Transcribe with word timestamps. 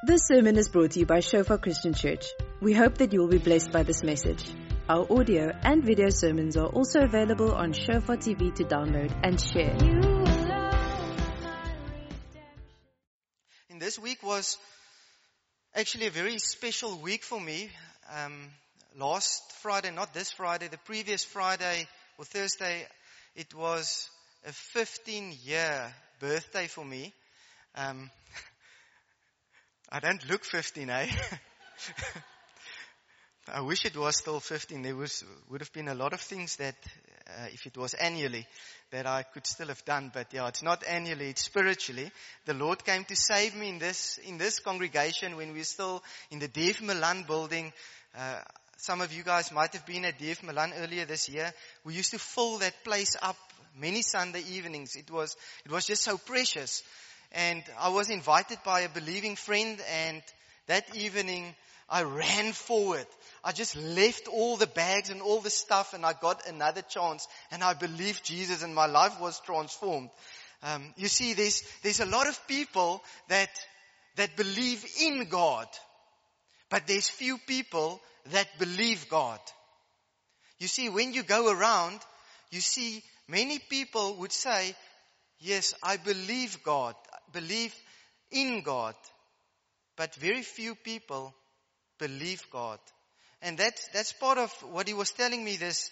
This 0.00 0.28
sermon 0.28 0.56
is 0.56 0.68
brought 0.68 0.92
to 0.92 1.00
you 1.00 1.06
by 1.06 1.18
Shofar 1.18 1.58
Christian 1.58 1.92
Church. 1.92 2.24
We 2.60 2.72
hope 2.72 2.98
that 2.98 3.12
you 3.12 3.18
will 3.18 3.26
be 3.26 3.38
blessed 3.38 3.72
by 3.72 3.82
this 3.82 4.04
message. 4.04 4.44
Our 4.88 5.04
audio 5.10 5.50
and 5.64 5.82
video 5.82 6.08
sermons 6.10 6.56
are 6.56 6.68
also 6.68 7.00
available 7.00 7.52
on 7.52 7.72
Shofar 7.72 8.16
TV 8.16 8.54
to 8.54 8.62
download 8.62 9.12
and 9.24 9.40
share. 9.40 9.76
And 13.70 13.80
this 13.80 13.98
week 13.98 14.22
was 14.22 14.56
actually 15.74 16.06
a 16.06 16.10
very 16.10 16.38
special 16.38 16.96
week 17.00 17.24
for 17.24 17.40
me. 17.40 17.68
Um, 18.14 18.50
last 18.96 19.50
Friday, 19.62 19.90
not 19.90 20.14
this 20.14 20.30
Friday, 20.30 20.68
the 20.68 20.78
previous 20.78 21.24
Friday 21.24 21.88
or 22.18 22.24
Thursday, 22.24 22.86
it 23.34 23.52
was 23.52 24.08
a 24.46 24.52
15 24.52 25.34
year 25.42 25.92
birthday 26.20 26.68
for 26.68 26.84
me. 26.84 27.12
Um, 27.74 28.12
I 29.90 30.00
don't 30.00 30.28
look 30.28 30.44
15, 30.44 30.90
eh? 30.90 31.08
I 33.50 33.62
wish 33.62 33.86
it 33.86 33.96
was 33.96 34.18
still 34.18 34.38
15. 34.38 34.82
There 34.82 34.94
was, 34.94 35.24
would 35.48 35.62
have 35.62 35.72
been 35.72 35.88
a 35.88 35.94
lot 35.94 36.12
of 36.12 36.20
things 36.20 36.56
that, 36.56 36.74
uh, 37.26 37.46
if 37.54 37.64
it 37.64 37.78
was 37.78 37.94
annually, 37.94 38.46
that 38.90 39.06
I 39.06 39.22
could 39.22 39.46
still 39.46 39.68
have 39.68 39.82
done. 39.86 40.10
But 40.12 40.26
yeah, 40.34 40.46
it's 40.48 40.62
not 40.62 40.84
annually, 40.86 41.30
it's 41.30 41.44
spiritually. 41.44 42.10
The 42.44 42.52
Lord 42.52 42.84
came 42.84 43.04
to 43.04 43.16
save 43.16 43.54
me 43.56 43.70
in 43.70 43.78
this, 43.78 44.18
in 44.26 44.36
this 44.36 44.58
congregation 44.58 45.36
when 45.36 45.54
we 45.54 45.60
were 45.60 45.64
still 45.64 46.02
in 46.30 46.38
the 46.38 46.48
Dave 46.48 46.82
Milan 46.82 47.24
building. 47.26 47.72
Uh, 48.14 48.40
some 48.76 49.00
of 49.00 49.10
you 49.10 49.22
guys 49.22 49.50
might 49.52 49.72
have 49.72 49.86
been 49.86 50.04
at 50.04 50.18
Dave 50.18 50.42
Milan 50.42 50.74
earlier 50.76 51.06
this 51.06 51.30
year. 51.30 51.50
We 51.82 51.94
used 51.94 52.10
to 52.10 52.18
fill 52.18 52.58
that 52.58 52.84
place 52.84 53.16
up 53.22 53.38
many 53.74 54.02
Sunday 54.02 54.42
evenings. 54.50 54.96
It 54.96 55.10
was, 55.10 55.34
it 55.64 55.70
was 55.70 55.86
just 55.86 56.02
so 56.02 56.18
precious. 56.18 56.82
And 57.32 57.62
I 57.78 57.90
was 57.90 58.10
invited 58.10 58.58
by 58.64 58.80
a 58.80 58.88
believing 58.88 59.36
friend 59.36 59.78
and 59.90 60.22
that 60.66 60.96
evening 60.96 61.54
I 61.88 62.02
ran 62.02 62.52
forward. 62.52 63.06
I 63.42 63.52
just 63.52 63.76
left 63.76 64.28
all 64.28 64.56
the 64.56 64.66
bags 64.66 65.10
and 65.10 65.22
all 65.22 65.40
the 65.40 65.50
stuff 65.50 65.94
and 65.94 66.04
I 66.04 66.12
got 66.12 66.46
another 66.46 66.82
chance 66.82 67.26
and 67.50 67.62
I 67.62 67.74
believed 67.74 68.24
Jesus 68.24 68.62
and 68.62 68.74
my 68.74 68.86
life 68.86 69.20
was 69.20 69.40
transformed. 69.40 70.10
Um, 70.62 70.92
you 70.96 71.08
see, 71.08 71.34
there's, 71.34 71.62
there's 71.82 72.00
a 72.00 72.06
lot 72.06 72.26
of 72.26 72.46
people 72.48 73.02
that, 73.28 73.50
that 74.16 74.36
believe 74.36 74.84
in 75.00 75.28
God, 75.28 75.66
but 76.68 76.86
there's 76.86 77.08
few 77.08 77.38
people 77.38 78.00
that 78.32 78.48
believe 78.58 79.08
God. 79.08 79.38
You 80.58 80.66
see, 80.66 80.88
when 80.88 81.12
you 81.12 81.22
go 81.22 81.50
around, 81.52 82.00
you 82.50 82.60
see 82.60 83.02
many 83.28 83.58
people 83.58 84.16
would 84.16 84.32
say, 84.32 84.74
yes, 85.38 85.74
I 85.82 85.96
believe 85.96 86.62
God, 86.64 86.94
believe 87.32 87.74
in 88.30 88.62
God, 88.62 88.94
but 89.96 90.14
very 90.16 90.42
few 90.42 90.74
people 90.74 91.34
believe 91.98 92.42
God. 92.50 92.78
And 93.42 93.58
that's, 93.58 93.88
that's 93.88 94.12
part 94.12 94.38
of 94.38 94.52
what 94.70 94.88
he 94.88 94.94
was 94.94 95.10
telling 95.10 95.44
me 95.44 95.56
this, 95.56 95.90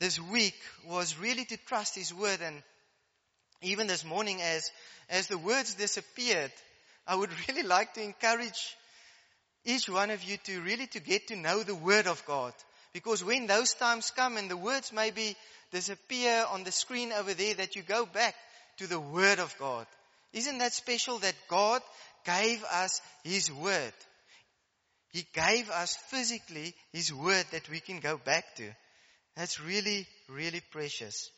this 0.00 0.20
week 0.20 0.54
was 0.86 1.18
really 1.18 1.44
to 1.46 1.56
trust 1.66 1.94
his 1.94 2.14
word. 2.14 2.40
And 2.42 2.62
even 3.62 3.86
this 3.86 4.04
morning 4.04 4.40
as, 4.40 4.70
as 5.08 5.26
the 5.26 5.38
words 5.38 5.74
disappeared, 5.74 6.52
I 7.06 7.14
would 7.14 7.30
really 7.48 7.62
like 7.62 7.94
to 7.94 8.02
encourage 8.02 8.76
each 9.64 9.88
one 9.88 10.10
of 10.10 10.22
you 10.22 10.38
to 10.44 10.60
really 10.62 10.86
to 10.88 11.00
get 11.00 11.28
to 11.28 11.36
know 11.36 11.62
the 11.62 11.74
word 11.74 12.06
of 12.06 12.24
God. 12.26 12.54
Because 12.92 13.22
when 13.22 13.46
those 13.46 13.74
times 13.74 14.10
come 14.10 14.36
and 14.38 14.50
the 14.50 14.56
words 14.56 14.92
maybe 14.92 15.36
disappear 15.72 16.46
on 16.50 16.64
the 16.64 16.72
screen 16.72 17.12
over 17.12 17.34
there, 17.34 17.54
that 17.54 17.76
you 17.76 17.82
go 17.82 18.06
back 18.06 18.34
to 18.78 18.86
the 18.86 18.98
word 18.98 19.38
of 19.38 19.54
God. 19.58 19.86
Isn't 20.32 20.58
that 20.58 20.72
special 20.72 21.18
that 21.18 21.34
God 21.48 21.82
gave 22.24 22.62
us 22.64 23.00
His 23.24 23.50
word? 23.50 23.92
He 25.10 25.26
gave 25.32 25.70
us 25.70 25.96
physically 26.08 26.74
His 26.92 27.12
word 27.12 27.46
that 27.52 27.68
we 27.70 27.80
can 27.80 28.00
go 28.00 28.18
back 28.18 28.44
to. 28.56 28.70
That's 29.36 29.60
really, 29.60 30.06
really 30.28 30.62
precious. 30.70 31.30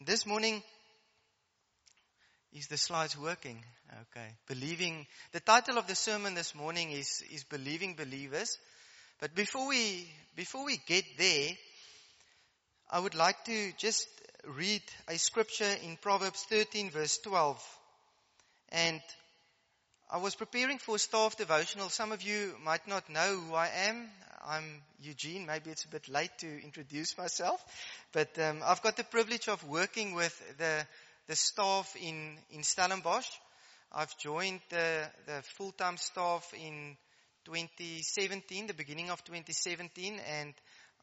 This 0.00 0.26
morning, 0.26 0.62
is 2.52 2.68
the 2.68 2.76
slides 2.76 3.18
working? 3.18 3.62
Okay. 4.10 4.28
Believing, 4.46 5.06
the 5.32 5.40
title 5.40 5.76
of 5.76 5.86
the 5.86 5.94
sermon 5.94 6.34
this 6.34 6.54
morning 6.54 6.92
is, 6.92 7.22
is 7.32 7.44
Believing 7.44 7.96
Believers. 7.96 8.58
But 9.20 9.34
before 9.34 9.68
we, 9.68 10.08
before 10.36 10.64
we 10.64 10.78
get 10.86 11.04
there, 11.18 11.50
I 12.90 13.00
would 13.00 13.14
like 13.14 13.44
to 13.46 13.72
just 13.78 14.06
read 14.46 14.82
a 15.08 15.18
scripture 15.18 15.72
in 15.82 15.96
Proverbs 15.96 16.44
13 16.48 16.90
verse 16.90 17.18
12. 17.18 17.62
And 18.70 19.00
I 20.10 20.18
was 20.18 20.34
preparing 20.34 20.78
for 20.78 20.96
a 20.96 20.98
staff 20.98 21.36
devotional. 21.36 21.88
Some 21.88 22.12
of 22.12 22.22
you 22.22 22.54
might 22.62 22.86
not 22.86 23.08
know 23.08 23.40
who 23.40 23.54
I 23.54 23.68
am. 23.88 24.08
I'm 24.46 24.82
Eugene. 25.00 25.46
Maybe 25.46 25.70
it's 25.70 25.84
a 25.84 25.88
bit 25.88 26.08
late 26.08 26.36
to 26.38 26.62
introduce 26.62 27.16
myself, 27.16 27.64
but 28.12 28.38
um, 28.38 28.60
I've 28.62 28.82
got 28.82 28.96
the 28.96 29.04
privilege 29.04 29.48
of 29.48 29.66
working 29.66 30.14
with 30.14 30.38
the 30.58 30.86
the 31.28 31.36
staff 31.36 31.96
in 31.98 32.36
in 32.50 32.62
Stellenbosch. 32.62 33.28
I've 33.90 34.16
joined 34.18 34.60
the 34.68 35.08
the 35.26 35.42
full-time 35.56 35.96
staff 35.96 36.52
in 36.52 36.96
2017, 37.46 38.66
the 38.66 38.74
beginning 38.74 39.10
of 39.10 39.24
2017, 39.24 40.20
and 40.28 40.52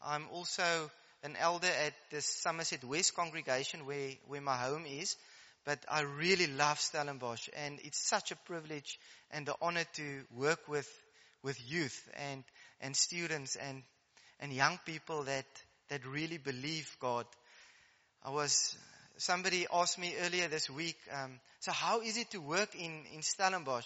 I'm 0.03 0.27
also 0.31 0.91
an 1.23 1.35
elder 1.39 1.67
at 1.67 1.93
the 2.09 2.21
Somerset 2.21 2.83
West 2.83 3.15
congregation 3.15 3.85
where, 3.85 4.11
where 4.27 4.41
my 4.41 4.57
home 4.57 4.85
is. 4.85 5.15
But 5.63 5.79
I 5.87 6.01
really 6.01 6.47
love 6.47 6.79
Stellenbosch 6.79 7.49
and 7.55 7.79
it's 7.83 7.99
such 7.99 8.31
a 8.31 8.35
privilege 8.35 8.99
and 9.29 9.45
the 9.45 9.55
honor 9.61 9.83
to 9.93 10.21
work 10.35 10.67
with, 10.67 10.89
with 11.43 11.59
youth 11.71 12.01
and, 12.31 12.43
and 12.81 12.95
students 12.95 13.55
and, 13.55 13.83
and 14.39 14.51
young 14.51 14.79
people 14.85 15.23
that, 15.23 15.45
that 15.89 16.05
really 16.07 16.39
believe 16.39 16.89
God. 16.99 17.27
I 18.23 18.31
was, 18.31 18.75
somebody 19.17 19.67
asked 19.71 19.99
me 19.99 20.15
earlier 20.21 20.47
this 20.47 20.69
week, 20.69 20.97
um, 21.11 21.39
so 21.59 21.71
how 21.71 22.01
is 22.01 22.17
it 22.17 22.31
to 22.31 22.41
work 22.41 22.73
in, 22.73 23.03
in 23.13 23.21
Stellenbosch? 23.21 23.85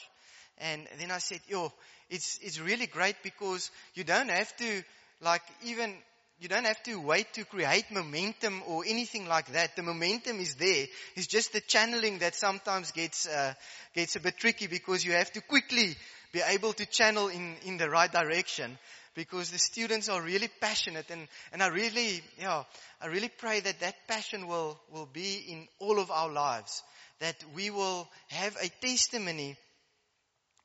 And 0.57 0.87
then 0.97 1.11
I 1.11 1.17
said, 1.17 1.41
yo, 1.49 1.73
it's, 2.09 2.39
it's 2.41 2.59
really 2.59 2.87
great 2.87 3.17
because 3.21 3.69
you 3.95 4.05
don't 4.05 4.29
have 4.29 4.55
to 4.57 4.83
like 5.21 5.41
even 5.65 5.93
you 6.39 6.49
don't 6.49 6.65
have 6.65 6.81
to 6.83 6.99
wait 6.99 7.31
to 7.33 7.45
create 7.45 7.85
momentum 7.91 8.61
or 8.67 8.83
anything 8.85 9.25
like 9.27 9.53
that. 9.53 9.75
The 9.75 9.83
momentum 9.83 10.39
is 10.39 10.55
there. 10.55 10.85
It's 11.15 11.27
just 11.27 11.53
the 11.53 11.61
channeling 11.61 12.19
that 12.19 12.35
sometimes 12.35 12.91
gets 12.91 13.27
uh, 13.27 13.53
gets 13.93 14.15
a 14.15 14.19
bit 14.19 14.37
tricky 14.37 14.67
because 14.67 15.05
you 15.05 15.13
have 15.13 15.31
to 15.31 15.41
quickly 15.41 15.95
be 16.33 16.41
able 16.45 16.73
to 16.73 16.85
channel 16.85 17.29
in 17.29 17.55
in 17.65 17.77
the 17.77 17.89
right 17.89 18.11
direction 18.11 18.77
because 19.15 19.49
the 19.49 19.57
students 19.57 20.09
are 20.09 20.21
really 20.21 20.49
passionate 20.59 21.09
and 21.09 21.27
and 21.53 21.63
I 21.63 21.67
really 21.67 22.21
yeah 22.37 22.63
I 23.01 23.07
really 23.07 23.29
pray 23.29 23.61
that 23.61 23.79
that 23.79 23.95
passion 24.07 24.47
will 24.47 24.77
will 24.91 25.07
be 25.11 25.45
in 25.47 25.67
all 25.79 25.99
of 25.99 26.11
our 26.11 26.29
lives 26.29 26.83
that 27.19 27.35
we 27.55 27.69
will 27.69 28.09
have 28.27 28.57
a 28.61 28.67
testimony 28.85 29.55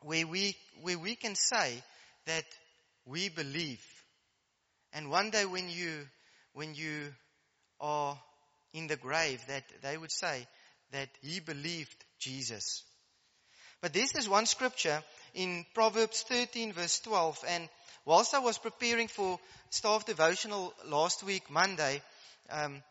where 0.03 0.27
we 0.27 0.57
where 0.83 0.99
we 0.99 1.15
can 1.15 1.37
say 1.37 1.83
that 2.27 2.45
we 3.07 3.29
believe 3.29 3.81
and 4.93 5.11
one 5.11 5.31
day 5.31 5.45
when 5.45 5.69
you, 5.69 6.07
when 6.53 6.75
you 6.75 7.13
are 7.81 8.19
in 8.73 8.87
the 8.87 8.97
grave, 8.97 9.41
that 9.49 9.65
they 9.83 9.97
would 9.97 10.11
say 10.13 10.47
that 10.93 11.09
he 11.23 11.41
believed 11.41 12.05
Jesus. 12.19 12.83
But 13.81 13.93
this 13.93 14.15
is 14.15 14.29
one 14.29 14.47
scripture 14.47 15.03
in 15.35 15.65
Proverbs 15.75 16.23
13 16.29 16.73
verse 16.73 17.01
12 17.01 17.45
and 17.49 17.69
whilst 18.05 18.35
I 18.35 18.41
was 18.41 18.59
preparing 18.59 19.09
for 19.09 19.39
staff 19.71 20.05
devotional 20.05 20.75
last 20.87 21.23
week, 21.23 21.51
Monday, 21.51 22.03
um, 22.51 22.83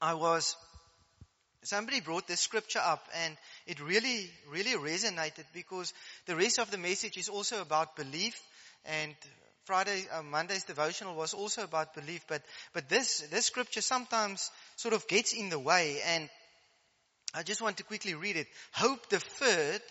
I 0.00 0.14
was 0.14 0.56
Somebody 1.64 2.00
brought 2.00 2.26
this 2.26 2.40
scripture 2.40 2.80
up 2.84 3.08
and 3.24 3.38
it 3.66 3.80
really, 3.80 4.30
really 4.50 4.72
resonated 4.72 5.44
because 5.52 5.92
the 6.26 6.36
rest 6.36 6.58
of 6.58 6.70
the 6.70 6.78
message 6.78 7.16
is 7.16 7.28
also 7.28 7.60
about 7.60 7.96
belief 7.96 8.34
and 8.84 9.14
Friday, 9.64 10.04
uh, 10.12 10.22
Monday's 10.22 10.64
devotional 10.64 11.14
was 11.14 11.32
also 11.32 11.64
about 11.64 11.94
belief, 11.94 12.26
but, 12.28 12.42
but 12.74 12.88
this, 12.90 13.20
this 13.30 13.46
scripture 13.46 13.80
sometimes 13.80 14.50
sort 14.76 14.92
of 14.92 15.08
gets 15.08 15.32
in 15.32 15.48
the 15.48 15.58
way 15.58 16.00
and 16.06 16.28
I 17.34 17.42
just 17.42 17.62
want 17.62 17.78
to 17.78 17.84
quickly 17.84 18.14
read 18.14 18.36
it. 18.36 18.46
Hope 18.72 19.08
deferred 19.08 19.82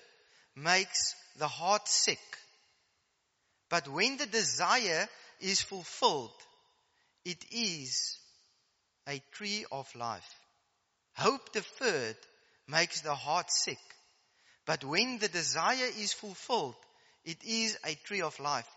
makes 0.56 1.16
the 1.38 1.48
heart 1.48 1.88
sick. 1.88 2.20
But 3.70 3.88
when 3.88 4.18
the 4.18 4.28
desire 4.28 5.08
is 5.42 5.62
fulfilled, 5.62 6.32
it 7.26 7.44
is 7.52 8.18
a 9.08 9.22
tree 9.32 9.66
of 9.72 9.94
life. 9.96 10.36
Hope 11.16 11.52
deferred 11.52 12.16
makes 12.74 13.02
the 13.02 13.14
heart 13.14 13.52
sick. 13.52 13.78
But 14.66 14.84
when 14.84 15.20
the 15.20 15.28
desire 15.28 15.90
is 16.00 16.14
fulfilled, 16.14 16.76
it 17.24 17.38
is 17.46 17.78
a 17.86 17.96
tree 18.06 18.22
of 18.22 18.40
life. 18.40 18.68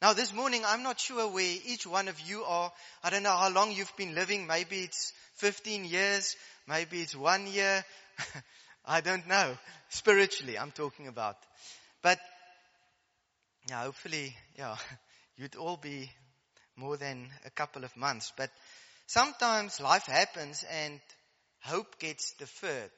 Now 0.00 0.14
this 0.14 0.32
morning, 0.32 0.62
I'm 0.66 0.82
not 0.82 0.98
sure 0.98 1.28
where 1.28 1.56
each 1.66 1.86
one 1.86 2.08
of 2.08 2.18
you 2.20 2.42
are. 2.44 2.72
I 3.04 3.10
don't 3.10 3.22
know 3.22 3.36
how 3.36 3.50
long 3.50 3.72
you've 3.72 3.96
been 3.96 4.14
living. 4.14 4.46
Maybe 4.46 4.80
it's 4.80 5.12
15 5.36 5.84
years. 5.84 6.36
Maybe 6.66 7.02
it's 7.02 7.14
one 7.14 7.46
year. 7.46 7.84
I 8.86 9.02
don't 9.02 9.28
know. 9.28 9.58
Spiritually, 9.90 10.58
I'm 10.58 10.70
talking 10.70 11.06
about. 11.06 11.36
But, 12.02 12.18
yeah, 13.68 13.82
hopefully, 13.82 14.34
yeah, 14.56 14.76
you'd 15.36 15.56
all 15.56 15.76
be 15.76 16.10
more 16.76 16.96
than 16.96 17.28
a 17.44 17.50
couple 17.50 17.84
of 17.84 17.94
months. 17.96 18.32
But 18.34 18.50
sometimes 19.06 19.80
life 19.80 20.06
happens 20.06 20.64
and 20.70 20.98
hope 21.62 21.98
gets 21.98 22.32
deferred. 22.38 22.90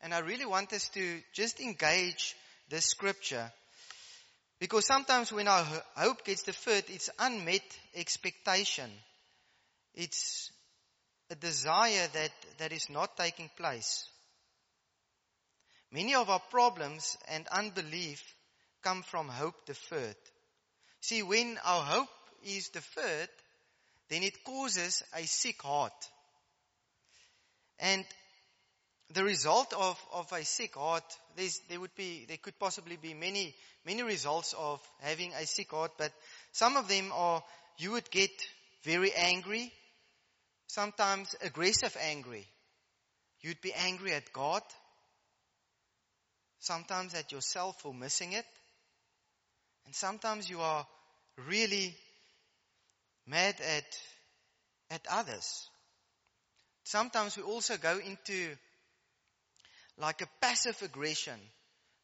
And 0.00 0.14
I 0.14 0.20
really 0.20 0.46
want 0.46 0.72
us 0.72 0.88
to 0.90 1.20
just 1.32 1.60
engage 1.60 2.36
this 2.68 2.86
scripture 2.86 3.50
because 4.60 4.86
sometimes 4.86 5.32
when 5.32 5.46
our 5.46 5.64
hope 5.96 6.24
gets 6.24 6.42
deferred, 6.42 6.84
it's 6.88 7.10
unmet 7.18 7.62
expectation. 7.94 8.90
It's 9.94 10.50
a 11.30 11.36
desire 11.36 12.08
that, 12.12 12.30
that 12.58 12.72
is 12.72 12.90
not 12.90 13.16
taking 13.16 13.50
place. 13.56 14.08
Many 15.92 16.14
of 16.14 16.28
our 16.28 16.40
problems 16.50 17.16
and 17.28 17.46
unbelief 17.48 18.22
come 18.82 19.02
from 19.02 19.28
hope 19.28 19.64
deferred. 19.66 20.16
See, 21.00 21.22
when 21.22 21.56
our 21.64 21.82
hope 21.82 22.08
is 22.44 22.68
deferred, 22.68 23.28
then 24.08 24.22
it 24.22 24.44
causes 24.44 25.02
a 25.14 25.22
sick 25.24 25.62
heart. 25.62 25.92
And 27.78 28.04
the 29.14 29.24
result 29.24 29.72
of, 29.72 29.98
of 30.12 30.30
a 30.32 30.44
sick 30.44 30.74
heart, 30.74 31.04
there 31.68 31.80
would 31.80 31.94
be, 31.94 32.26
there 32.26 32.36
could 32.36 32.58
possibly 32.58 32.96
be 32.96 33.14
many, 33.14 33.54
many 33.84 34.02
results 34.02 34.54
of 34.58 34.80
having 35.00 35.32
a 35.32 35.46
sick 35.46 35.70
heart, 35.70 35.92
but 35.96 36.12
some 36.52 36.76
of 36.76 36.88
them 36.88 37.10
are, 37.12 37.42
you 37.78 37.92
would 37.92 38.10
get 38.10 38.30
very 38.84 39.12
angry, 39.14 39.72
sometimes 40.66 41.34
aggressive 41.42 41.96
angry. 42.00 42.46
You'd 43.40 43.60
be 43.62 43.72
angry 43.72 44.12
at 44.12 44.32
God, 44.32 44.62
sometimes 46.58 47.14
at 47.14 47.32
yourself 47.32 47.80
for 47.80 47.94
missing 47.94 48.32
it, 48.32 48.46
and 49.86 49.94
sometimes 49.94 50.50
you 50.50 50.60
are 50.60 50.86
really 51.46 51.94
mad 53.26 53.54
at, 53.60 53.84
at 54.90 55.06
others. 55.10 55.70
Sometimes 56.84 57.36
we 57.36 57.42
also 57.42 57.76
go 57.78 57.98
into 57.98 58.56
like 60.00 60.22
a 60.22 60.28
passive 60.40 60.80
aggression 60.82 61.38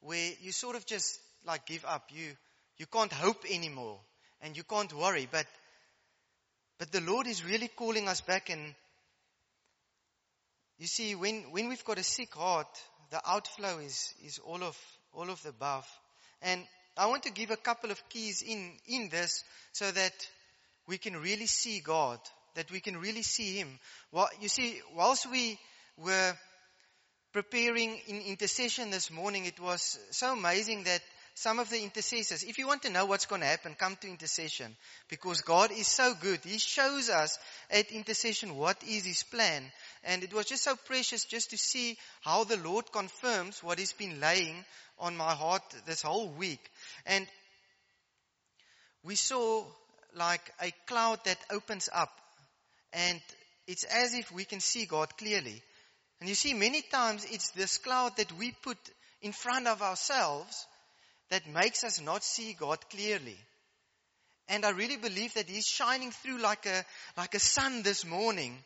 where 0.01 0.33
you 0.41 0.53
sort 0.53 0.77
of 0.77 0.85
just 0.87 1.19
like 1.47 1.67
give 1.67 1.85
up. 1.85 2.09
You, 2.11 2.33
you 2.79 2.87
can't 2.87 3.13
hope 3.13 3.45
anymore 3.49 4.01
and 4.41 4.57
you 4.57 4.63
can't 4.65 4.93
worry. 4.93 5.29
But, 5.31 5.47
but 6.79 6.93
the 6.93 7.01
Lord 7.01 7.27
is 7.27 7.45
really 7.45 7.69
calling 7.69 8.09
us 8.09 8.21
back 8.21 8.51
and 8.51 8.75
you 10.79 10.87
see, 10.89 11.15
when, 11.15 11.53
when 11.53 11.69
we've 11.69 11.85
got 11.85 11.99
a 11.99 12.03
sick 12.03 12.35
heart, 12.35 12.67
the 13.11 13.21
outflow 13.25 13.79
is, 13.79 14.13
is 14.25 14.41
all 14.41 14.63
of, 14.63 14.77
all 15.13 15.31
of 15.31 15.41
the 15.43 15.51
above. 15.51 15.87
And 16.43 16.65
I 16.97 17.07
want 17.07 17.23
to 17.25 17.33
give 17.33 17.51
a 17.51 17.57
couple 17.57 17.91
of 17.91 18.09
keys 18.09 18.43
in, 18.43 18.73
in 18.87 19.09
this 19.09 19.45
so 19.73 19.91
that 19.91 20.13
we 20.89 20.99
can 20.99 21.17
really 21.17 21.47
see 21.47 21.81
God, 21.81 22.19
that 22.57 22.71
we 22.73 22.81
can 22.81 22.97
really 22.97 23.23
see 23.23 23.57
Him. 23.57 23.69
Well, 24.11 24.29
you 24.41 24.49
see, 24.49 24.81
whilst 24.97 25.31
we 25.31 25.59
were 25.97 26.35
preparing 27.35 27.99
in 28.07 28.21
intercession 28.21 28.91
this 28.91 29.11
morning, 29.11 29.45
it 29.45 29.59
was 29.59 29.99
so 30.13 30.35
amazing 30.35 30.85
that 30.85 31.01
some 31.35 31.59
of 31.59 31.69
the 31.69 31.83
intercessors, 31.83 32.45
if 32.45 32.59
you 32.59 32.69
want 32.69 32.83
to 32.83 32.91
know 32.91 33.07
what's 33.07 33.27
going 33.27 33.41
to 33.41 33.47
happen, 33.47 33.75
come 33.77 33.97
to 34.01 34.09
intercession. 34.09 34.77
Because 35.09 35.41
God 35.41 35.73
is 35.73 35.89
so 35.89 36.15
good. 36.15 36.39
He 36.45 36.59
shows 36.59 37.11
us 37.11 37.37
at 37.73 37.91
intercession 37.91 38.55
what 38.55 38.77
is 38.87 39.05
His 39.05 39.25
plan. 39.25 39.65
And 40.05 40.23
it 40.23 40.33
was 40.33 40.47
just 40.47 40.63
so 40.63 40.77
precious 40.87 41.25
just 41.25 41.51
to 41.51 41.59
see 41.59 41.99
how 42.23 42.45
the 42.45 42.57
Lord 42.57 42.93
confirms 42.93 43.65
what 43.65 43.81
He's 43.81 43.93
been 43.93 44.21
laying 44.21 44.65
on 45.01 45.17
my 45.17 45.33
heart 45.33 45.63
this 45.87 46.03
whole 46.03 46.29
week. 46.29 46.61
And 47.05 47.27
we 49.03 49.17
saw 49.17 49.65
like 50.15 50.53
a 50.63 50.71
cloud 50.87 51.19
that 51.25 51.39
opens 51.51 51.89
up. 51.93 52.13
And 52.93 53.21
it's 53.67 53.83
as 53.83 54.15
if 54.15 54.31
we 54.31 54.45
can 54.45 54.61
see 54.61 54.87
God 54.87 55.17
clearly. 55.19 55.61
And 56.21 56.29
you 56.29 56.35
see, 56.35 56.55
many 56.55 56.83
times 56.83 57.27
it's 57.31 57.51
this 57.51 57.79
cloud 57.79 58.17
that 58.17 58.33
we 58.33 58.53
put 58.63 58.79
in 59.23 59.33
front 59.33 59.67
of 59.67 59.83
ourselves 59.83 60.67
that 61.31 61.47
makes 61.49 61.85
us 61.85 62.01
not 62.01 62.23
see 62.23 62.55
God 62.55 62.79
clearly. 62.91 63.37
And 64.49 64.65
I 64.65 64.71
really 64.71 64.97
believe 64.97 65.35
that 65.35 65.49
He's 65.49 65.67
shining 65.67 66.11
through 66.11 66.39
like 66.39 66.67
a, 66.67 66.85
like 67.17 67.35
a 67.35 67.41
sun 67.41 67.83
this 67.83 68.05
morning 68.05 68.57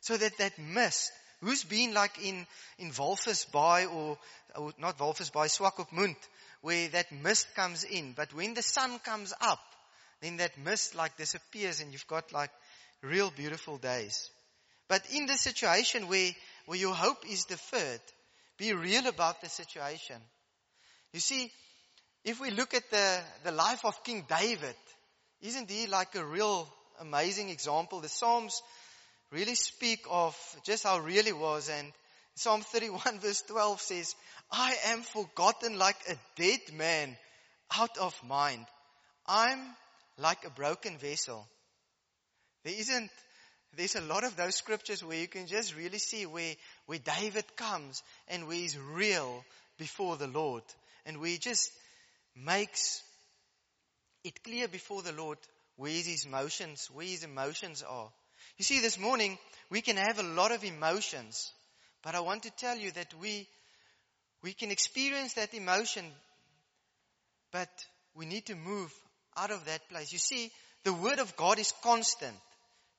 so 0.00 0.16
that 0.16 0.36
that 0.38 0.58
mist, 0.58 1.12
who's 1.40 1.62
been 1.64 1.94
like 1.94 2.18
in, 2.24 2.46
in 2.78 2.90
Walvisbaai 2.90 3.92
or, 3.92 4.18
or 4.56 4.72
not 4.78 4.98
Walvisbaai, 4.98 5.48
Swakopmund, 5.48 6.16
where 6.60 6.88
that 6.88 7.12
mist 7.12 7.54
comes 7.54 7.84
in. 7.84 8.12
But 8.12 8.34
when 8.34 8.54
the 8.54 8.62
sun 8.62 8.98
comes 8.98 9.32
up, 9.40 9.60
then 10.20 10.38
that 10.38 10.58
mist 10.58 10.94
like 10.94 11.16
disappears 11.16 11.80
and 11.80 11.92
you've 11.92 12.06
got 12.06 12.32
like 12.32 12.50
real 13.02 13.30
beautiful 13.30 13.78
days. 13.78 14.30
But 14.88 15.02
in 15.12 15.26
the 15.26 15.36
situation 15.36 16.08
where 16.08 16.30
where 16.66 16.78
your 16.78 16.94
hope 16.94 17.28
is 17.28 17.44
deferred. 17.44 18.00
Be 18.58 18.72
real 18.72 19.06
about 19.06 19.40
the 19.40 19.48
situation. 19.48 20.20
You 21.12 21.20
see, 21.20 21.50
if 22.24 22.40
we 22.40 22.50
look 22.50 22.74
at 22.74 22.90
the, 22.90 23.20
the 23.44 23.52
life 23.52 23.84
of 23.84 24.04
King 24.04 24.24
David, 24.28 24.76
isn't 25.40 25.70
he 25.70 25.86
like 25.86 26.14
a 26.14 26.24
real 26.24 26.68
amazing 27.00 27.48
example? 27.48 28.00
The 28.00 28.08
Psalms 28.08 28.62
really 29.30 29.54
speak 29.54 30.04
of 30.08 30.36
just 30.64 30.84
how 30.84 30.98
real 31.00 31.24
he 31.24 31.32
was 31.32 31.68
and 31.68 31.92
Psalm 32.34 32.62
31 32.62 33.18
verse 33.20 33.42
12 33.42 33.80
says, 33.80 34.14
I 34.50 34.74
am 34.86 35.02
forgotten 35.02 35.78
like 35.78 35.96
a 36.08 36.16
dead 36.36 36.60
man 36.74 37.16
out 37.76 37.98
of 37.98 38.14
mind. 38.26 38.66
I'm 39.26 39.60
like 40.18 40.44
a 40.44 40.50
broken 40.50 40.98
vessel. 40.98 41.46
There 42.64 42.74
isn't 42.74 43.10
there's 43.76 43.96
a 43.96 44.02
lot 44.02 44.24
of 44.24 44.36
those 44.36 44.56
scriptures 44.56 45.02
where 45.02 45.18
you 45.18 45.28
can 45.28 45.46
just 45.46 45.76
really 45.76 45.98
see 45.98 46.26
where, 46.26 46.54
where 46.86 46.98
David 46.98 47.44
comes 47.56 48.02
and 48.28 48.46
where 48.46 48.56
he's 48.56 48.78
real 48.78 49.44
before 49.78 50.16
the 50.16 50.26
Lord 50.26 50.62
and 51.06 51.18
where 51.18 51.30
he 51.30 51.38
just 51.38 51.70
makes 52.36 53.02
it 54.24 54.42
clear 54.44 54.68
before 54.68 55.02
the 55.02 55.12
Lord 55.12 55.38
where 55.76 55.90
his 55.90 56.24
emotions, 56.26 56.88
where 56.92 57.06
his 57.06 57.24
emotions 57.24 57.82
are. 57.82 58.08
You 58.58 58.64
see, 58.64 58.80
this 58.80 58.98
morning 58.98 59.38
we 59.70 59.80
can 59.80 59.96
have 59.96 60.18
a 60.18 60.22
lot 60.22 60.52
of 60.52 60.64
emotions, 60.64 61.52
but 62.02 62.14
I 62.14 62.20
want 62.20 62.42
to 62.42 62.50
tell 62.50 62.76
you 62.76 62.90
that 62.92 63.14
we, 63.20 63.48
we 64.42 64.52
can 64.52 64.70
experience 64.70 65.34
that 65.34 65.54
emotion, 65.54 66.04
but 67.50 67.70
we 68.14 68.26
need 68.26 68.46
to 68.46 68.54
move 68.54 68.92
out 69.36 69.50
of 69.50 69.64
that 69.64 69.88
place. 69.88 70.12
You 70.12 70.18
see, 70.18 70.50
the 70.84 70.92
word 70.92 71.18
of 71.18 71.36
God 71.36 71.58
is 71.58 71.72
constant. 71.82 72.36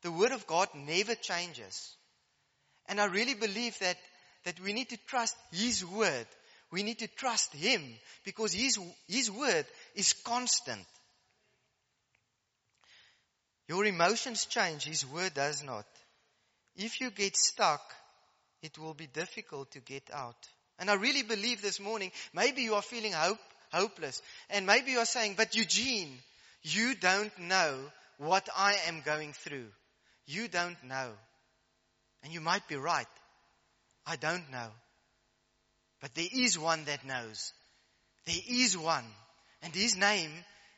The 0.03 0.11
Word 0.11 0.33
of 0.33 0.45
God 0.45 0.67
never 0.75 1.15
changes. 1.15 1.95
And 2.87 2.99
I 2.99 3.05
really 3.05 3.33
believe 3.33 3.77
that, 3.79 3.97
that 4.43 4.59
we 4.59 4.73
need 4.73 4.89
to 4.89 4.97
trust 5.07 5.35
His 5.51 5.85
Word. 5.85 6.27
We 6.71 6.83
need 6.83 6.99
to 6.99 7.07
trust 7.07 7.53
Him 7.53 7.81
because 8.25 8.53
His, 8.53 8.77
His 9.07 9.31
Word 9.31 9.65
is 9.95 10.13
constant. 10.13 10.85
Your 13.69 13.85
emotions 13.85 14.45
change, 14.45 14.83
His 14.83 15.05
Word 15.05 15.33
does 15.33 15.63
not. 15.63 15.85
If 16.75 16.99
you 16.99 17.09
get 17.11 17.37
stuck, 17.37 17.81
it 18.61 18.77
will 18.77 18.93
be 18.93 19.07
difficult 19.07 19.71
to 19.71 19.79
get 19.79 20.09
out. 20.11 20.35
And 20.79 20.89
I 20.89 20.95
really 20.95 21.23
believe 21.23 21.61
this 21.61 21.79
morning, 21.79 22.11
maybe 22.33 22.63
you 22.63 22.75
are 22.75 22.81
feeling 22.81 23.13
hope, 23.13 23.39
hopeless. 23.71 24.21
And 24.49 24.65
maybe 24.65 24.91
you 24.91 24.99
are 24.99 25.05
saying, 25.05 25.35
but 25.37 25.55
Eugene, 25.55 26.17
you 26.63 26.95
don't 26.95 27.37
know 27.39 27.77
what 28.17 28.49
I 28.55 28.75
am 28.87 29.01
going 29.05 29.33
through. 29.33 29.67
You 30.25 30.47
don't 30.47 30.81
know. 30.83 31.11
And 32.23 32.31
you 32.31 32.41
might 32.41 32.67
be 32.67 32.75
right. 32.75 33.07
I 34.05 34.15
don't 34.15 34.49
know. 34.51 34.69
But 36.01 36.15
there 36.15 36.27
is 36.31 36.57
one 36.57 36.85
that 36.85 37.05
knows. 37.05 37.53
There 38.25 38.35
is 38.47 38.77
one. 38.77 39.05
And 39.61 39.73
his 39.73 39.95
name 39.95 40.31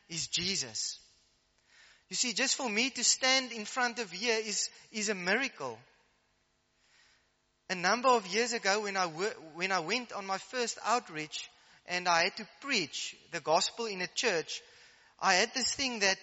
is 0.10 0.28
Jesus. 0.28 1.00
You 2.10 2.16
see, 2.16 2.34
just 2.34 2.56
for 2.56 2.70
me 2.70 2.92
to 2.92 3.04
stand 3.04 3.52
in 3.52 3.66
front 3.66 4.00
of 4.00 4.12
here 4.12 4.38
is, 4.44 4.70
is 4.92 5.10
a 5.10 5.16
miracle. 5.16 5.78
A 7.70 7.76
number 7.76 8.10
of 8.10 8.28
years 8.28 8.54
ago 8.54 8.82
when 8.82 8.96
I, 8.96 9.08
when 9.08 9.72
I 9.72 9.80
went 9.80 10.14
on 10.14 10.28
my 10.28 10.38
first 10.38 10.78
outreach 10.86 11.50
and 11.88 12.08
I 12.08 12.26
had 12.26 12.38
to 12.38 12.48
preach 12.62 13.16
the 13.32 13.40
gospel 13.40 13.88
in 13.88 14.02
a 14.02 14.08
church, 14.08 14.62
I 15.20 15.36
had 15.36 15.52
this 15.56 15.74
thing 15.74 16.00
that 16.00 16.18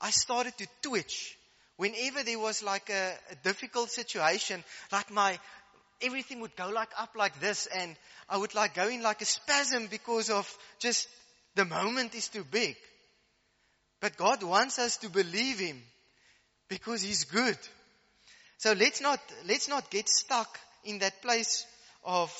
I 0.00 0.10
started 0.10 0.56
to 0.56 0.66
twitch 0.82 1.35
whenever 1.76 2.22
there 2.22 2.38
was 2.38 2.62
like 2.62 2.90
a, 2.90 3.12
a 3.30 3.34
difficult 3.42 3.90
situation, 3.90 4.62
like 4.92 5.10
my, 5.10 5.38
everything 6.00 6.40
would 6.40 6.56
go 6.56 6.68
like 6.68 6.90
up 6.98 7.10
like 7.16 7.38
this 7.40 7.66
and 7.66 7.96
I 8.28 8.36
would 8.38 8.54
like 8.54 8.74
go 8.74 8.88
in 8.88 9.02
like 9.02 9.22
a 9.22 9.26
spasm 9.26 9.86
because 9.88 10.30
of 10.30 10.52
just 10.78 11.08
the 11.54 11.64
moment 11.64 12.14
is 12.14 12.28
too 12.28 12.44
big. 12.44 12.76
But 14.00 14.16
God 14.16 14.42
wants 14.42 14.78
us 14.78 14.98
to 14.98 15.08
believe 15.08 15.58
Him 15.58 15.80
because 16.68 17.02
He's 17.02 17.24
good. 17.24 17.58
So 18.58 18.72
let's 18.72 19.00
not, 19.00 19.20
let's 19.46 19.68
not 19.68 19.90
get 19.90 20.08
stuck 20.08 20.58
in 20.84 20.98
that 21.00 21.22
place 21.22 21.66
of 22.04 22.30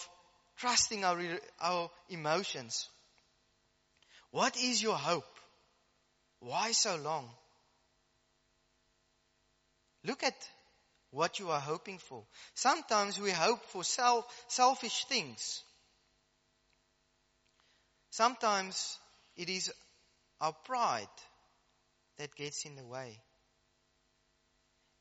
trusting 0.59 1.05
our, 1.05 1.21
our 1.61 1.91
emotions. 2.09 2.89
What 4.31 4.57
is 4.57 4.83
your 4.83 4.97
hope? 4.97 5.25
Why 6.41 6.73
so 6.73 6.97
long? 6.97 7.29
Look 10.07 10.23
at 10.23 10.35
what 11.11 11.39
you 11.39 11.51
are 11.51 11.61
hoping 11.61 11.99
for. 11.99 12.23
Sometimes 12.55 13.19
we 13.19 13.31
hope 13.31 13.65
for 13.67 13.83
self, 13.83 14.25
selfish 14.49 15.05
things. 15.07 15.63
Sometimes 18.11 18.99
it 19.37 19.49
is 19.49 19.73
our 20.41 20.55
pride 20.65 21.09
that 22.19 22.35
gets 22.37 22.65
in 22.65 22.77
the 22.77 22.85
way. 22.85 23.19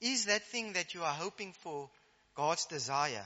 Is 0.01 0.25
that 0.25 0.43
thing 0.47 0.73
that 0.73 0.93
you 0.93 1.03
are 1.03 1.13
hoping 1.13 1.53
for 1.61 1.89
God's 2.35 2.65
desire? 2.65 3.25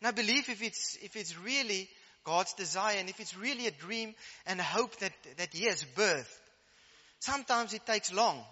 And 0.00 0.08
I 0.08 0.10
believe 0.10 0.48
if 0.48 0.62
it's, 0.62 0.98
if 1.02 1.14
it's 1.16 1.38
really 1.38 1.88
God's 2.24 2.52
desire 2.54 2.96
and 2.98 3.08
if 3.08 3.20
it's 3.20 3.36
really 3.36 3.66
a 3.66 3.70
dream 3.70 4.14
and 4.46 4.60
a 4.60 4.64
hope 4.64 4.96
that, 4.98 5.12
that 5.36 5.52
He 5.52 5.64
has 5.64 5.84
birthed, 5.94 6.40
sometimes 7.20 7.74
it 7.74 7.86
takes 7.86 8.12
long. 8.12 8.44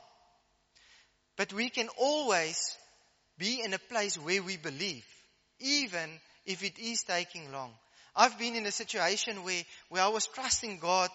But 1.36 1.52
we 1.52 1.70
can 1.70 1.88
always 1.98 2.76
be 3.38 3.60
in 3.64 3.74
a 3.74 3.78
place 3.78 4.16
where 4.16 4.42
we 4.42 4.56
believe, 4.56 5.04
even 5.60 6.10
if 6.46 6.62
it 6.62 6.78
is 6.78 7.02
taking 7.02 7.50
long. 7.50 7.72
I've 8.14 8.38
been 8.38 8.54
in 8.54 8.66
a 8.66 8.70
situation 8.70 9.42
where, 9.42 9.62
where 9.88 10.02
I 10.02 10.08
was 10.08 10.26
trusting 10.26 10.78
God 10.78 11.10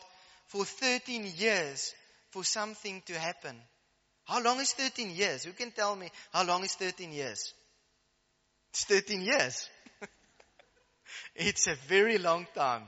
for 0.47 0.65
13 0.65 1.31
years 1.37 1.93
for 2.31 2.43
something 2.43 3.01
to 3.05 3.17
happen. 3.17 3.55
How 4.25 4.41
long 4.43 4.59
is 4.59 4.73
13 4.73 5.11
years? 5.11 5.43
Who 5.43 5.53
can 5.53 5.71
tell 5.71 5.95
me 5.95 6.09
how 6.33 6.43
long 6.43 6.63
is 6.63 6.75
13 6.75 7.13
years? 7.13 7.53
It's 8.71 8.83
13 8.83 9.21
years. 9.21 9.69
it's 11.35 11.67
a 11.67 11.75
very 11.87 12.17
long 12.17 12.45
time. 12.53 12.83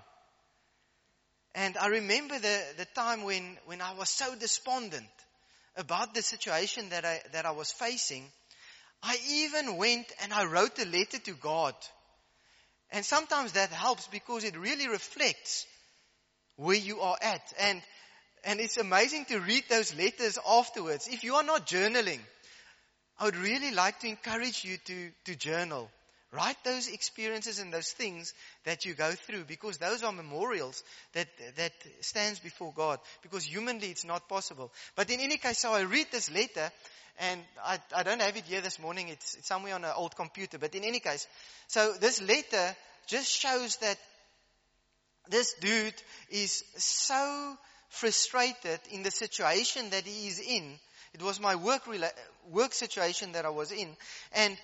And 1.55 1.77
I 1.77 1.87
remember 1.87 2.37
the, 2.37 2.61
the 2.77 2.85
time 2.85 3.23
when, 3.23 3.57
when 3.65 3.81
I 3.81 3.93
was 3.93 4.09
so 4.09 4.35
despondent 4.35 5.07
about 5.75 6.13
the 6.13 6.21
situation 6.21 6.89
that 6.89 7.05
I, 7.05 7.21
that 7.33 7.45
I 7.45 7.51
was 7.51 7.71
facing. 7.71 8.25
I 9.03 9.17
even 9.29 9.77
went 9.77 10.05
and 10.21 10.33
I 10.33 10.45
wrote 10.45 10.77
a 10.79 10.85
letter 10.85 11.19
to 11.19 11.33
God. 11.33 11.73
And 12.91 13.05
sometimes 13.05 13.53
that 13.53 13.69
helps 13.69 14.07
because 14.07 14.43
it 14.43 14.57
really 14.57 14.87
reflects 14.87 15.65
where 16.57 16.77
you 16.77 16.99
are 16.99 17.17
at. 17.21 17.41
And, 17.59 17.81
and 18.43 18.59
it's 18.59 18.77
amazing 18.77 19.25
to 19.25 19.39
read 19.39 19.63
those 19.69 19.95
letters 19.95 20.37
afterwards. 20.47 21.07
If 21.07 21.23
you 21.23 21.35
are 21.35 21.43
not 21.43 21.67
journaling, 21.67 22.19
I 23.19 23.25
would 23.25 23.37
really 23.37 23.71
like 23.71 23.99
to 23.99 24.07
encourage 24.07 24.65
you 24.65 24.77
to, 24.85 25.11
to 25.25 25.35
journal. 25.35 25.89
Write 26.33 26.57
those 26.63 26.87
experiences 26.87 27.59
and 27.59 27.73
those 27.73 27.91
things 27.91 28.33
that 28.63 28.85
you 28.85 28.93
go 28.93 29.11
through 29.11 29.43
because 29.43 29.77
those 29.77 30.01
are 30.01 30.13
memorials 30.13 30.81
that, 31.13 31.27
that 31.57 31.73
stands 31.99 32.39
before 32.39 32.71
God 32.73 32.99
because 33.21 33.43
humanly 33.43 33.87
it's 33.87 34.05
not 34.05 34.29
possible. 34.29 34.71
But 34.95 35.09
in 35.09 35.19
any 35.19 35.37
case, 35.37 35.57
so 35.59 35.73
I 35.73 35.81
read 35.81 36.07
this 36.09 36.31
letter 36.31 36.71
and 37.19 37.41
I, 37.63 37.79
I 37.93 38.03
don't 38.03 38.21
have 38.21 38.37
it 38.37 38.45
here 38.45 38.61
this 38.61 38.79
morning. 38.79 39.09
It's, 39.09 39.35
it's 39.35 39.47
somewhere 39.47 39.75
on 39.75 39.83
an 39.83 39.91
old 39.95 40.15
computer. 40.15 40.57
But 40.57 40.73
in 40.73 40.85
any 40.85 41.01
case, 41.01 41.27
so 41.67 41.93
this 41.99 42.21
letter 42.21 42.75
just 43.07 43.29
shows 43.29 43.75
that 43.77 43.97
this 45.29 45.53
dude 45.55 46.01
is 46.29 46.63
so 46.77 47.57
frustrated 47.89 48.79
in 48.91 49.03
the 49.03 49.11
situation 49.11 49.89
that 49.89 50.05
he 50.05 50.27
is 50.27 50.39
in. 50.39 50.79
It 51.13 51.21
was 51.21 51.41
my 51.41 51.55
work, 51.55 51.85
rela- 51.85 52.13
work 52.49 52.73
situation 52.73 53.33
that 53.33 53.45
I 53.45 53.49
was 53.49 53.73
in. 53.73 53.89
And 54.33 54.57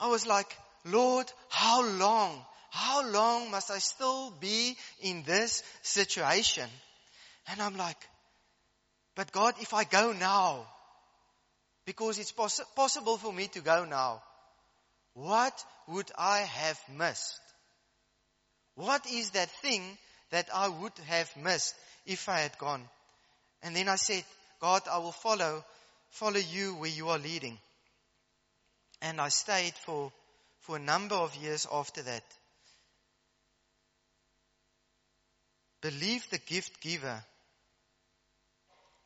I 0.00 0.08
was 0.08 0.26
like, 0.26 0.56
Lord, 0.90 1.26
how 1.48 1.84
long? 1.84 2.44
How 2.70 3.08
long 3.10 3.50
must 3.50 3.70
I 3.70 3.78
still 3.78 4.30
be 4.30 4.76
in 5.00 5.22
this 5.24 5.62
situation? 5.82 6.68
And 7.48 7.62
I'm 7.62 7.76
like, 7.76 7.96
but 9.14 9.32
God, 9.32 9.54
if 9.60 9.74
I 9.74 9.84
go 9.84 10.12
now, 10.12 10.66
because 11.86 12.18
it's 12.18 12.32
poss- 12.32 12.60
possible 12.76 13.16
for 13.16 13.32
me 13.32 13.48
to 13.48 13.60
go 13.60 13.84
now, 13.84 14.22
what 15.14 15.64
would 15.88 16.10
I 16.16 16.40
have 16.40 16.78
missed? 16.96 17.40
What 18.74 19.04
is 19.10 19.30
that 19.30 19.50
thing 19.62 19.82
that 20.30 20.48
I 20.54 20.68
would 20.68 20.92
have 21.06 21.34
missed 21.36 21.74
if 22.06 22.28
I 22.28 22.40
had 22.40 22.56
gone? 22.58 22.82
And 23.62 23.74
then 23.74 23.88
I 23.88 23.96
said, 23.96 24.22
God, 24.60 24.82
I 24.88 24.98
will 24.98 25.12
follow, 25.12 25.64
follow 26.10 26.38
you 26.38 26.74
where 26.76 26.90
you 26.90 27.08
are 27.08 27.18
leading. 27.18 27.58
And 29.02 29.20
I 29.20 29.30
stayed 29.30 29.74
for, 29.84 30.12
for 30.68 30.76
a 30.76 30.80
number 30.80 31.14
of 31.14 31.34
years 31.36 31.66
after 31.72 32.02
that. 32.02 32.22
Believe 35.80 36.28
the 36.28 36.36
gift 36.36 36.82
giver, 36.82 37.24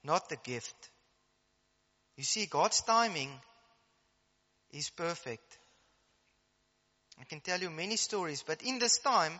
not 0.02 0.28
the 0.28 0.38
gift. 0.42 0.74
You 2.16 2.24
see, 2.24 2.46
God's 2.46 2.80
timing 2.82 3.30
is 4.72 4.90
perfect. 4.90 5.56
I 7.20 7.24
can 7.24 7.38
tell 7.38 7.60
you 7.60 7.70
many 7.70 7.94
stories, 7.94 8.42
but 8.44 8.62
in 8.62 8.80
this 8.80 8.98
time 8.98 9.38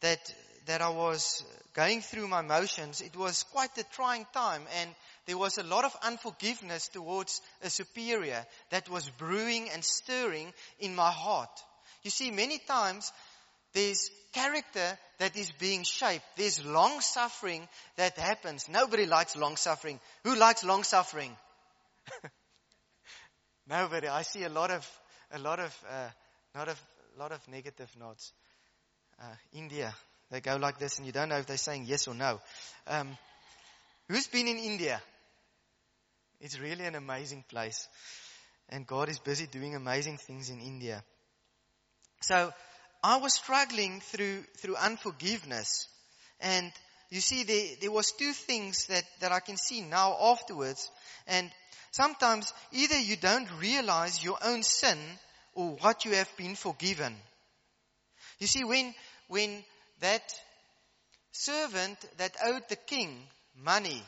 that, 0.00 0.34
that 0.66 0.80
I 0.80 0.88
was 0.88 1.44
going 1.74 2.00
through 2.00 2.28
my 2.28 2.42
motions, 2.42 3.00
it 3.00 3.16
was 3.16 3.42
quite 3.44 3.76
a 3.78 3.84
trying 3.94 4.26
time 4.32 4.62
and 4.80 4.90
there 5.26 5.38
was 5.38 5.58
a 5.58 5.62
lot 5.62 5.84
of 5.84 5.96
unforgiveness 6.02 6.88
towards 6.88 7.40
a 7.62 7.70
superior 7.70 8.44
that 8.70 8.88
was 8.88 9.08
brewing 9.10 9.68
and 9.70 9.84
stirring 9.84 10.52
in 10.78 10.94
my 10.94 11.10
heart. 11.10 11.50
You 12.02 12.10
see, 12.10 12.30
many 12.30 12.58
times 12.58 13.12
there's 13.72 14.10
character 14.32 14.98
that 15.18 15.36
is 15.36 15.50
being 15.52 15.82
shaped. 15.82 16.24
There's 16.36 16.64
long 16.64 17.00
suffering 17.00 17.66
that 17.96 18.16
happens. 18.18 18.68
Nobody 18.68 19.06
likes 19.06 19.36
long 19.36 19.56
suffering. 19.56 20.00
Who 20.24 20.36
likes 20.36 20.64
long 20.64 20.84
suffering? 20.84 21.36
Nobody. 23.66 24.08
I 24.08 24.22
see 24.22 24.44
a 24.44 24.48
lot 24.48 24.70
of, 24.70 24.88
a 25.32 25.38
lot 25.38 25.60
of, 25.60 25.84
uh, 25.88 26.08
not 26.54 26.68
of, 26.68 26.80
lot 27.18 27.32
of 27.32 27.46
negative 27.48 27.90
nods. 27.98 28.32
Uh, 29.20 29.34
India, 29.52 29.94
they 30.30 30.40
go 30.40 30.56
like 30.56 30.78
this, 30.78 30.98
and 30.98 31.06
you 31.06 31.12
don't 31.12 31.28
know 31.28 31.38
if 31.38 31.46
they're 31.46 31.56
saying 31.56 31.84
yes 31.86 32.08
or 32.08 32.14
no. 32.14 32.40
Um, 32.86 33.16
who's 34.08 34.26
been 34.26 34.48
in 34.48 34.58
India? 34.58 35.00
It's 36.40 36.58
really 36.58 36.84
an 36.84 36.94
amazing 36.94 37.44
place, 37.48 37.88
and 38.68 38.86
God 38.86 39.08
is 39.08 39.18
busy 39.18 39.46
doing 39.46 39.74
amazing 39.74 40.18
things 40.18 40.50
in 40.50 40.60
India. 40.60 41.02
So 42.20 42.52
I 43.02 43.18
was 43.18 43.34
struggling 43.34 44.00
through 44.00 44.42
through 44.58 44.76
unforgiveness, 44.76 45.88
and 46.40 46.72
you 47.14 47.20
see, 47.20 47.44
there, 47.44 47.76
there 47.80 47.92
was 47.92 48.10
two 48.10 48.32
things 48.32 48.86
that, 48.86 49.04
that 49.20 49.30
I 49.30 49.38
can 49.38 49.56
see 49.56 49.82
now 49.82 50.16
afterwards. 50.20 50.90
And 51.28 51.48
sometimes 51.92 52.52
either 52.72 52.98
you 52.98 53.14
don't 53.14 53.48
realize 53.60 54.24
your 54.24 54.36
own 54.44 54.64
sin 54.64 54.98
or 55.54 55.76
what 55.76 56.04
you 56.04 56.14
have 56.14 56.36
been 56.36 56.56
forgiven. 56.56 57.14
You 58.40 58.48
see, 58.48 58.64
when, 58.64 58.94
when 59.28 59.62
that 60.00 60.22
servant 61.32 61.98
that 62.18 62.36
owed 62.44 62.68
the 62.68 62.76
king 62.76 63.16
money, 63.56 64.02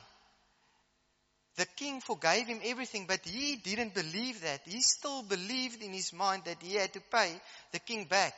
the 1.56 1.66
king 1.76 2.00
forgave 2.00 2.46
him 2.46 2.60
everything, 2.64 3.06
but 3.06 3.20
he 3.24 3.56
didn't 3.56 3.94
believe 3.94 4.42
that. 4.42 4.60
He 4.66 4.80
still 4.82 5.22
believed 5.22 5.82
in 5.82 5.92
his 5.92 6.12
mind 6.12 6.42
that 6.44 6.62
he 6.62 6.74
had 6.74 6.92
to 6.92 7.00
pay 7.00 7.32
the 7.72 7.78
king 7.78 8.04
back. 8.04 8.34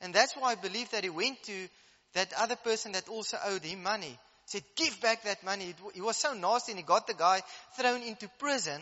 And 0.00 0.14
that's 0.14 0.34
why 0.36 0.52
I 0.52 0.54
believe 0.54 0.90
that 0.90 1.02
he 1.02 1.10
went 1.10 1.42
to 1.44 1.68
that 2.12 2.32
other 2.34 2.56
person 2.56 2.92
that 2.92 3.08
also 3.08 3.38
owed 3.44 3.64
him 3.64 3.82
money 3.82 4.18
said, 4.48 4.62
give 4.76 5.00
back 5.00 5.24
that 5.24 5.44
money. 5.44 5.74
He 5.94 6.00
was 6.00 6.16
so 6.16 6.32
nasty 6.32 6.72
and 6.72 6.78
he 6.78 6.84
got 6.84 7.06
the 7.06 7.14
guy 7.14 7.42
thrown 7.76 8.02
into 8.02 8.28
prison 8.38 8.80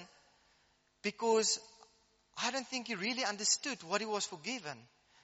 because 1.03 1.59
I 2.43 2.51
don't 2.51 2.67
think 2.67 2.87
he 2.87 2.95
really 2.95 3.25
understood 3.25 3.83
what 3.83 4.01
he 4.01 4.07
was 4.07 4.27
forgiven. 4.27 4.79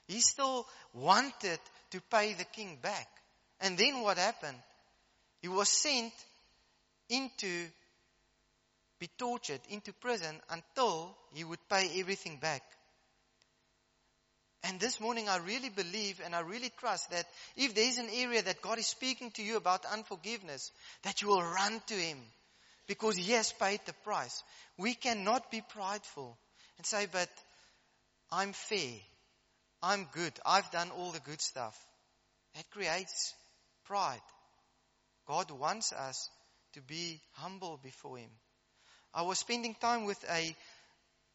He 0.07 0.19
still 0.19 0.67
wanted 0.93 1.59
to 1.91 2.01
pay 2.11 2.33
the 2.33 2.43
king 2.43 2.77
back. 2.81 3.07
And 3.61 3.77
then 3.77 4.01
what 4.01 4.17
happened? 4.17 4.57
He 5.41 5.47
was 5.47 5.69
sent 5.69 6.13
into, 7.09 7.67
be 8.99 9.09
tortured 9.17 9.61
into 9.69 9.93
prison 9.93 10.35
until 10.49 11.15
he 11.33 11.43
would 11.43 11.59
pay 11.69 11.99
everything 11.99 12.37
back. 12.37 12.63
And 14.63 14.79
this 14.79 15.01
morning 15.01 15.27
I 15.27 15.37
really 15.37 15.69
believe 15.69 16.21
and 16.23 16.33
I 16.33 16.39
really 16.39 16.71
trust 16.77 17.11
that 17.11 17.25
if 17.57 17.75
there's 17.75 17.97
an 17.97 18.07
area 18.13 18.41
that 18.43 18.61
God 18.61 18.79
is 18.79 18.87
speaking 18.87 19.31
to 19.31 19.43
you 19.43 19.57
about 19.57 19.85
unforgiveness, 19.85 20.71
that 21.03 21.21
you 21.21 21.27
will 21.27 21.43
run 21.43 21.81
to 21.87 21.93
Him 21.93 22.17
because 22.87 23.17
He 23.17 23.33
has 23.33 23.51
paid 23.51 23.81
the 23.85 23.93
price. 24.05 24.41
We 24.77 24.93
cannot 24.93 25.51
be 25.51 25.61
prideful 25.61 26.37
and 26.77 26.85
say, 26.85 27.07
but 27.11 27.29
I'm 28.31 28.53
fair. 28.53 28.93
I'm 29.83 30.07
good. 30.13 30.31
I've 30.45 30.71
done 30.71 30.91
all 30.91 31.11
the 31.11 31.19
good 31.19 31.41
stuff. 31.41 31.77
That 32.55 32.69
creates 32.71 33.33
pride. 33.85 34.21
God 35.27 35.51
wants 35.51 35.91
us 35.91 36.29
to 36.73 36.81
be 36.81 37.19
humble 37.33 37.77
before 37.83 38.17
Him. 38.17 38.29
I 39.13 39.23
was 39.23 39.39
spending 39.39 39.75
time 39.75 40.05
with 40.05 40.23
a, 40.31 40.55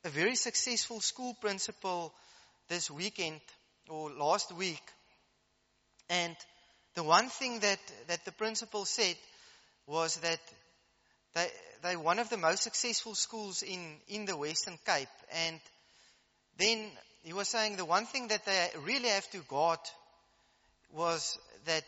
a 0.05 0.09
very 0.09 0.35
successful 0.35 1.00
school 1.00 1.37
principal 1.40 2.14
this 2.71 2.90
weekend 2.90 3.40
or 3.90 4.11
last 4.11 4.50
week. 4.52 4.83
And 6.09 6.35
the 6.95 7.02
one 7.02 7.28
thing 7.28 7.61
that, 7.61 7.78
that 8.07 8.25
the 8.25 8.33
principal 8.33 8.87
said 8.87 9.17
was 9.87 10.17
that 10.17 10.40
they, 11.35 11.49
they're 11.83 12.00
one 12.00 12.19
of 12.19 12.31
the 12.31 12.38
most 12.38 12.62
successful 12.62 13.14
schools 13.14 13.62
in, 13.62 13.97
in 14.09 14.25
the 14.25 14.37
Western 14.38 14.78
Cape. 14.87 15.09
And 15.47 15.61
then 16.57 16.90
he 17.22 17.32
was 17.32 17.48
saying 17.48 17.76
the 17.76 17.84
one 17.84 18.06
thing 18.06 18.28
that 18.28 18.44
they 18.44 18.68
really 18.84 19.08
have 19.08 19.28
to 19.30 19.38
guard 19.48 19.80
was 20.92 21.38
that 21.66 21.84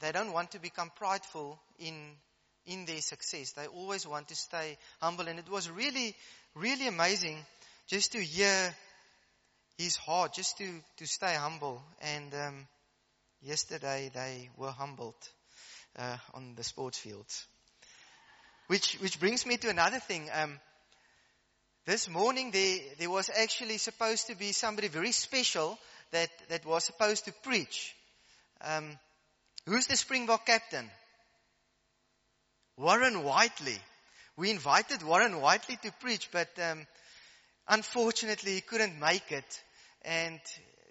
they 0.00 0.12
don't 0.12 0.32
want 0.32 0.52
to 0.52 0.58
become 0.58 0.90
prideful 0.96 1.58
in, 1.78 1.94
in 2.66 2.84
their 2.84 3.00
success. 3.00 3.52
They 3.52 3.66
always 3.66 4.06
want 4.06 4.28
to 4.28 4.36
stay 4.36 4.76
humble. 5.00 5.26
And 5.28 5.38
it 5.38 5.48
was 5.48 5.70
really, 5.70 6.14
really 6.54 6.86
amazing 6.86 7.38
just 7.86 8.12
to 8.12 8.22
hear 8.22 8.74
his 9.78 9.96
heart, 9.96 10.34
just 10.34 10.58
to, 10.58 10.68
to 10.98 11.06
stay 11.06 11.34
humble. 11.34 11.82
And 12.00 12.34
um, 12.34 12.66
yesterday 13.42 14.10
they 14.12 14.50
were 14.56 14.70
humbled 14.70 15.14
uh, 15.98 16.16
on 16.34 16.54
the 16.54 16.64
sports 16.64 16.98
fields. 16.98 17.46
Which, 18.68 18.94
which 19.00 19.20
brings 19.20 19.46
me 19.46 19.56
to 19.58 19.70
another 19.70 20.00
thing. 20.00 20.28
Um, 20.34 20.58
this 21.86 22.08
morning 22.08 22.50
there, 22.50 22.78
there 22.98 23.10
was 23.10 23.30
actually 23.30 23.78
supposed 23.78 24.26
to 24.26 24.36
be 24.36 24.50
somebody 24.50 24.88
very 24.88 25.12
special 25.12 25.78
that, 26.10 26.28
that 26.48 26.66
was 26.66 26.84
supposed 26.84 27.24
to 27.26 27.32
preach. 27.44 27.94
Um, 28.60 28.98
who's 29.66 29.86
the 29.86 29.96
Springbok 29.96 30.46
captain? 30.46 30.90
Warren 32.76 33.22
Whiteley. 33.22 33.78
We 34.36 34.50
invited 34.50 35.02
Warren 35.02 35.40
Whiteley 35.40 35.78
to 35.82 35.92
preach, 36.00 36.28
but 36.32 36.48
um, 36.60 36.86
unfortunately 37.68 38.54
he 38.54 38.60
couldn't 38.60 38.98
make 38.98 39.30
it, 39.30 39.62
and 40.02 40.40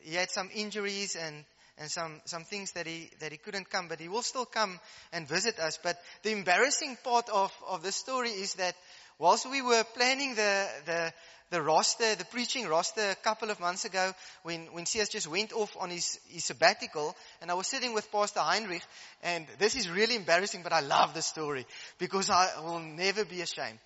he 0.01 0.15
had 0.15 0.31
some 0.31 0.49
injuries 0.55 1.15
and 1.15 1.45
and 1.77 1.91
some 1.91 2.21
some 2.25 2.43
things 2.45 2.71
that 2.71 2.87
he 2.87 3.11
that 3.19 3.31
he 3.31 3.37
couldn't 3.37 3.69
come. 3.69 3.87
But 3.87 3.99
he 3.99 4.07
will 4.07 4.23
still 4.23 4.45
come 4.45 4.79
and 5.13 5.27
visit 5.27 5.59
us. 5.59 5.77
But 5.83 5.97
the 6.23 6.31
embarrassing 6.31 6.97
part 7.03 7.29
of 7.29 7.51
of 7.67 7.83
the 7.83 7.91
story 7.91 8.29
is 8.31 8.55
that 8.55 8.75
whilst 9.19 9.49
we 9.49 9.61
were 9.61 9.83
planning 9.95 10.35
the 10.35 10.67
the 10.85 11.13
the 11.51 11.61
roster, 11.61 12.15
the 12.15 12.25
preaching 12.25 12.67
roster 12.67 13.11
a 13.11 13.15
couple 13.15 13.51
of 13.51 13.59
months 13.59 13.85
ago 13.85 14.11
when, 14.43 14.65
when 14.73 14.85
CS 14.85 15.09
just 15.09 15.27
went 15.27 15.53
off 15.53 15.77
on 15.79 15.89
his, 15.89 16.19
his 16.27 16.43
sabbatical 16.43 17.15
and 17.41 17.51
I 17.51 17.53
was 17.53 17.67
sitting 17.67 17.93
with 17.93 18.11
Pastor 18.11 18.39
Heinrich 18.39 18.81
and 19.23 19.45
this 19.59 19.75
is 19.75 19.89
really 19.89 20.15
embarrassing 20.15 20.63
but 20.63 20.73
I 20.73 20.79
love 20.79 21.13
the 21.13 21.21
story 21.21 21.65
because 21.99 22.29
I 22.29 22.59
will 22.61 22.79
never 22.79 23.25
be 23.25 23.41
ashamed 23.41 23.77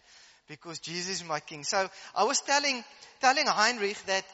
because 0.47 0.79
Jesus 0.79 1.21
is 1.21 1.27
my 1.27 1.41
King. 1.41 1.63
So 1.63 1.89
I 2.15 2.23
was 2.23 2.41
telling, 2.41 2.83
telling 3.19 3.45
Heinrich 3.45 4.03
that 4.05 4.25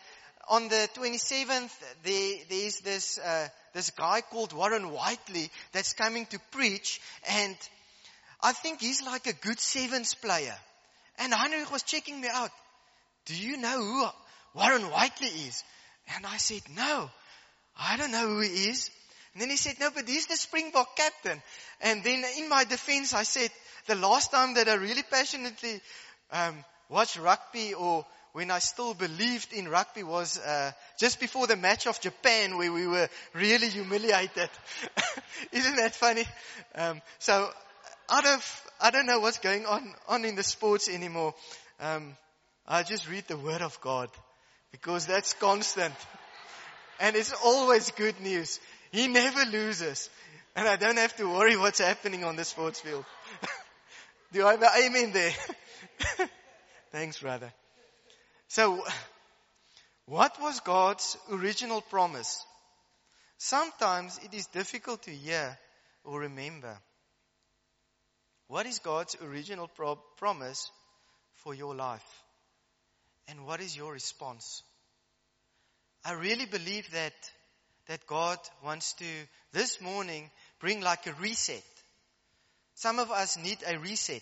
on 0.48 0.68
the 0.68 0.88
27th 0.94 1.72
there, 2.04 2.38
there's 2.48 2.80
this, 2.82 3.18
uh, 3.18 3.48
this 3.74 3.90
guy 3.90 4.22
called 4.22 4.54
Warren 4.54 4.92
Whiteley 4.92 5.50
that's 5.72 5.94
coming 5.94 6.28
to 6.28 6.40
preach 6.52 7.02
and 7.28 7.58
I 8.42 8.54
think 8.54 8.82
he's 8.82 9.02
like 9.02 9.26
a 9.26 9.34
good 9.34 9.60
sevens 9.60 10.14
player. 10.14 10.56
And 11.20 11.34
Heinrich 11.34 11.72
was 11.72 11.84
checking 11.84 12.20
me 12.20 12.28
out 12.32 12.52
do 13.26 13.36
you 13.36 13.58
know 13.58 13.82
who 13.82 14.08
Warren 14.60 14.84
Whiteley 14.84 15.28
is? 15.28 15.64
And 16.16 16.26
I 16.26 16.38
said, 16.38 16.62
no, 16.76 17.10
I 17.78 17.98
don't 17.98 18.12
know 18.12 18.28
who 18.28 18.40
he 18.42 18.70
is. 18.70 18.90
And 19.34 19.42
then 19.42 19.50
he 19.50 19.58
said, 19.58 19.76
no, 19.80 19.90
but 19.94 20.08
he's 20.08 20.28
the 20.28 20.38
Springbok 20.38 20.96
captain. 20.96 21.42
And 21.82 22.04
then 22.04 22.24
in 22.38 22.48
my 22.48 22.64
defense, 22.64 23.14
I 23.14 23.24
said, 23.24 23.50
the 23.88 23.96
last 23.96 24.32
time 24.32 24.54
that 24.56 24.70
I 24.70 24.76
really 24.76 25.04
passionately 25.04 25.82
um, 26.32 26.64
watched 26.90 27.18
rugby 27.18 27.74
or 27.74 28.06
when 28.34 28.52
I 28.52 28.60
still 28.60 28.94
believed 28.94 29.54
in 29.54 29.68
rugby 29.68 30.04
was 30.04 30.38
uh, 30.38 30.72
just 31.00 31.20
before 31.20 31.48
the 31.48 31.56
match 31.56 31.88
of 31.88 32.02
Japan 32.02 32.58
where 32.58 32.72
we 32.72 32.86
were 32.86 33.10
really 33.34 33.70
humiliated. 33.70 34.50
Isn't 35.52 35.78
that 35.78 35.96
funny? 35.96 36.26
Um, 36.76 37.02
so 37.20 37.50
out 38.10 38.26
of, 38.26 38.72
I 38.82 38.92
don't 38.92 39.06
know 39.06 39.20
what's 39.20 39.40
going 39.40 39.66
on, 39.66 39.94
on 40.08 40.26
in 40.26 40.36
the 40.36 40.44
sports 40.44 40.90
anymore. 40.90 41.34
Um, 41.80 42.16
I 42.68 42.84
just 42.84 43.10
read 43.10 43.26
the 43.28 43.38
word 43.38 43.62
of 43.62 43.80
God 43.82 44.10
because 44.72 45.06
that's 45.06 45.34
constant. 45.34 45.94
And 47.00 47.16
it's 47.16 47.34
always 47.44 47.92
good 47.92 48.20
news. 48.22 48.60
He 48.92 49.08
never 49.08 49.46
loses. 49.46 50.10
And 50.56 50.68
I 50.68 50.78
don't 50.78 50.98
have 50.98 51.16
to 51.18 51.30
worry 51.30 51.58
what's 51.58 51.80
happening 51.80 52.24
on 52.24 52.36
the 52.36 52.46
sports 52.46 52.80
field. 52.80 53.06
Do 54.32 54.46
I 54.46 54.52
have 54.52 54.62
an 54.62 54.70
amen 54.84 55.12
there? 55.12 55.34
Thanks, 56.92 57.20
brother. 57.20 57.52
So, 58.48 58.84
what 60.06 60.40
was 60.42 60.60
God's 60.62 61.18
original 61.32 61.82
promise? 61.82 62.46
Sometimes 63.38 64.20
it 64.24 64.34
is 64.34 64.48
difficult 64.48 65.04
to 65.04 65.12
hear 65.12 65.58
or 66.06 66.22
remember. 66.22 66.78
What 68.48 68.66
is 68.66 68.80
God's 68.80 69.16
original 69.22 69.68
pro- 69.68 70.00
promise 70.18 70.70
for 71.36 71.54
your 71.54 71.76
life? 71.76 72.24
And 73.28 73.46
what 73.46 73.60
is 73.60 73.76
your 73.76 73.92
response? 73.92 74.62
I 76.04 76.14
really 76.14 76.46
believe 76.46 76.90
that, 76.92 77.14
that 77.88 78.06
God 78.06 78.38
wants 78.64 78.94
to, 78.94 79.06
this 79.52 79.82
morning, 79.82 80.30
bring 80.60 80.82
like 80.82 81.08
a 81.08 81.14
reset. 81.14 81.64
Some 82.76 83.00
of 83.00 83.10
us 83.10 83.38
need 83.38 83.58
a 83.66 83.80
reset. 83.80 84.22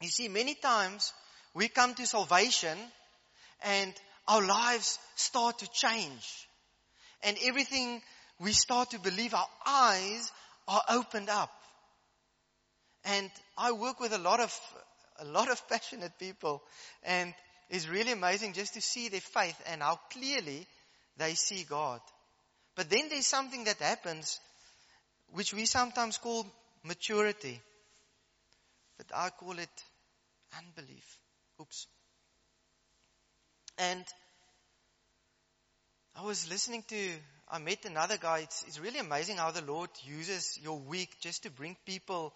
You 0.00 0.08
see, 0.08 0.28
many 0.28 0.54
times 0.54 1.12
we 1.54 1.68
come 1.68 1.94
to 1.94 2.06
salvation 2.06 2.76
and 3.62 3.92
our 4.26 4.44
lives 4.44 4.98
start 5.14 5.60
to 5.60 5.70
change. 5.70 6.48
And 7.22 7.36
everything 7.44 8.02
we 8.40 8.52
start 8.52 8.90
to 8.90 8.98
believe, 8.98 9.32
our 9.32 9.46
eyes 9.64 10.32
are 10.66 10.82
opened 10.88 11.28
up. 11.28 11.52
And 13.04 13.30
I 13.58 13.72
work 13.72 14.00
with 14.00 14.12
a 14.12 14.18
lot 14.18 14.40
of 14.40 14.60
a 15.20 15.24
lot 15.24 15.50
of 15.50 15.68
passionate 15.68 16.18
people. 16.18 16.62
And 17.04 17.34
it's 17.70 17.88
really 17.88 18.12
amazing 18.12 18.52
just 18.52 18.74
to 18.74 18.80
see 18.80 19.08
their 19.08 19.20
faith 19.20 19.60
and 19.66 19.82
how 19.82 19.98
clearly 20.12 20.66
they 21.16 21.34
see 21.34 21.64
God. 21.64 22.00
But 22.74 22.90
then 22.90 23.08
there's 23.08 23.26
something 23.26 23.64
that 23.64 23.78
happens 23.78 24.40
which 25.32 25.54
we 25.54 25.66
sometimes 25.66 26.18
call 26.18 26.46
maturity. 26.82 27.60
But 28.96 29.06
I 29.14 29.30
call 29.30 29.58
it 29.58 29.82
unbelief. 30.56 31.18
Oops. 31.60 31.86
And 33.78 34.04
I 36.16 36.22
was 36.22 36.48
listening 36.48 36.84
to, 36.88 37.10
I 37.48 37.58
met 37.58 37.84
another 37.86 38.16
guy. 38.16 38.40
It's, 38.40 38.64
it's 38.68 38.78
really 38.78 39.00
amazing 39.00 39.38
how 39.38 39.50
the 39.50 39.62
Lord 39.62 39.90
uses 40.04 40.58
your 40.62 40.78
week 40.78 41.16
just 41.20 41.42
to 41.42 41.50
bring 41.50 41.76
people, 41.84 42.32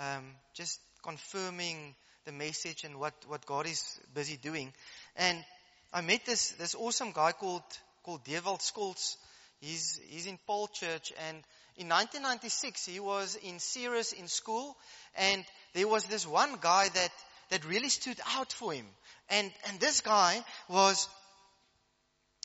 um, 0.00 0.24
just 0.54 0.80
confirming 1.02 1.94
the 2.24 2.32
message 2.32 2.84
and 2.84 2.98
what, 2.98 3.14
what 3.28 3.44
God 3.46 3.66
is 3.66 4.00
busy 4.14 4.36
doing. 4.36 4.72
And 5.16 5.44
I 5.92 6.00
met 6.00 6.24
this, 6.24 6.50
this 6.52 6.74
awesome 6.74 7.12
guy 7.12 7.32
called, 7.32 7.62
called 8.04 8.24
Dewald 8.24 8.60
Scholz. 8.60 9.16
He's, 9.60 10.00
he's 10.08 10.26
in 10.26 10.38
Paarl 10.46 10.68
Church 10.68 11.12
and 11.28 11.36
in 11.76 11.88
1996 11.88 12.86
he 12.86 13.00
was 13.00 13.36
in 13.36 13.58
Ceres 13.58 14.12
in 14.12 14.26
school 14.26 14.76
and 15.16 15.44
there 15.74 15.88
was 15.88 16.04
this 16.06 16.26
one 16.26 16.56
guy 16.60 16.88
that, 16.88 17.10
that 17.50 17.64
really 17.66 17.90
stood 17.90 18.18
out 18.34 18.52
for 18.52 18.72
him. 18.72 18.86
And, 19.28 19.50
and 19.68 19.80
this 19.80 20.00
guy 20.00 20.42
was, 20.68 21.08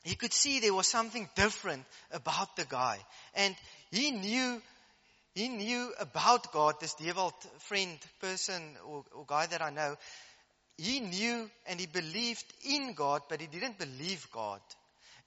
he 0.04 0.14
could 0.14 0.32
see 0.32 0.60
there 0.60 0.74
was 0.74 0.86
something 0.86 1.28
different 1.36 1.84
about 2.12 2.54
the 2.56 2.64
guy. 2.64 2.98
And 3.34 3.54
he 3.90 4.10
knew 4.10 4.60
he 5.36 5.50
knew 5.50 5.92
about 6.00 6.50
God, 6.50 6.76
this 6.80 6.94
Dewald 6.94 7.34
friend, 7.58 7.98
person, 8.22 8.74
or, 8.88 9.04
or 9.14 9.26
guy 9.26 9.44
that 9.44 9.60
I 9.60 9.68
know. 9.68 9.96
He 10.78 11.00
knew 11.00 11.50
and 11.66 11.78
he 11.78 11.84
believed 11.84 12.46
in 12.64 12.94
God, 12.94 13.20
but 13.28 13.42
he 13.42 13.46
didn't 13.46 13.78
believe 13.78 14.26
God. 14.32 14.60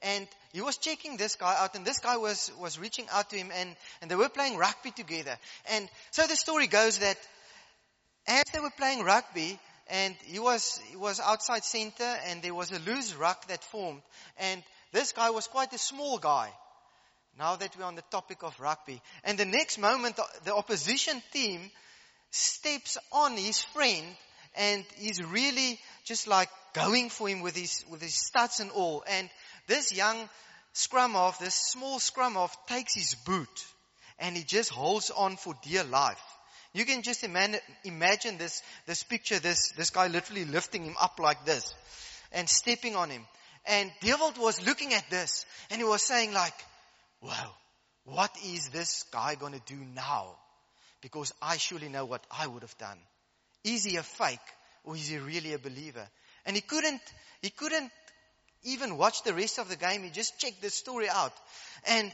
And 0.01 0.27
he 0.51 0.61
was 0.61 0.77
checking 0.77 1.17
this 1.17 1.35
guy 1.35 1.55
out, 1.59 1.75
and 1.75 1.85
this 1.85 1.99
guy 1.99 2.17
was, 2.17 2.51
was 2.59 2.79
reaching 2.79 3.05
out 3.11 3.29
to 3.29 3.35
him, 3.35 3.51
and, 3.53 3.75
and 4.01 4.09
they 4.09 4.15
were 4.15 4.29
playing 4.29 4.57
rugby 4.57 4.89
together. 4.89 5.37
And 5.71 5.87
so 6.09 6.25
the 6.25 6.35
story 6.35 6.65
goes 6.65 6.97
that 6.97 7.17
as 8.25 8.45
they 8.51 8.59
were 8.59 8.73
playing 8.75 9.03
rugby, 9.03 9.59
and 9.91 10.15
he 10.23 10.39
was, 10.39 10.81
he 10.89 10.95
was 10.95 11.19
outside 11.19 11.63
center, 11.63 12.17
and 12.25 12.41
there 12.41 12.55
was 12.55 12.71
a 12.71 12.79
loose 12.79 13.13
ruck 13.13 13.47
that 13.49 13.63
formed, 13.63 14.01
and 14.39 14.63
this 14.91 15.11
guy 15.11 15.29
was 15.29 15.45
quite 15.45 15.71
a 15.73 15.77
small 15.77 16.17
guy. 16.17 16.49
Now 17.39 17.55
that 17.55 17.77
we're 17.77 17.85
on 17.85 17.95
the 17.95 18.03
topic 18.11 18.43
of 18.43 18.59
rugby. 18.59 19.01
And 19.23 19.37
the 19.37 19.45
next 19.45 19.77
moment, 19.77 20.19
uh, 20.19 20.23
the 20.43 20.53
opposition 20.53 21.23
team 21.31 21.71
steps 22.31 22.97
on 23.13 23.37
his 23.37 23.61
friend 23.61 24.05
and 24.55 24.83
he's 24.97 25.23
really 25.23 25.79
just 26.03 26.27
like 26.27 26.49
going 26.73 27.09
for 27.09 27.29
him 27.29 27.39
with 27.39 27.55
his, 27.55 27.85
with 27.89 28.01
his 28.01 28.13
studs 28.13 28.59
and 28.59 28.71
all. 28.71 29.05
And 29.07 29.29
this 29.67 29.95
young 29.95 30.17
scrum 30.73 31.13
half, 31.13 31.39
this 31.39 31.55
small 31.55 31.99
scrum 31.99 32.33
half 32.33 32.57
takes 32.67 32.93
his 32.93 33.15
boot 33.15 33.65
and 34.19 34.35
he 34.35 34.43
just 34.43 34.69
holds 34.69 35.09
on 35.09 35.37
for 35.37 35.53
dear 35.63 35.85
life. 35.85 36.21
You 36.73 36.83
can 36.83 37.03
just 37.03 37.23
imagine, 37.23 37.61
imagine 37.85 38.37
this, 38.37 38.61
this 38.85 39.03
picture, 39.03 39.39
this, 39.39 39.71
this 39.77 39.91
guy 39.91 40.07
literally 40.07 40.43
lifting 40.43 40.83
him 40.83 40.95
up 40.99 41.19
like 41.21 41.45
this 41.45 41.73
and 42.33 42.49
stepping 42.49 42.97
on 42.97 43.09
him. 43.09 43.25
And 43.65 43.89
Dewald 44.01 44.37
was 44.37 44.65
looking 44.65 44.93
at 44.93 45.09
this 45.09 45.45
and 45.71 45.79
he 45.79 45.85
was 45.85 46.01
saying 46.01 46.33
like, 46.33 46.53
wow, 47.21 47.51
what 48.05 48.31
is 48.45 48.69
this 48.69 49.03
guy 49.11 49.35
going 49.35 49.53
to 49.53 49.61
do 49.65 49.79
now? 49.95 50.35
Because 51.01 51.33
I 51.41 51.57
surely 51.57 51.89
know 51.89 52.05
what 52.05 52.25
I 52.31 52.47
would 52.47 52.61
have 52.61 52.77
done. 52.77 52.97
Is 53.63 53.83
he 53.83 53.97
a 53.97 54.03
fake 54.03 54.39
or 54.83 54.95
is 54.95 55.07
he 55.07 55.17
really 55.17 55.53
a 55.53 55.59
believer? 55.59 56.07
And 56.45 56.55
he 56.55 56.61
couldn't, 56.61 57.01
he 57.41 57.49
couldn't 57.49 57.91
even 58.63 58.97
watch 58.97 59.23
the 59.23 59.33
rest 59.33 59.59
of 59.59 59.69
the 59.69 59.75
game. 59.75 60.03
He 60.03 60.09
just 60.09 60.39
checked 60.39 60.61
the 60.61 60.69
story 60.69 61.09
out. 61.09 61.33
And 61.87 62.11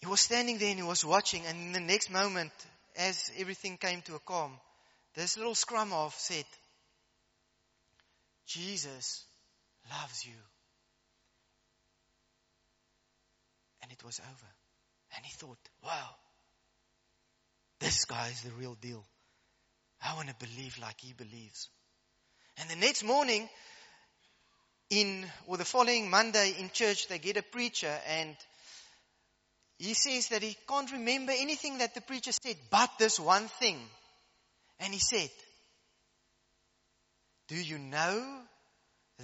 he 0.00 0.06
was 0.06 0.20
standing 0.20 0.58
there 0.58 0.70
and 0.70 0.78
he 0.78 0.86
was 0.86 1.04
watching. 1.04 1.44
And 1.46 1.58
in 1.58 1.72
the 1.72 1.80
next 1.80 2.10
moment, 2.10 2.52
as 2.96 3.30
everything 3.38 3.76
came 3.78 4.02
to 4.02 4.14
a 4.14 4.20
calm, 4.20 4.52
this 5.14 5.36
little 5.36 5.54
scrum 5.54 5.90
half 5.90 6.14
said, 6.18 6.44
Jesus 8.46 9.24
loves 9.90 10.24
you. 10.26 10.34
And 13.86 13.92
it 13.92 14.04
was 14.04 14.18
over. 14.18 14.50
And 15.14 15.24
he 15.24 15.32
thought, 15.32 15.58
wow, 15.84 16.10
this 17.78 18.04
guy 18.04 18.30
is 18.32 18.40
the 18.40 18.50
real 18.58 18.76
deal. 18.80 19.04
I 20.02 20.16
want 20.16 20.28
to 20.28 20.34
believe 20.44 20.76
like 20.82 21.00
he 21.00 21.12
believes. 21.12 21.68
And 22.58 22.68
the 22.68 22.74
next 22.74 23.04
morning, 23.04 23.48
in, 24.90 25.24
or 25.46 25.56
the 25.56 25.64
following 25.64 26.10
Monday 26.10 26.56
in 26.58 26.70
church, 26.70 27.06
they 27.06 27.20
get 27.20 27.36
a 27.36 27.42
preacher 27.42 27.96
and 28.08 28.34
he 29.78 29.94
says 29.94 30.30
that 30.30 30.42
he 30.42 30.56
can't 30.68 30.90
remember 30.90 31.32
anything 31.36 31.78
that 31.78 31.94
the 31.94 32.00
preacher 32.00 32.32
said 32.32 32.56
but 32.70 32.90
this 32.98 33.20
one 33.20 33.46
thing. 33.60 33.78
And 34.80 34.92
he 34.92 34.98
said, 34.98 35.30
Do 37.46 37.54
you 37.54 37.78
know 37.78 38.40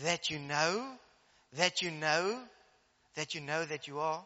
that 0.05 0.31
you 0.31 0.39
know 0.39 0.87
that 1.55 1.83
you 1.83 1.91
know 1.91 2.39
that 3.17 3.35
you 3.35 3.41
know 3.41 3.65
that 3.65 3.89
you 3.89 3.99
are 3.99 4.25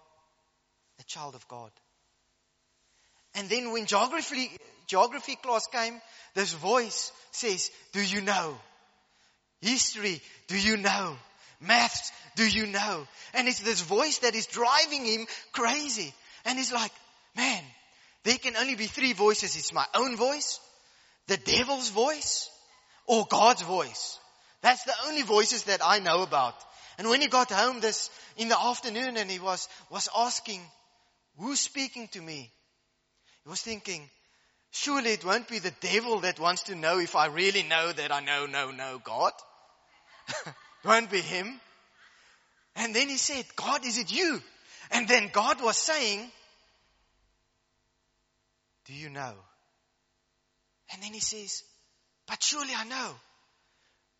a 1.01 1.05
child 1.05 1.35
of 1.35 1.47
God? 1.49 1.71
And 3.35 3.49
then 3.49 3.73
when 3.73 3.87
geography, 3.87 4.51
geography 4.87 5.37
class 5.37 5.67
came, 5.67 6.01
this 6.35 6.53
voice 6.55 7.13
says, 7.33 7.71
Do 7.93 8.03
you 8.03 8.21
know? 8.23 8.57
History, 9.61 10.21
do 10.49 10.57
you 10.59 10.77
know? 10.77 11.17
Maths, 11.61 12.13
do 12.35 12.47
you 12.47 12.67
know? 12.67 13.07
And 13.35 13.49
it's 13.49 13.61
this 13.61 13.81
voice 13.81 14.19
that 14.19 14.35
is 14.35 14.47
driving 14.47 15.05
him 15.05 15.27
crazy. 15.53 16.15
And 16.45 16.59
he's 16.59 16.73
like, 16.73 16.93
man, 17.37 17.63
there 18.25 18.39
can 18.39 18.57
only 18.57 18.75
be 18.75 18.87
three 18.87 19.13
voices. 19.13 19.57
It's 19.57 19.73
my 19.73 19.87
own 19.95 20.17
voice, 20.17 20.61
the 21.27 21.37
devil's 21.37 21.91
voice, 21.91 22.51
or 23.07 23.27
God's 23.29 23.63
voice. 23.63 24.19
That's 24.63 24.85
the 24.85 24.95
only 25.07 25.23
voices 25.23 25.65
that 25.65 25.81
I 25.83 25.99
know 25.99 26.23
about. 26.23 26.55
And 26.99 27.09
when 27.09 27.21
he 27.21 27.29
got 27.29 27.51
home 27.51 27.81
this, 27.81 28.11
in 28.37 28.49
the 28.49 28.61
afternoon 28.61 29.17
and 29.17 29.31
he 29.31 29.39
was, 29.39 29.69
was 29.91 30.09
asking, 30.17 30.61
who's 31.39 31.61
speaking 31.61 32.09
to 32.09 32.21
me? 32.21 32.51
He 33.45 33.51
was 33.51 33.63
thinking, 33.63 34.09
surely 34.71 35.11
it 35.11 35.25
won't 35.25 35.49
be 35.49 35.59
the 35.59 35.75
devil 35.81 36.21
that 36.21 36.41
wants 36.41 36.65
to 36.65 36.75
know 36.75 36.99
if 36.99 37.17
I 37.17 37.27
really 37.27 37.63
know 37.63 37.93
that 37.93 38.13
I 38.13 38.21
know, 38.21 38.47
know, 38.47 38.71
know 38.71 39.01
God. 39.03 39.33
it 40.47 40.55
won't 40.85 41.11
be 41.11 41.21
him. 41.21 41.61
And 42.75 42.95
then 42.95 43.09
he 43.09 43.17
said, 43.17 43.45
God, 43.57 43.85
is 43.87 43.99
it 43.99 44.13
you? 44.13 44.43
And 44.91 45.09
then 45.09 45.31
God 45.33 45.63
was 45.63 45.77
saying, 45.77 46.31
do 48.87 48.93
you 48.95 49.09
know? 49.09 49.35
And 50.93 51.03
then 51.03 51.13
he 51.13 51.21
says, 51.21 51.63
but 52.27 52.43
surely 52.43 52.73
I 52.77 52.85
know. 52.85 53.15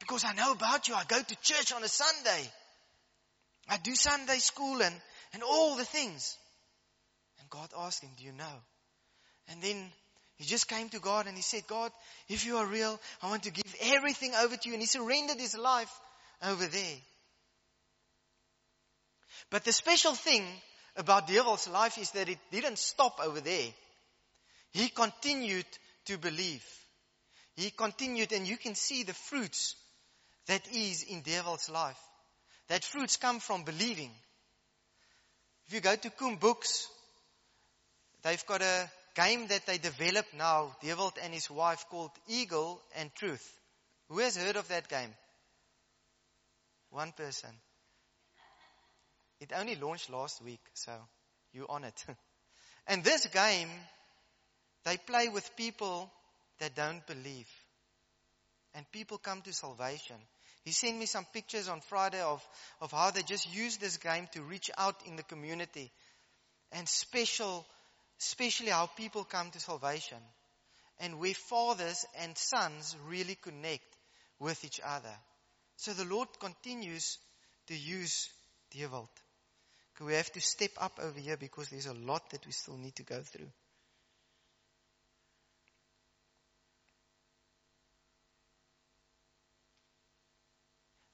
Because 0.01 0.25
I 0.25 0.35
know 0.35 0.53
about 0.53 0.89
you. 0.89 0.95
I 0.95 1.05
go 1.07 1.21
to 1.21 1.37
church 1.43 1.73
on 1.73 1.83
a 1.83 1.89
Sunday. 1.89 2.51
I 3.69 3.79
do 3.79 3.95
Sunday 3.95 4.39
school 4.39 4.83
and, 4.83 4.95
and 5.33 5.43
all 5.43 5.77
the 5.77 5.85
things. 5.85 6.37
And 7.47 7.51
God 7.51 7.71
asked 7.79 8.03
him, 8.03 8.11
do 8.19 8.25
you 8.25 8.33
know? 8.33 8.61
And 9.49 9.63
then 9.63 9.93
he 10.37 10.45
just 10.45 10.67
came 10.67 10.89
to 10.89 10.99
God 10.99 11.27
and 11.27 11.37
he 11.37 11.43
said, 11.43 11.65
God, 11.69 11.93
if 12.29 12.45
you 12.45 12.57
are 12.57 12.67
real, 12.67 12.99
I 13.23 13.29
want 13.29 13.45
to 13.45 13.53
give 13.53 13.73
everything 13.81 14.35
over 14.35 14.57
to 14.57 14.69
you. 14.69 14.75
And 14.75 14.83
he 14.83 14.87
surrendered 14.87 15.39
his 15.39 15.57
life 15.57 15.93
over 16.43 16.67
there. 16.67 16.97
But 19.51 19.65
the 19.65 19.73
special 19.73 20.15
thing 20.15 20.45
about 20.97 21.29
Dewald's 21.29 21.69
life 21.69 21.99
is 21.99 22.11
that 22.13 22.29
it 22.29 22.39
didn't 22.51 22.79
stop 22.79 23.21
over 23.23 23.41
there. 23.41 23.69
He 24.73 24.89
continued 24.89 25.67
to 26.07 26.19
believe. 26.19 26.65
He 27.55 27.71
continued 27.71 28.33
and 28.33 28.47
you 28.47 28.57
can 28.57 28.75
see 28.75 29.05
the 29.05 29.15
fruits 29.15 29.77
that 30.49 30.67
is 30.75 31.05
in 31.05 31.23
Dewald's 31.23 31.71
life. 31.71 32.01
That 32.69 32.85
fruits 32.85 33.17
come 33.17 33.39
from 33.39 33.63
believing. 33.63 34.11
If 35.69 35.75
you 35.75 35.81
go 35.81 35.95
to 35.95 36.11
CUM 36.11 36.37
Books, 36.37 36.89
they've 38.23 38.47
got 38.47 38.63
a 38.63 38.91
game 39.15 39.47
that 39.49 39.67
they 39.67 39.79
developed 39.79 40.35
now, 40.35 40.77
Dewald 40.83 41.15
and 41.23 41.33
his 41.33 41.51
wife, 41.51 41.87
called 41.91 42.11
Eagle 42.29 42.81
and 42.97 43.15
Truth. 43.15 43.47
Who 44.09 44.19
has 44.19 44.37
heard 44.37 44.57
of 44.57 44.69
that 44.69 44.89
game? 44.89 45.15
One 46.91 47.13
person. 47.13 47.51
It 49.41 49.53
only 49.55 49.75
launched 49.77 50.11
last 50.11 50.43
week, 50.43 50.61
so 50.75 50.93
you're 51.53 51.71
on 51.71 51.85
it. 51.85 52.05
and 52.87 53.05
this 53.05 53.27
game, 53.27 53.69
they 54.85 54.97
play 54.97 55.29
with 55.29 55.57
people 55.57 56.11
that 56.61 56.75
don't 56.75 57.07
believe. 57.07 57.49
And 58.75 58.91
people 58.93 59.19
come 59.19 59.43
to 59.43 59.53
salvation. 59.53 60.17
He 60.65 60.73
sent 60.73 60.99
me 60.99 61.07
some 61.07 61.27
pictures 61.33 61.69
on 61.69 61.81
Friday 61.81 62.21
of, 62.21 62.47
of 62.81 62.93
how 62.93 63.11
they 63.11 63.23
just 63.23 63.55
use 63.55 63.77
this 63.77 63.97
game 63.99 64.29
to 64.33 64.43
reach 64.43 64.71
out 64.77 64.97
in 65.07 65.17
the 65.17 65.23
community. 65.23 65.93
And 66.73 66.89
special, 66.89 67.65
especially 68.21 68.71
how 68.71 68.87
people 68.87 69.25
come 69.25 69.51
to 69.51 69.61
salvation. 69.61 70.19
And 70.99 71.19
where 71.19 71.35
fathers 71.35 72.07
and 72.21 72.37
sons 72.39 72.97
really 73.07 73.35
connect 73.35 73.85
with 74.39 74.65
each 74.65 74.81
other. 74.83 75.15
So 75.77 75.93
the 75.93 76.07
Lord 76.07 76.29
continues 76.41 77.19
to 77.67 77.77
use 77.77 78.31
Dewald. 78.71 79.09
We 80.01 80.15
have 80.15 80.31
to 80.33 80.41
step 80.41 80.73
up 80.79 80.99
over 81.03 81.19
here 81.19 81.37
because 81.37 81.69
there's 81.69 81.87
a 81.87 81.95
lot 81.95 82.31
that 82.31 82.45
we 82.45 82.53
still 82.53 82.77
need 82.77 82.97
to 82.97 83.03
go 83.03 83.21
through. 83.23 83.51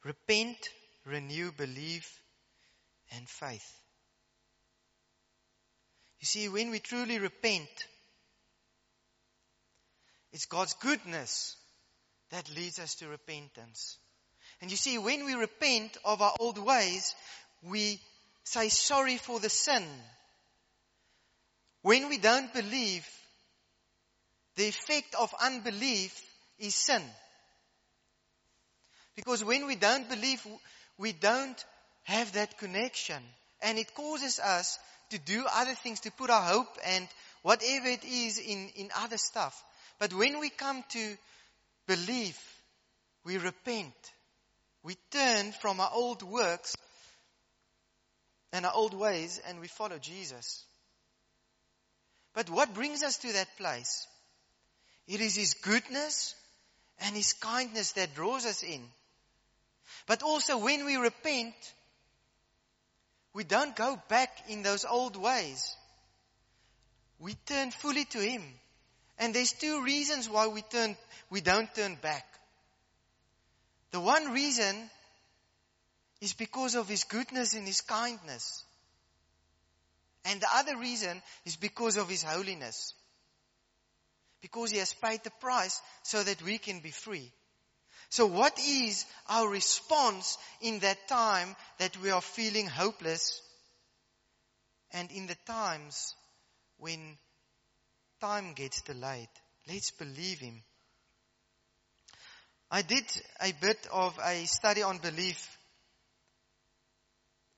Repent, 0.04 0.68
renew, 1.06 1.52
believe, 1.52 2.08
and 3.12 3.28
faith. 3.28 3.82
You 6.22 6.26
see, 6.26 6.48
when 6.48 6.70
we 6.70 6.78
truly 6.78 7.18
repent, 7.18 7.68
it's 10.32 10.46
God's 10.46 10.74
goodness 10.74 11.56
that 12.30 12.48
leads 12.54 12.78
us 12.78 12.94
to 12.96 13.08
repentance. 13.08 13.98
And 14.61 14.70
you 14.70 14.76
see, 14.76 14.98
when 14.98 15.24
we 15.24 15.35
repent 15.35 15.96
of 16.04 16.22
our 16.22 16.32
old 16.38 16.58
ways, 16.58 17.16
we 17.64 17.98
say 18.44 18.68
sorry 18.68 19.16
for 19.16 19.40
the 19.40 19.50
sin. 19.50 19.82
When 21.82 22.08
we 22.08 22.18
don't 22.18 22.54
believe, 22.54 23.04
the 24.54 24.68
effect 24.68 25.16
of 25.16 25.35
unbelief 25.42 26.22
is 26.61 26.76
sin. 26.76 27.02
Because 29.16 29.42
when 29.42 29.66
we 29.66 29.74
don't 29.74 30.08
believe, 30.08 30.46
we 30.98 31.11
don't 31.11 31.64
have 32.04 32.32
that 32.35 32.58
connection. 32.58 33.20
And 33.61 33.76
it 33.76 33.92
causes 33.92 34.38
us 34.38 34.78
to 35.12 35.18
do 35.18 35.44
other 35.55 35.75
things, 35.75 36.01
to 36.01 36.11
put 36.11 36.31
our 36.31 36.42
hope 36.42 36.79
and 36.87 37.07
whatever 37.42 37.87
it 37.87 38.05
is 38.05 38.38
in, 38.38 38.70
in 38.77 38.90
other 38.96 39.18
stuff. 39.18 39.62
But 39.98 40.12
when 40.14 40.40
we 40.40 40.48
come 40.48 40.83
to 40.90 41.16
believe, 41.87 42.38
we 43.25 43.37
repent. 43.37 43.94
We 44.83 44.96
turn 45.11 45.53
from 45.53 45.81
our 45.81 45.90
old 45.94 46.22
works 46.22 46.75
and 48.53 48.66
our 48.66 48.72
old 48.75 48.94
ways 48.94 49.40
and 49.46 49.61
we 49.61 49.68
follow 49.68 49.98
Jesus. 49.98 50.64
But 52.35 52.48
what 52.48 52.75
brings 52.75 53.03
us 53.03 53.18
to 53.18 53.33
that 53.35 53.57
place? 53.59 54.07
It 55.07 55.20
is 55.20 55.37
His 55.37 55.55
goodness 55.55 56.35
and 57.01 57.14
His 57.14 57.35
kindness 57.35 57.92
that 57.92 58.14
draws 58.14 58.46
us 58.46 58.62
in. 58.62 58.83
But 60.07 60.22
also 60.22 60.59
when 60.59 60.87
we 60.87 60.96
repent, 60.96 61.55
we 63.35 63.45
don't 63.45 63.75
go 63.77 64.01
back 64.09 64.31
in 64.49 64.62
those 64.62 64.85
old 64.85 65.16
ways. 65.16 65.77
We 67.18 67.35
turn 67.47 67.71
fully 67.71 68.05
to 68.07 68.18
Him. 68.18 68.42
And 69.18 69.35
there's 69.35 69.53
two 69.53 69.85
reasons 69.85 70.29
why 70.29 70.49
we 70.49 70.62
turn, 70.62 70.97
we 71.31 71.40
don't 71.40 71.73
turn 71.75 71.97
back. 71.97 72.27
The 73.92 74.01
one 74.01 74.33
reason 74.33 74.90
is 76.21 76.33
because 76.35 76.75
of 76.75 76.88
His 76.88 77.05
goodness 77.05 77.55
and 77.55 77.66
His 77.66 77.81
kindness. 77.81 78.64
And 80.25 80.40
the 80.40 80.49
other 80.55 80.77
reason 80.79 81.23
is 81.45 81.57
because 81.57 81.97
of 81.97 82.09
His 82.09 82.23
holiness. 82.23 82.95
because 84.42 84.73
he 84.73 84.79
has 84.79 84.92
paid 84.92 85.23
the 85.23 85.31
price 85.40 85.81
so 86.03 86.23
that 86.23 86.42
we 86.42 86.59
can 86.59 86.81
be 86.81 86.90
free. 86.90 87.31
So 88.12 88.27
what 88.27 88.59
is 88.59 89.07
our 89.27 89.48
response 89.48 90.37
in 90.61 90.81
that 90.81 91.09
time 91.09 91.57
that 91.79 91.96
we 92.03 92.11
are 92.11 92.20
feeling 92.20 92.66
hopeless 92.66 93.40
and 94.90 95.11
in 95.11 95.27
the 95.27 95.37
times 95.46 96.14
when 96.77 97.16
time 98.20 98.53
gets 98.53 98.83
delayed? 98.83 99.31
Let's 99.66 99.92
believe 99.92 100.40
him. 100.40 100.62
I 102.70 102.83
did 102.83 103.07
a 103.40 103.51
bit 103.59 103.87
of 103.90 104.18
a 104.22 104.44
study 104.44 104.83
on 104.83 104.98
belief. 104.98 105.57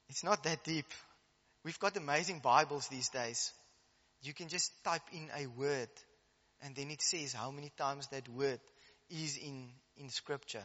It's 0.08 0.22
not 0.22 0.44
that 0.44 0.62
deep. 0.62 0.86
We've 1.64 1.80
got 1.80 1.96
amazing 1.96 2.38
Bibles 2.38 2.86
these 2.86 3.08
days. 3.08 3.50
You 4.22 4.32
can 4.32 4.46
just 4.46 4.70
type 4.84 5.02
in 5.12 5.28
a 5.36 5.48
word 5.48 5.90
and 6.62 6.76
then 6.76 6.92
it 6.92 7.02
says 7.02 7.32
how 7.32 7.50
many 7.50 7.72
times 7.76 8.06
that 8.12 8.28
word 8.28 8.60
is 9.10 9.36
in, 9.36 9.72
in 9.98 10.08
scripture. 10.10 10.64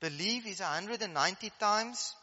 Believe 0.00 0.46
is 0.46 0.60
190 0.60 1.50
times 1.58 2.14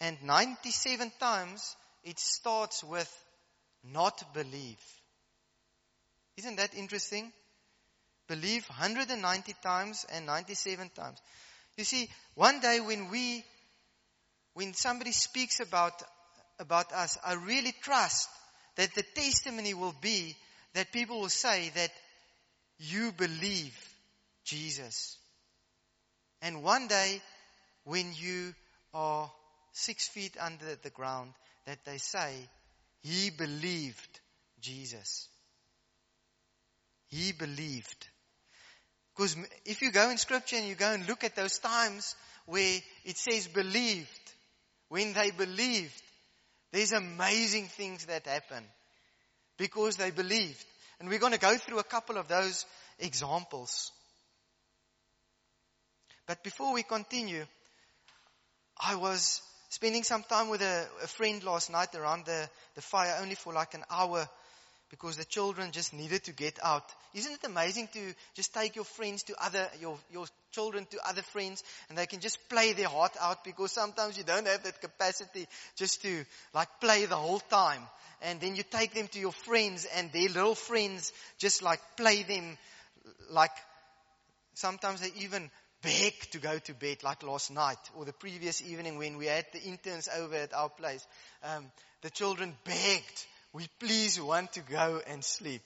and 0.00 0.16
97 0.22 1.12
times 1.18 1.76
it 2.04 2.18
starts 2.18 2.84
with 2.84 3.10
not 3.84 4.22
believe. 4.34 4.82
Isn't 6.36 6.56
that 6.56 6.74
interesting? 6.74 7.32
Believe 8.28 8.64
190 8.68 9.54
times 9.62 10.04
and 10.12 10.26
97 10.26 10.90
times. 10.94 11.18
You 11.76 11.84
see, 11.84 12.08
one 12.34 12.60
day 12.60 12.80
when 12.80 13.10
we, 13.10 13.44
when 14.54 14.74
somebody 14.74 15.12
speaks 15.12 15.60
about, 15.60 16.02
about 16.58 16.92
us, 16.92 17.16
I 17.24 17.34
really 17.34 17.72
trust 17.82 18.28
that 18.76 18.94
the 18.94 19.04
testimony 19.14 19.74
will 19.74 19.94
be 20.00 20.36
that 20.74 20.92
people 20.92 21.20
will 21.20 21.28
say 21.28 21.70
that 21.74 21.90
you 22.78 23.12
believe 23.12 23.74
Jesus. 24.48 25.18
And 26.40 26.62
one 26.62 26.88
day, 26.88 27.20
when 27.84 28.12
you 28.14 28.54
are 28.94 29.30
six 29.72 30.08
feet 30.08 30.36
under 30.40 30.76
the 30.82 30.90
ground, 30.90 31.32
that 31.66 31.84
they 31.84 31.98
say, 31.98 32.32
he 33.02 33.30
believed 33.30 34.20
Jesus. 34.60 35.28
He 37.08 37.32
believed. 37.32 38.08
Because 39.14 39.36
if 39.64 39.82
you 39.82 39.90
go 39.90 40.10
in 40.10 40.16
scripture 40.16 40.56
and 40.56 40.66
you 40.66 40.74
go 40.74 40.92
and 40.92 41.06
look 41.06 41.24
at 41.24 41.36
those 41.36 41.58
times 41.58 42.14
where 42.46 42.80
it 43.04 43.16
says 43.16 43.48
believed, 43.48 44.08
when 44.88 45.12
they 45.12 45.30
believed, 45.30 46.02
there's 46.72 46.92
amazing 46.92 47.66
things 47.66 48.06
that 48.06 48.26
happen 48.26 48.64
because 49.58 49.96
they 49.96 50.10
believed. 50.10 50.64
And 51.00 51.08
we're 51.08 51.18
going 51.18 51.32
to 51.32 51.38
go 51.38 51.56
through 51.56 51.80
a 51.80 51.84
couple 51.84 52.16
of 52.16 52.28
those 52.28 52.64
examples. 52.98 53.92
But 56.28 56.42
before 56.42 56.74
we 56.74 56.82
continue, 56.82 57.46
I 58.78 58.96
was 58.96 59.40
spending 59.70 60.02
some 60.02 60.22
time 60.22 60.50
with 60.50 60.60
a, 60.60 60.86
a 61.02 61.06
friend 61.06 61.42
last 61.42 61.70
night 61.70 61.94
around 61.94 62.26
the, 62.26 62.50
the 62.74 62.82
fire 62.82 63.16
only 63.22 63.34
for 63.34 63.54
like 63.54 63.72
an 63.72 63.82
hour 63.90 64.28
because 64.90 65.16
the 65.16 65.24
children 65.24 65.72
just 65.72 65.94
needed 65.94 66.24
to 66.24 66.32
get 66.32 66.58
out. 66.62 66.84
Isn't 67.14 67.32
it 67.32 67.44
amazing 67.44 67.88
to 67.94 68.14
just 68.34 68.52
take 68.52 68.76
your 68.76 68.84
friends 68.84 69.22
to 69.24 69.42
other, 69.42 69.68
your, 69.80 69.98
your 70.12 70.26
children 70.52 70.86
to 70.90 70.98
other 71.08 71.22
friends 71.22 71.64
and 71.88 71.96
they 71.96 72.04
can 72.04 72.20
just 72.20 72.46
play 72.50 72.74
their 72.74 72.88
heart 72.88 73.16
out 73.18 73.42
because 73.42 73.72
sometimes 73.72 74.18
you 74.18 74.24
don't 74.24 74.46
have 74.46 74.62
that 74.64 74.82
capacity 74.82 75.46
just 75.76 76.02
to 76.02 76.26
like 76.52 76.68
play 76.78 77.06
the 77.06 77.16
whole 77.16 77.40
time. 77.40 77.80
And 78.20 78.38
then 78.38 78.54
you 78.54 78.64
take 78.64 78.92
them 78.92 79.08
to 79.08 79.18
your 79.18 79.32
friends 79.32 79.86
and 79.96 80.12
their 80.12 80.28
little 80.28 80.54
friends 80.54 81.10
just 81.38 81.62
like 81.62 81.80
play 81.96 82.22
them 82.22 82.58
like 83.30 83.52
sometimes 84.52 85.00
they 85.00 85.12
even 85.22 85.50
beg 85.82 86.14
to 86.30 86.38
go 86.38 86.58
to 86.58 86.74
bed 86.74 87.02
like 87.02 87.22
last 87.22 87.50
night 87.50 87.78
or 87.96 88.04
the 88.04 88.12
previous 88.12 88.62
evening 88.62 88.98
when 88.98 89.16
we 89.16 89.26
had 89.26 89.46
the 89.52 89.62
interns 89.62 90.08
over 90.16 90.34
at 90.34 90.54
our 90.54 90.68
place. 90.68 91.06
Um, 91.42 91.70
the 92.02 92.10
children 92.10 92.56
begged, 92.64 93.26
we 93.52 93.68
please 93.78 94.20
want 94.20 94.52
to 94.52 94.60
go 94.60 95.00
and 95.06 95.24
sleep. 95.24 95.62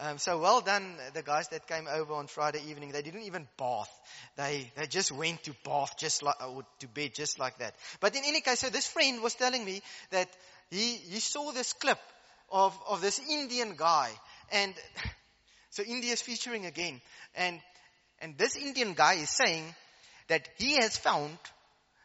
Um, 0.00 0.18
so 0.18 0.38
well 0.38 0.60
done, 0.60 0.94
the 1.12 1.22
guys 1.22 1.48
that 1.48 1.66
came 1.66 1.88
over 1.88 2.14
on 2.14 2.28
Friday 2.28 2.60
evening. 2.68 2.92
They 2.92 3.02
didn't 3.02 3.22
even 3.22 3.48
bath. 3.56 3.90
They 4.36 4.70
they 4.76 4.86
just 4.86 5.10
went 5.10 5.42
to 5.44 5.54
bath 5.64 5.94
just 5.98 6.22
like 6.22 6.36
or 6.40 6.62
to 6.78 6.86
bed 6.88 7.14
just 7.14 7.40
like 7.40 7.58
that. 7.58 7.74
But 7.98 8.14
in 8.14 8.22
any 8.24 8.40
case, 8.40 8.60
so 8.60 8.70
this 8.70 8.86
friend 8.86 9.20
was 9.22 9.34
telling 9.34 9.64
me 9.64 9.82
that 10.10 10.28
he 10.70 10.94
he 10.96 11.18
saw 11.18 11.50
this 11.50 11.72
clip 11.72 11.98
of 12.50 12.78
of 12.88 13.00
this 13.00 13.18
Indian 13.28 13.74
guy, 13.76 14.10
and 14.52 14.72
so 15.70 15.82
India 15.82 16.12
is 16.12 16.22
featuring 16.22 16.64
again, 16.64 17.00
and 17.34 17.60
and 18.20 18.36
this 18.36 18.56
Indian 18.56 18.94
guy 18.94 19.14
is 19.14 19.30
saying 19.30 19.64
that 20.28 20.48
he 20.58 20.74
has 20.74 20.96
found 20.96 21.36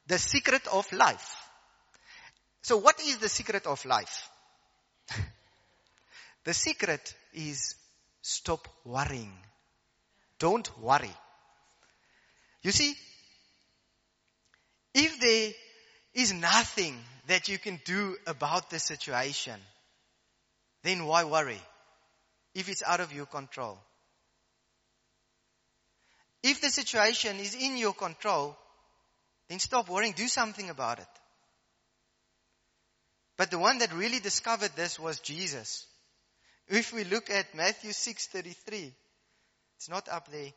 the 0.07 0.17
secret 0.17 0.67
of 0.67 0.91
life. 0.91 1.35
So 2.61 2.77
what 2.77 2.99
is 3.01 3.17
the 3.17 3.29
secret 3.29 3.65
of 3.65 3.83
life? 3.85 4.29
the 6.45 6.53
secret 6.53 7.13
is 7.33 7.75
stop 8.21 8.67
worrying. 8.85 9.33
Don't 10.39 10.69
worry. 10.79 11.13
You 12.61 12.71
see, 12.71 12.95
if 14.93 15.19
there 15.19 15.51
is 16.13 16.33
nothing 16.33 16.97
that 17.27 17.49
you 17.49 17.57
can 17.57 17.81
do 17.85 18.15
about 18.27 18.69
the 18.69 18.79
situation, 18.79 19.59
then 20.83 21.05
why 21.05 21.23
worry? 21.23 21.61
If 22.53 22.69
it's 22.69 22.83
out 22.83 22.99
of 22.99 23.11
your 23.13 23.25
control. 23.25 23.79
If 26.43 26.59
the 26.59 26.69
situation 26.69 27.39
is 27.39 27.55
in 27.55 27.77
your 27.77 27.93
control, 27.93 28.57
then 29.47 29.59
stop 29.59 29.87
worrying, 29.87 30.13
do 30.13 30.27
something 30.27 30.69
about 30.69 30.99
it. 30.99 31.07
But 33.37 33.49
the 33.49 33.59
one 33.59 33.79
that 33.79 33.93
really 33.93 34.19
discovered 34.19 34.71
this 34.75 34.99
was 34.99 35.19
Jesus. 35.19 35.85
If 36.67 36.93
we 36.93 37.05
look 37.05 37.29
at 37.29 37.55
Matthew 37.55 37.91
6:33, 37.91 38.93
it's 39.77 39.89
not 39.89 40.07
up 40.09 40.29
there, 40.31 40.51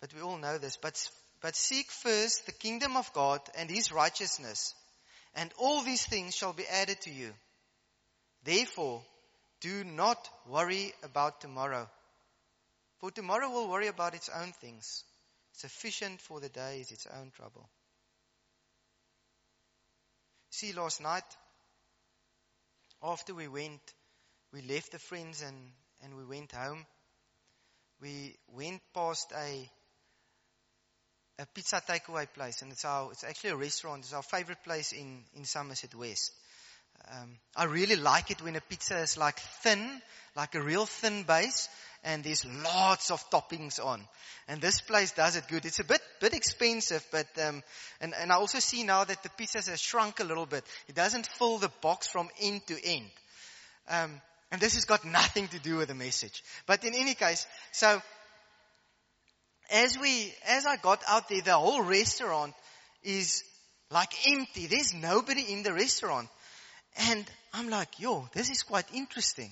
but 0.00 0.12
we 0.12 0.20
all 0.20 0.36
know 0.36 0.58
this. 0.58 0.76
But, 0.76 1.08
but 1.40 1.56
seek 1.56 1.90
first 1.90 2.46
the 2.46 2.52
kingdom 2.52 2.96
of 2.96 3.12
God 3.12 3.40
and 3.56 3.70
his 3.70 3.92
righteousness, 3.92 4.74
and 5.34 5.52
all 5.58 5.82
these 5.82 6.04
things 6.04 6.34
shall 6.34 6.52
be 6.52 6.66
added 6.66 7.00
to 7.02 7.10
you. 7.10 7.32
Therefore, 8.42 9.02
do 9.60 9.84
not 9.84 10.28
worry 10.46 10.92
about 11.02 11.40
tomorrow 11.40 11.88
for 13.02 13.10
tomorrow 13.10 13.50
will 13.50 13.68
worry 13.68 13.88
about 13.88 14.14
its 14.14 14.28
own 14.28 14.52
things. 14.52 15.02
Sufficient 15.54 16.20
for 16.20 16.38
the 16.38 16.48
day 16.48 16.78
is 16.80 16.92
its 16.92 17.08
own 17.18 17.32
trouble. 17.34 17.68
See, 20.50 20.72
last 20.72 21.00
night, 21.00 21.24
after 23.02 23.34
we 23.34 23.48
went, 23.48 23.80
we 24.52 24.62
left 24.62 24.92
the 24.92 25.00
friends 25.00 25.42
and, 25.42 25.56
and 26.04 26.16
we 26.16 26.24
went 26.24 26.52
home. 26.52 26.86
We 28.00 28.36
went 28.54 28.80
past 28.94 29.32
a 29.36 29.68
a 31.38 31.46
pizza 31.46 31.82
takeaway 31.84 32.32
place, 32.32 32.62
and 32.62 32.70
it's 32.70 32.84
our 32.84 33.10
it's 33.10 33.24
actually 33.24 33.50
a 33.50 33.56
restaurant. 33.56 34.04
It's 34.04 34.12
our 34.12 34.22
favorite 34.22 34.62
place 34.62 34.92
in 34.92 35.24
in 35.34 35.44
Somerset 35.44 35.94
West. 35.96 36.30
Um, 37.10 37.36
I 37.56 37.64
really 37.64 37.96
like 37.96 38.30
it 38.30 38.42
when 38.42 38.54
a 38.54 38.60
pizza 38.60 38.98
is 38.98 39.16
like 39.16 39.40
thin, 39.62 40.00
like 40.36 40.54
a 40.54 40.62
real 40.62 40.86
thin 40.86 41.24
base, 41.24 41.68
and 42.04 42.24
there's 42.24 42.44
lots 42.64 43.10
of 43.10 43.28
toppings 43.30 43.84
on. 43.84 44.02
And 44.48 44.60
this 44.60 44.80
place 44.80 45.12
does 45.12 45.36
it 45.36 45.44
good. 45.48 45.64
It's 45.64 45.78
a 45.78 45.84
bit, 45.84 46.00
bit 46.20 46.34
expensive, 46.34 47.04
but, 47.12 47.26
um, 47.40 47.62
and, 48.00 48.12
and 48.18 48.32
I 48.32 48.36
also 48.36 48.58
see 48.58 48.82
now 48.82 49.04
that 49.04 49.22
the 49.22 49.28
pizzas 49.28 49.68
have 49.68 49.78
shrunk 49.78 50.20
a 50.20 50.24
little 50.24 50.46
bit. 50.46 50.64
It 50.88 50.94
doesn't 50.94 51.26
fill 51.26 51.58
the 51.58 51.70
box 51.80 52.08
from 52.08 52.28
end 52.40 52.66
to 52.66 52.84
end. 52.84 53.10
Um, 53.88 54.20
and 54.50 54.60
this 54.60 54.74
has 54.74 54.84
got 54.84 55.04
nothing 55.06 55.48
to 55.48 55.58
do 55.60 55.76
with 55.76 55.88
the 55.88 55.94
message. 55.94 56.42
But 56.66 56.84
in 56.84 56.94
any 56.94 57.14
case, 57.14 57.46
so, 57.70 58.02
as 59.70 59.98
we, 59.98 60.34
as 60.48 60.66
I 60.66 60.76
got 60.76 61.02
out 61.08 61.28
there, 61.28 61.40
the 61.40 61.54
whole 61.54 61.82
restaurant 61.82 62.54
is 63.04 63.44
like 63.90 64.12
empty. 64.28 64.66
There's 64.66 64.92
nobody 64.92 65.52
in 65.52 65.62
the 65.62 65.72
restaurant. 65.72 66.28
And 67.08 67.24
I'm 67.54 67.70
like, 67.70 68.00
yo, 68.00 68.28
this 68.34 68.50
is 68.50 68.62
quite 68.62 68.86
interesting. 68.92 69.50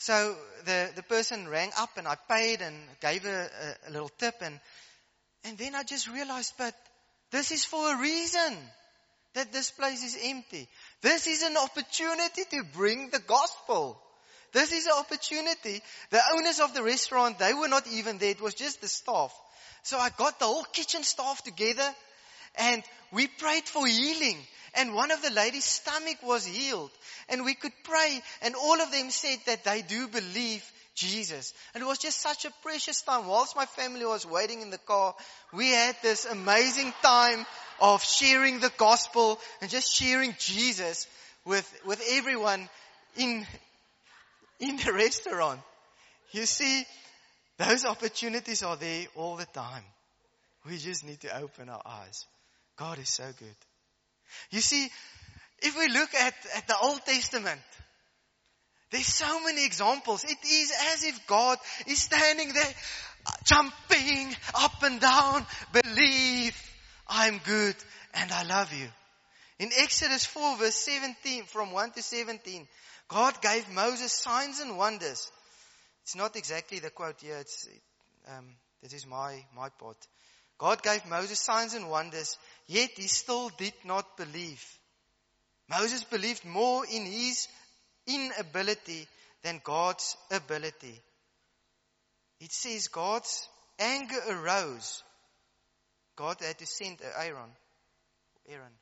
So 0.00 0.34
the, 0.64 0.90
the 0.96 1.02
person 1.02 1.46
rang 1.46 1.70
up 1.76 1.90
and 1.98 2.08
I 2.08 2.16
paid 2.26 2.62
and 2.62 2.74
gave 3.02 3.22
her 3.24 3.50
a, 3.84 3.90
a 3.90 3.92
little 3.92 4.08
tip 4.08 4.34
and, 4.40 4.58
and 5.44 5.58
then 5.58 5.74
I 5.74 5.82
just 5.82 6.08
realized, 6.08 6.54
but 6.56 6.74
this 7.30 7.52
is 7.52 7.66
for 7.66 7.92
a 7.92 8.00
reason 8.00 8.56
that 9.34 9.52
this 9.52 9.70
place 9.70 10.02
is 10.02 10.16
empty. 10.22 10.66
This 11.02 11.26
is 11.26 11.42
an 11.42 11.58
opportunity 11.58 12.44
to 12.50 12.64
bring 12.72 13.10
the 13.10 13.18
gospel. 13.18 14.00
This 14.54 14.72
is 14.72 14.86
an 14.86 14.92
opportunity. 14.98 15.82
The 16.08 16.20
owners 16.34 16.60
of 16.60 16.72
the 16.72 16.82
restaurant, 16.82 17.38
they 17.38 17.52
were 17.52 17.68
not 17.68 17.86
even 17.88 18.16
there. 18.16 18.30
It 18.30 18.40
was 18.40 18.54
just 18.54 18.80
the 18.80 18.88
staff. 18.88 19.34
So 19.82 19.98
I 19.98 20.08
got 20.08 20.38
the 20.38 20.46
whole 20.46 20.64
kitchen 20.64 21.02
staff 21.02 21.44
together 21.44 21.94
and 22.56 22.82
we 23.12 23.26
prayed 23.26 23.64
for 23.64 23.86
healing 23.86 24.38
And 24.74 24.94
one 24.94 25.10
of 25.10 25.22
the 25.22 25.30
ladies' 25.30 25.64
stomach 25.64 26.18
was 26.22 26.46
healed. 26.46 26.90
And 27.28 27.44
we 27.44 27.54
could 27.54 27.72
pray. 27.84 28.20
And 28.42 28.54
all 28.54 28.80
of 28.80 28.92
them 28.92 29.10
said 29.10 29.38
that 29.46 29.64
they 29.64 29.82
do 29.82 30.08
believe 30.08 30.64
Jesus. 30.94 31.52
And 31.74 31.82
it 31.82 31.86
was 31.86 31.98
just 31.98 32.20
such 32.20 32.44
a 32.44 32.52
precious 32.62 33.02
time. 33.02 33.26
Whilst 33.26 33.56
my 33.56 33.66
family 33.66 34.04
was 34.04 34.26
waiting 34.26 34.62
in 34.62 34.70
the 34.70 34.78
car, 34.78 35.14
we 35.52 35.70
had 35.70 35.96
this 36.02 36.24
amazing 36.24 36.92
time 37.02 37.46
of 37.80 38.04
sharing 38.04 38.60
the 38.60 38.72
gospel 38.76 39.40
and 39.60 39.70
just 39.70 39.92
sharing 39.92 40.34
Jesus 40.38 41.06
with, 41.44 41.68
with 41.84 42.02
everyone 42.12 42.68
in, 43.16 43.46
in 44.60 44.76
the 44.76 44.92
restaurant. 44.94 45.60
You 46.32 46.46
see, 46.46 46.84
those 47.58 47.84
opportunities 47.84 48.62
are 48.62 48.76
there 48.76 49.06
all 49.16 49.36
the 49.36 49.46
time. 49.46 49.82
We 50.66 50.76
just 50.76 51.04
need 51.04 51.20
to 51.22 51.36
open 51.40 51.68
our 51.68 51.82
eyes. 51.84 52.26
God 52.80 52.98
is 52.98 53.10
so 53.10 53.24
good. 53.38 53.56
You 54.50 54.62
see, 54.62 54.88
if 55.60 55.78
we 55.78 55.88
look 55.88 56.14
at, 56.14 56.34
at 56.56 56.66
the 56.66 56.76
Old 56.82 57.04
Testament, 57.04 57.60
there's 58.90 59.06
so 59.06 59.44
many 59.44 59.66
examples. 59.66 60.24
It 60.24 60.38
is 60.50 60.72
as 60.94 61.04
if 61.04 61.26
God 61.26 61.58
is 61.86 62.00
standing 62.00 62.54
there, 62.54 62.74
jumping 63.44 64.34
up 64.54 64.82
and 64.82 64.98
down, 64.98 65.44
believe 65.74 66.56
I'm 67.06 67.38
good 67.44 67.76
and 68.14 68.32
I 68.32 68.44
love 68.44 68.72
you. 68.72 68.88
In 69.58 69.68
Exodus 69.76 70.24
4 70.24 70.56
verse 70.56 70.74
17, 70.74 71.44
from 71.44 71.72
1 71.72 71.90
to 71.92 72.02
17, 72.02 72.66
God 73.08 73.42
gave 73.42 73.70
Moses 73.74 74.10
signs 74.10 74.58
and 74.60 74.78
wonders. 74.78 75.30
It's 76.04 76.16
not 76.16 76.34
exactly 76.34 76.78
the 76.78 76.88
quote 76.88 77.20
here, 77.20 77.36
it's, 77.36 77.68
um, 78.26 78.46
this 78.82 78.94
is 78.94 79.06
my, 79.06 79.44
my 79.54 79.68
part. 79.68 79.98
God 80.60 80.82
gave 80.82 81.06
Moses 81.06 81.40
signs 81.40 81.72
and 81.72 81.88
wonders, 81.88 82.36
yet 82.66 82.90
he 82.94 83.08
still 83.08 83.48
did 83.48 83.72
not 83.82 84.18
believe. 84.18 84.62
Moses 85.70 86.04
believed 86.04 86.44
more 86.44 86.84
in 86.84 87.06
his 87.06 87.48
inability 88.06 89.08
than 89.42 89.62
God's 89.64 90.18
ability. 90.30 91.00
It 92.40 92.52
says 92.52 92.88
God's 92.88 93.48
anger 93.78 94.20
arose. 94.28 95.02
God 96.14 96.36
had 96.40 96.58
to 96.58 96.66
send 96.66 96.98
Aaron. 97.18 97.50
Aaron. 98.46 98.72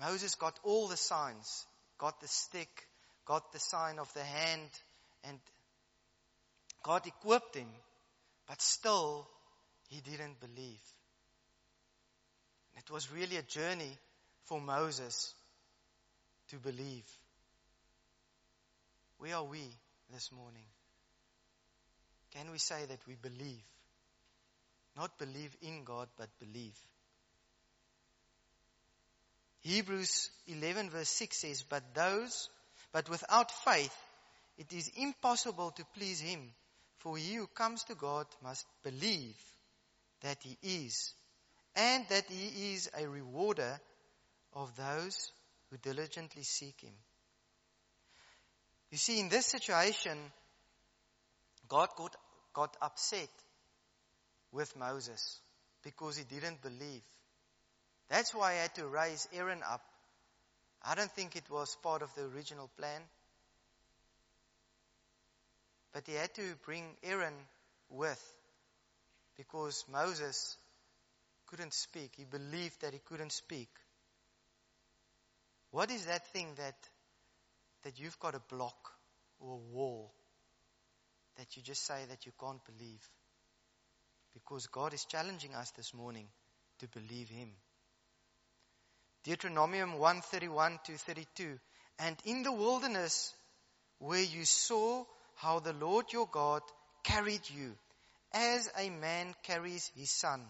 Moses 0.00 0.34
got 0.34 0.58
all 0.62 0.88
the 0.88 0.96
signs, 0.96 1.66
got 1.98 2.22
the 2.22 2.28
stick, 2.28 2.86
got 3.26 3.52
the 3.52 3.58
sign 3.58 3.98
of 3.98 4.10
the 4.14 4.24
hand, 4.24 4.70
and 5.24 5.38
God 6.82 7.06
equipped 7.06 7.54
him, 7.54 7.68
but 8.46 8.60
still 8.62 9.26
he 9.88 10.00
didn't 10.00 10.40
believe. 10.40 10.80
It 12.76 12.90
was 12.90 13.10
really 13.12 13.36
a 13.36 13.42
journey 13.42 13.96
for 14.44 14.60
Moses 14.60 15.34
to 16.50 16.56
believe. 16.56 17.04
Where 19.18 19.36
are 19.36 19.44
we 19.44 19.62
this 20.12 20.30
morning? 20.30 20.66
Can 22.34 22.50
we 22.50 22.58
say 22.58 22.84
that 22.86 23.00
we 23.08 23.14
believe? 23.14 23.62
Not 24.96 25.18
believe 25.18 25.54
in 25.62 25.84
God, 25.84 26.08
but 26.16 26.28
believe. 26.38 26.76
Hebrews 29.60 30.30
11 30.46 30.90
verse 30.90 31.08
6 31.08 31.36
says, 31.36 31.62
But 31.62 31.94
those, 31.94 32.48
but 32.92 33.08
without 33.10 33.50
faith, 33.50 33.94
it 34.58 34.72
is 34.72 34.90
impossible 34.96 35.72
to 35.72 35.84
please 35.96 36.20
Him. 36.20 36.52
For 37.06 37.16
he 37.16 37.34
who 37.34 37.46
comes 37.46 37.84
to 37.84 37.94
God 37.94 38.26
must 38.42 38.66
believe 38.82 39.40
that 40.22 40.38
He 40.42 40.58
is, 40.60 41.14
and 41.76 42.04
that 42.08 42.24
He 42.28 42.74
is 42.74 42.90
a 42.98 43.06
rewarder 43.06 43.78
of 44.52 44.74
those 44.74 45.30
who 45.70 45.76
diligently 45.76 46.42
seek 46.42 46.80
Him. 46.80 46.94
You 48.90 48.98
see, 48.98 49.20
in 49.20 49.28
this 49.28 49.46
situation, 49.46 50.18
God 51.68 51.90
got, 51.96 52.16
got 52.52 52.76
upset 52.82 53.30
with 54.50 54.74
Moses 54.76 55.38
because 55.84 56.16
he 56.16 56.24
didn't 56.24 56.60
believe. 56.60 57.02
That's 58.08 58.34
why 58.34 58.50
I 58.50 58.62
had 58.62 58.74
to 58.74 58.88
raise 58.88 59.28
Aaron 59.32 59.62
up. 59.62 59.84
I 60.82 60.96
don't 60.96 61.12
think 61.12 61.36
it 61.36 61.48
was 61.52 61.76
part 61.84 62.02
of 62.02 62.12
the 62.16 62.24
original 62.24 62.68
plan. 62.76 63.00
But 65.96 66.06
he 66.08 66.12
had 66.12 66.34
to 66.34 66.42
bring 66.66 66.84
Aaron 67.02 67.32
with 67.88 68.22
because 69.34 69.82
Moses 69.90 70.58
couldn't 71.46 71.72
speak. 71.72 72.12
He 72.18 72.24
believed 72.24 72.82
that 72.82 72.92
he 72.92 72.98
couldn't 72.98 73.32
speak. 73.32 73.70
What 75.70 75.90
is 75.90 76.04
that 76.04 76.26
thing 76.34 76.48
that, 76.58 76.74
that 77.84 77.98
you've 77.98 78.18
got 78.18 78.34
a 78.34 78.42
block 78.54 78.76
or 79.40 79.54
a 79.54 79.74
wall 79.74 80.12
that 81.38 81.56
you 81.56 81.62
just 81.62 81.86
say 81.86 82.04
that 82.10 82.26
you 82.26 82.32
can't 82.38 82.60
believe? 82.66 83.08
Because 84.34 84.66
God 84.66 84.92
is 84.92 85.06
challenging 85.06 85.54
us 85.54 85.70
this 85.78 85.94
morning 85.94 86.26
to 86.80 86.88
believe 86.88 87.30
Him. 87.30 87.52
Deuteronomium 89.24 89.96
131 89.96 90.78
to 90.84 90.92
32. 90.92 91.58
And 92.00 92.16
in 92.26 92.42
the 92.42 92.52
wilderness 92.52 93.32
where 93.98 94.22
you 94.22 94.44
saw 94.44 95.06
how 95.36 95.60
the 95.60 95.72
Lord 95.72 96.06
your 96.12 96.28
God 96.30 96.62
carried 97.04 97.48
you 97.50 97.72
as 98.32 98.70
a 98.78 98.90
man 98.90 99.34
carries 99.42 99.90
his 99.96 100.10
son 100.10 100.42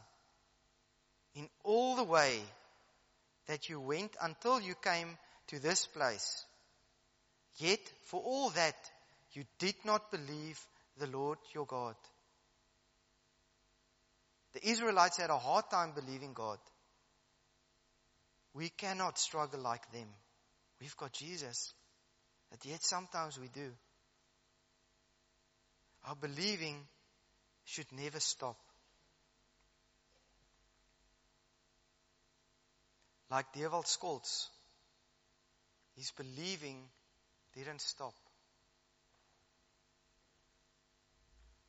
in 1.34 1.48
all 1.64 1.96
the 1.96 2.04
way 2.04 2.40
that 3.46 3.68
you 3.68 3.80
went 3.80 4.16
until 4.20 4.60
you 4.60 4.74
came 4.74 5.16
to 5.48 5.60
this 5.60 5.86
place. 5.86 6.44
Yet, 7.58 7.80
for 8.04 8.20
all 8.20 8.50
that, 8.50 8.74
you 9.32 9.44
did 9.58 9.76
not 9.84 10.10
believe 10.10 10.58
the 10.98 11.06
Lord 11.06 11.38
your 11.54 11.66
God. 11.66 11.94
The 14.54 14.68
Israelites 14.68 15.18
had 15.18 15.30
a 15.30 15.38
hard 15.38 15.64
time 15.70 15.92
believing 15.94 16.32
God. 16.32 16.58
We 18.54 18.70
cannot 18.70 19.18
struggle 19.18 19.60
like 19.60 19.90
them. 19.92 20.08
We've 20.80 20.96
got 20.96 21.12
Jesus. 21.12 21.74
But 22.50 22.64
yet 22.64 22.82
sometimes 22.82 23.38
we 23.38 23.48
do. 23.48 23.70
Our 26.06 26.14
believing 26.14 26.76
should 27.64 27.86
never 27.92 28.20
stop. 28.20 28.56
Like 33.28 33.52
Dewald 33.52 33.86
Scholtz, 33.86 34.46
his 35.96 36.12
believing 36.12 36.88
didn't 37.56 37.80
stop. 37.80 38.14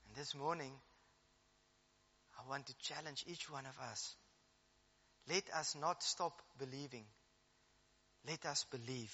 And 0.06 0.15
this 0.15 0.36
morning, 0.36 0.71
I 2.38 2.47
want 2.47 2.67
to 2.67 2.76
challenge 2.80 3.26
each 3.28 3.50
one 3.50 3.65
of 3.65 3.76
us. 3.91 4.15
Let 5.28 5.43
us 5.56 5.76
not 5.82 6.04
stop 6.04 6.34
believing. 6.60 7.06
Let 8.28 8.45
us 8.45 8.65
believe. 8.69 9.13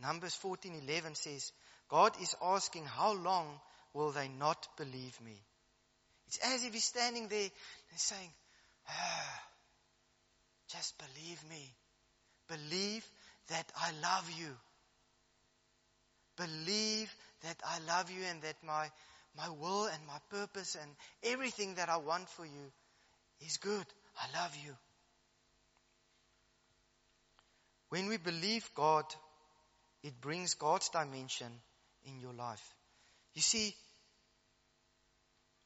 Numbers 0.00 0.38
14:11 0.42 1.16
says, 1.16 1.52
God 1.88 2.12
is 2.22 2.36
asking, 2.40 2.86
how 2.86 3.14
long 3.14 3.60
will 3.94 4.10
they 4.12 4.28
not 4.28 4.66
believe 4.76 5.18
me? 5.24 5.36
It's 6.26 6.38
as 6.38 6.64
if 6.64 6.72
he's 6.72 6.84
standing 6.84 7.28
there 7.28 7.48
and 7.90 7.98
saying, 7.98 8.30
ah, 8.88 9.42
just 10.68 10.94
believe 10.98 11.42
me. 11.48 11.74
Believe 12.48 13.04
that 13.48 13.66
I 13.76 13.90
love 14.02 14.30
you. 14.38 14.56
Believe 16.36 17.14
that 17.42 17.56
I 17.66 17.78
love 17.86 18.10
you 18.10 18.22
and 18.28 18.42
that 18.42 18.56
my, 18.64 18.88
my 19.36 19.48
will 19.48 19.86
and 19.86 20.06
my 20.06 20.18
purpose 20.30 20.76
and 20.80 20.90
everything 21.22 21.74
that 21.74 21.88
I 21.88 21.96
want 21.96 22.28
for 22.30 22.44
you 22.44 22.72
is 23.44 23.56
good. 23.56 23.86
I 24.16 24.40
love 24.40 24.56
you. 24.64 24.72
When 27.88 28.06
we 28.06 28.18
believe 28.18 28.68
God, 28.74 29.04
it 30.02 30.20
brings 30.20 30.54
God's 30.54 30.88
dimension 30.90 31.50
in 32.04 32.20
your 32.20 32.32
life. 32.32 32.62
You 33.34 33.42
see, 33.42 33.74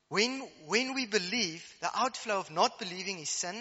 when, 0.08 0.46
when 0.66 0.94
we 0.94 1.06
believe, 1.06 1.64
the 1.80 1.90
outflow 1.94 2.38
of 2.38 2.50
not 2.50 2.78
believing 2.78 3.18
is 3.18 3.30
sin. 3.30 3.56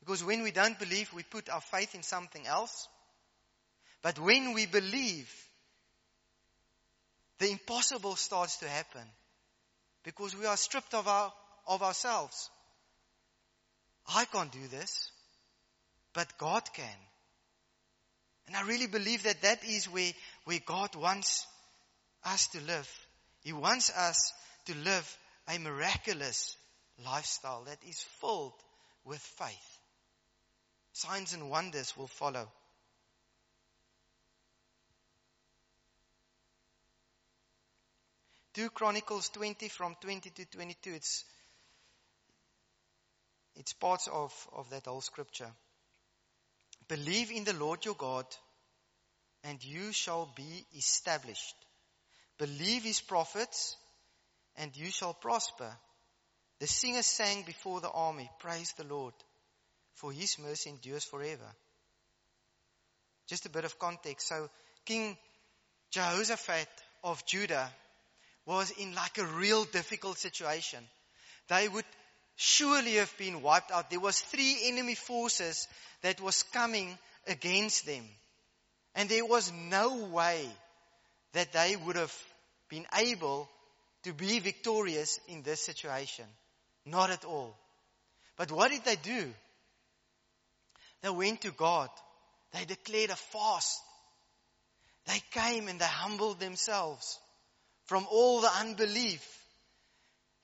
Because 0.00 0.24
when 0.24 0.42
we 0.42 0.50
don't 0.50 0.78
believe, 0.78 1.12
we 1.12 1.22
put 1.22 1.48
our 1.48 1.60
faith 1.60 1.94
in 1.94 2.02
something 2.02 2.46
else. 2.46 2.88
But 4.02 4.18
when 4.18 4.52
we 4.52 4.66
believe, 4.66 5.32
the 7.38 7.50
impossible 7.50 8.16
starts 8.16 8.58
to 8.58 8.68
happen. 8.68 9.06
Because 10.02 10.36
we 10.36 10.46
are 10.46 10.56
stripped 10.56 10.94
of 10.94 11.08
our, 11.08 11.32
of 11.66 11.82
ourselves. 11.82 12.50
I 14.06 14.26
can't 14.26 14.52
do 14.52 14.66
this, 14.70 15.10
but 16.12 16.36
God 16.36 16.62
can. 16.74 16.98
And 18.46 18.56
I 18.56 18.66
really 18.66 18.86
believe 18.86 19.22
that 19.22 19.40
that 19.40 19.64
is 19.64 19.86
where, 19.86 20.12
where 20.44 20.60
God 20.66 20.94
wants 20.94 21.46
us 22.24 22.48
to 22.48 22.60
live. 22.60 23.06
He 23.42 23.54
wants 23.54 23.90
us 23.90 24.32
to 24.66 24.74
live 24.74 25.18
a 25.48 25.58
miraculous 25.58 26.56
lifestyle 27.04 27.64
that 27.64 27.78
is 27.88 28.00
filled 28.20 28.54
with 29.04 29.20
faith. 29.20 29.78
Signs 30.92 31.32
and 31.34 31.50
wonders 31.50 31.96
will 31.96 32.06
follow. 32.06 32.48
2 38.54 38.70
Chronicles 38.70 39.30
20 39.30 39.68
from 39.68 39.96
20 40.00 40.30
to 40.30 40.44
22. 40.44 40.90
It's, 40.92 41.24
it's 43.56 43.72
parts 43.72 44.06
of, 44.06 44.32
of 44.54 44.70
that 44.70 44.86
whole 44.86 45.00
scripture. 45.00 45.50
Believe 46.86 47.32
in 47.32 47.42
the 47.42 47.52
Lord 47.52 47.84
your 47.84 47.96
God 47.96 48.26
and 49.42 49.62
you 49.62 49.92
shall 49.92 50.32
be 50.36 50.64
established. 50.76 51.56
Believe 52.38 52.84
his 52.84 53.00
prophets 53.00 53.76
and 54.56 54.76
you 54.76 54.90
shall 54.90 55.14
prosper. 55.14 55.70
The 56.60 56.66
singers 56.66 57.06
sang 57.06 57.42
before 57.42 57.80
the 57.80 57.90
army, 57.90 58.30
praise 58.38 58.72
the 58.76 58.84
Lord, 58.84 59.14
for 59.94 60.12
his 60.12 60.38
mercy 60.38 60.70
endures 60.70 61.04
forever. 61.04 61.50
Just 63.26 63.46
a 63.46 63.50
bit 63.50 63.64
of 63.64 63.78
context. 63.78 64.28
So 64.28 64.48
King 64.84 65.16
Jehoshaphat 65.90 66.68
of 67.02 67.24
Judah 67.26 67.70
was 68.46 68.70
in 68.72 68.94
like 68.94 69.18
a 69.18 69.24
real 69.24 69.64
difficult 69.64 70.18
situation. 70.18 70.84
They 71.48 71.68
would 71.68 71.84
surely 72.36 72.94
have 72.94 73.16
been 73.18 73.42
wiped 73.42 73.70
out. 73.70 73.90
There 73.90 74.00
was 74.00 74.20
three 74.20 74.58
enemy 74.64 74.94
forces 74.94 75.68
that 76.02 76.20
was 76.20 76.42
coming 76.42 76.98
against 77.26 77.86
them. 77.86 78.04
And 78.94 79.08
there 79.08 79.24
was 79.24 79.52
no 79.52 80.06
way 80.06 80.48
that 81.32 81.52
they 81.52 81.76
would 81.76 81.96
have 81.96 82.14
been 82.68 82.86
able 82.96 83.48
to 84.04 84.12
be 84.12 84.38
victorious 84.38 85.18
in 85.28 85.42
this 85.42 85.60
situation. 85.60 86.26
Not 86.86 87.10
at 87.10 87.24
all. 87.24 87.56
But 88.36 88.52
what 88.52 88.70
did 88.70 88.84
they 88.84 88.96
do? 88.96 89.32
They 91.02 91.10
went 91.10 91.42
to 91.42 91.50
God. 91.50 91.88
They 92.52 92.64
declared 92.64 93.10
a 93.10 93.16
fast. 93.16 93.80
They 95.06 95.20
came 95.30 95.68
and 95.68 95.80
they 95.80 95.86
humbled 95.86 96.40
themselves 96.40 97.18
from 97.86 98.06
all 98.10 98.40
the 98.40 98.50
unbelief. 98.60 99.26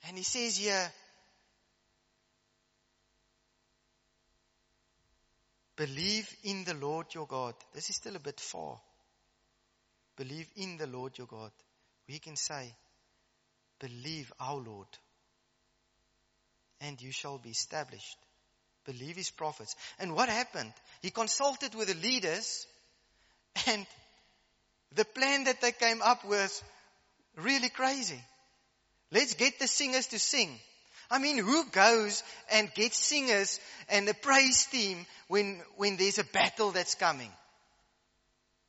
And 0.07 0.17
he 0.17 0.23
says 0.23 0.57
here, 0.57 0.91
believe 5.75 6.29
in 6.43 6.63
the 6.63 6.73
Lord 6.75 7.07
your 7.13 7.27
God. 7.27 7.55
This 7.73 7.89
is 7.89 7.95
still 7.95 8.15
a 8.15 8.19
bit 8.19 8.39
far. 8.39 8.79
Believe 10.17 10.47
in 10.55 10.77
the 10.77 10.87
Lord 10.87 11.17
your 11.17 11.27
God. 11.27 11.51
We 12.07 12.19
can 12.19 12.35
say, 12.35 12.75
believe 13.81 14.31
our 14.39 14.55
Lord 14.55 14.87
and 16.79 17.01
you 17.01 17.11
shall 17.11 17.37
be 17.37 17.49
established. 17.49 18.17
Believe 18.85 19.15
his 19.15 19.29
prophets. 19.29 19.75
And 19.99 20.15
what 20.15 20.29
happened? 20.29 20.73
He 21.01 21.11
consulted 21.11 21.75
with 21.75 21.87
the 21.87 22.07
leaders 22.07 22.65
and 23.67 23.85
the 24.95 25.05
plan 25.05 25.45
that 25.45 25.61
they 25.61 25.71
came 25.71 26.01
up 26.01 26.25
with 26.25 26.63
really 27.37 27.69
crazy. 27.69 28.21
Let's 29.11 29.35
get 29.35 29.59
the 29.59 29.67
singers 29.67 30.07
to 30.07 30.19
sing. 30.19 30.49
I 31.09 31.19
mean, 31.19 31.37
who 31.37 31.65
goes 31.69 32.23
and 32.51 32.73
gets 32.73 32.97
singers 32.97 33.59
and 33.89 34.07
a 34.07 34.13
praise 34.13 34.65
team 34.67 35.05
when, 35.27 35.61
when 35.75 35.97
there's 35.97 36.19
a 36.19 36.23
battle 36.23 36.71
that's 36.71 36.95
coming? 36.95 37.31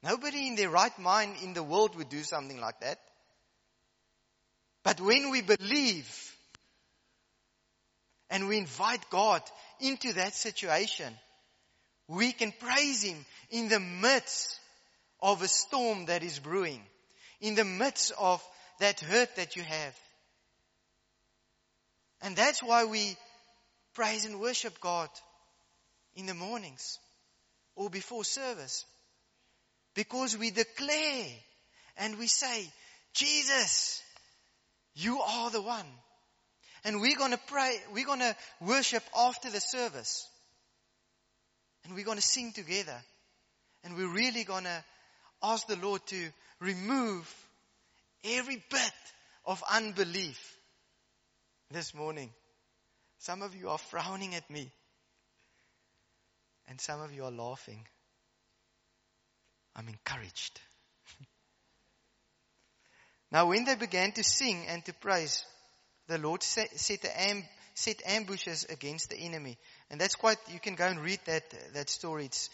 Nobody 0.03 0.49
in 0.49 0.57
their 0.57 0.71
right 0.71 0.97
mind 0.99 1.37
in 1.43 1.55
the 1.55 1.63
world 1.63 1.95
would 1.97 2.09
do 2.09 2.25
something 2.25 2.61
like 2.61 2.81
that. 2.81 2.99
But 4.85 5.01
when 5.01 5.31
we 5.31 5.43
believe 5.43 6.37
and 8.31 8.49
we 8.49 8.59
invite 8.59 9.09
God 9.11 9.43
into 9.81 10.13
that 10.15 10.35
situation, 10.35 11.13
we 12.09 12.33
can 12.33 12.53
praise 12.59 13.03
Him 13.03 13.25
in 13.51 13.69
the 13.69 13.81
midst 13.81 14.59
of 15.21 15.43
a 15.43 15.49
storm 15.49 16.07
that 16.07 16.23
is 16.23 16.39
brewing, 16.39 16.83
in 17.41 17.55
the 17.55 17.65
midst 17.65 18.13
of 18.19 18.43
that 18.81 19.01
hurt 19.01 19.37
that 19.37 19.55
you 19.55 19.63
have. 19.63 19.97
And 22.23 22.37
that's 22.37 22.63
why 22.63 22.85
we 22.85 23.17
praise 23.95 24.25
and 24.25 24.41
worship 24.41 24.81
God 24.81 25.09
in 26.15 26.27
the 26.27 26.35
mornings 26.35 26.99
or 27.77 27.91
before 27.91 28.25
service. 28.25 28.85
Because 29.95 30.37
we 30.37 30.51
declare 30.51 31.27
and 31.99 32.19
we 32.19 32.27
say, 32.27 32.67
Jesus, 33.13 34.03
you 34.95 35.21
are 35.21 35.51
the 35.51 35.63
one. 35.63 35.87
And 36.85 37.01
we're 37.01 37.17
gonna 37.17 37.41
pray, 37.47 37.77
we're 37.93 38.07
gonna 38.07 38.37
worship 38.61 39.03
after 39.17 39.51
the 39.51 39.61
service. 39.61 40.29
And 41.85 41.95
we're 41.95 42.05
gonna 42.05 42.21
sing 42.21 42.53
together. 42.53 42.97
And 43.85 43.97
we're 43.97 44.13
really 44.13 44.45
gonna 44.45 44.85
ask 45.43 45.67
the 45.67 45.77
Lord 45.77 46.05
to 46.07 46.29
remove 46.61 47.33
every 48.25 48.63
bit 48.71 48.93
of 49.45 49.63
unbelief 49.71 50.57
this 51.71 51.95
morning. 51.95 52.31
Some 53.19 53.43
of 53.43 53.55
you 53.55 53.71
are 53.71 53.79
frowning 53.79 54.35
at 54.35 54.49
me. 54.51 54.71
And 56.69 56.81
some 56.81 57.01
of 57.01 57.13
you 57.13 57.25
are 57.25 57.31
laughing. 57.31 57.87
I'm 59.75 59.89
encouraged. 59.89 60.61
Now 63.33 63.47
when 63.47 63.65
they 63.65 63.75
began 63.75 64.13
to 64.13 64.23
sing 64.23 64.67
and 64.69 64.85
to 64.85 64.93
praise, 64.93 65.45
the 66.07 66.19
Lord 66.19 66.43
set, 66.43 66.79
set, 66.79 67.01
amb- 67.01 67.49
set 67.75 68.03
ambushes 68.07 68.67
against 68.69 69.09
the 69.09 69.17
enemy. 69.17 69.57
And 69.91 69.99
that's 69.99 70.15
quite, 70.15 70.37
you 70.53 70.61
can 70.61 70.75
go 70.75 70.87
and 70.87 71.01
read 71.01 71.21
that, 71.25 71.43
that 71.73 71.89
story. 71.89 72.27
It's 72.27 72.51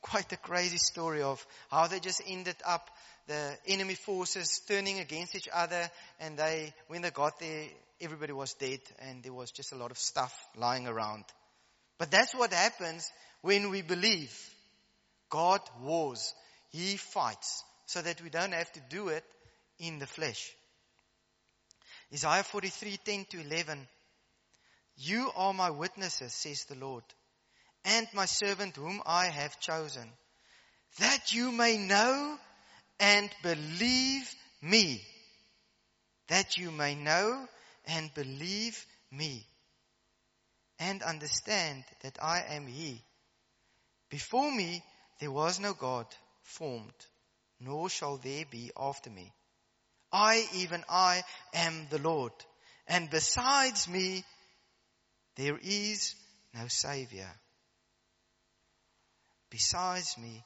quite 0.00 0.32
a 0.32 0.38
crazy 0.38 0.78
story 0.78 1.22
of 1.22 1.46
how 1.70 1.86
they 1.86 2.00
just 2.00 2.22
ended 2.26 2.56
up 2.64 2.90
the 3.28 3.56
enemy 3.68 3.94
forces 3.94 4.62
turning 4.66 4.98
against 4.98 5.36
each 5.36 5.48
other 5.52 5.88
and 6.18 6.38
they, 6.38 6.72
when 6.88 7.02
they 7.02 7.10
got 7.10 7.38
there, 7.38 7.66
everybody 8.00 8.32
was 8.32 8.54
dead 8.54 8.80
and 9.00 9.22
there 9.22 9.34
was 9.34 9.50
just 9.52 9.72
a 9.72 9.76
lot 9.76 9.90
of 9.90 9.98
stuff 9.98 10.34
lying 10.56 10.88
around. 10.88 11.24
But 11.98 12.10
that's 12.10 12.34
what 12.34 12.52
happens 12.52 13.08
when 13.42 13.70
we 13.70 13.82
believe. 13.82 14.34
God 15.28 15.60
wars. 15.82 16.34
He 16.70 16.96
fights 16.96 17.62
so 17.86 18.02
that 18.02 18.20
we 18.22 18.30
don't 18.30 18.52
have 18.52 18.72
to 18.72 18.80
do 18.88 19.08
it 19.08 19.24
in 19.78 19.98
the 19.98 20.06
flesh. 20.06 20.52
Isaiah 22.12 22.42
43, 22.42 22.98
10 23.04 23.24
to 23.30 23.40
11. 23.40 23.86
You 24.96 25.30
are 25.34 25.54
my 25.54 25.70
witnesses, 25.70 26.34
says 26.34 26.64
the 26.64 26.74
Lord, 26.74 27.04
and 27.84 28.06
my 28.12 28.26
servant 28.26 28.76
whom 28.76 29.00
I 29.06 29.26
have 29.26 29.58
chosen, 29.60 30.08
that 30.98 31.32
you 31.32 31.50
may 31.50 31.78
know 31.78 32.38
and 33.00 33.30
believe 33.42 34.30
me. 34.60 35.02
That 36.28 36.56
you 36.56 36.70
may 36.70 36.94
know 36.94 37.48
and 37.86 38.12
believe 38.14 38.84
me. 39.10 39.46
And 40.78 41.02
understand 41.02 41.84
that 42.02 42.18
I 42.22 42.44
am 42.50 42.66
He. 42.66 43.02
Before 44.10 44.50
me 44.50 44.82
there 45.18 45.30
was 45.30 45.58
no 45.58 45.72
God 45.72 46.06
formed, 46.42 47.06
nor 47.60 47.88
shall 47.88 48.18
there 48.18 48.44
be 48.50 48.70
after 48.76 49.08
me. 49.08 49.32
I, 50.12 50.46
even 50.54 50.84
I, 50.88 51.22
am 51.54 51.86
the 51.90 51.98
Lord. 51.98 52.32
And 52.86 53.08
besides 53.10 53.88
me, 53.88 54.24
there 55.36 55.58
is 55.62 56.14
no 56.54 56.66
Savior. 56.68 57.30
Besides 59.50 60.16
me, 60.18 60.44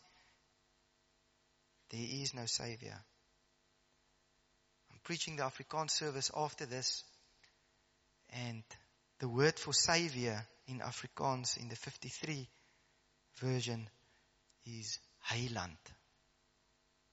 there 1.91 2.07
is 2.23 2.35
no 2.35 2.47
Savior. 2.47 2.99
I'm 4.93 4.99
preaching 5.03 5.37
the 5.37 5.45
Afrikaans 5.45 5.91
service 5.91 6.31
after 6.37 6.67
this, 6.67 7.05
and 8.31 8.63
the 9.19 9.29
word 9.29 9.59
for 9.59 9.73
Savior 9.73 10.47
in 10.69 10.81
Afrikaans 10.81 11.57
in 11.57 11.69
the 11.69 11.77
53 11.77 12.49
version 13.41 13.89
is 14.67 14.99
Heiland. 15.31 15.77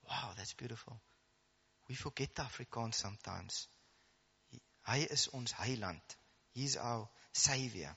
Wow, 0.09 0.31
that's 0.35 0.53
beautiful. 0.53 0.99
We 1.93 1.97
forget 1.97 2.33
the 2.33 2.41
Afrikaans 2.41 2.95
sometimes. 2.95 3.67
Hy 4.81 5.05
is 5.11 5.29
ons 5.31 5.51
heiland. 5.51 6.01
is 6.55 6.75
our 6.75 7.07
savior. 7.31 7.95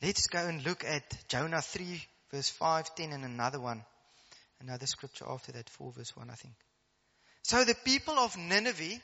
Let's 0.00 0.28
go 0.28 0.46
and 0.46 0.64
look 0.64 0.84
at 0.84 1.26
Jonah 1.26 1.62
3 1.62 2.00
verse 2.30 2.48
5, 2.50 2.94
10 2.94 3.12
and 3.12 3.24
another 3.24 3.58
one. 3.58 3.84
Another 4.60 4.86
scripture 4.86 5.24
after 5.28 5.50
that, 5.50 5.68
4 5.68 5.94
verse 5.94 6.16
1 6.16 6.30
I 6.30 6.34
think. 6.34 6.54
So 7.42 7.64
the 7.64 7.74
people 7.74 8.20
of 8.20 8.36
Nineveh 8.36 9.02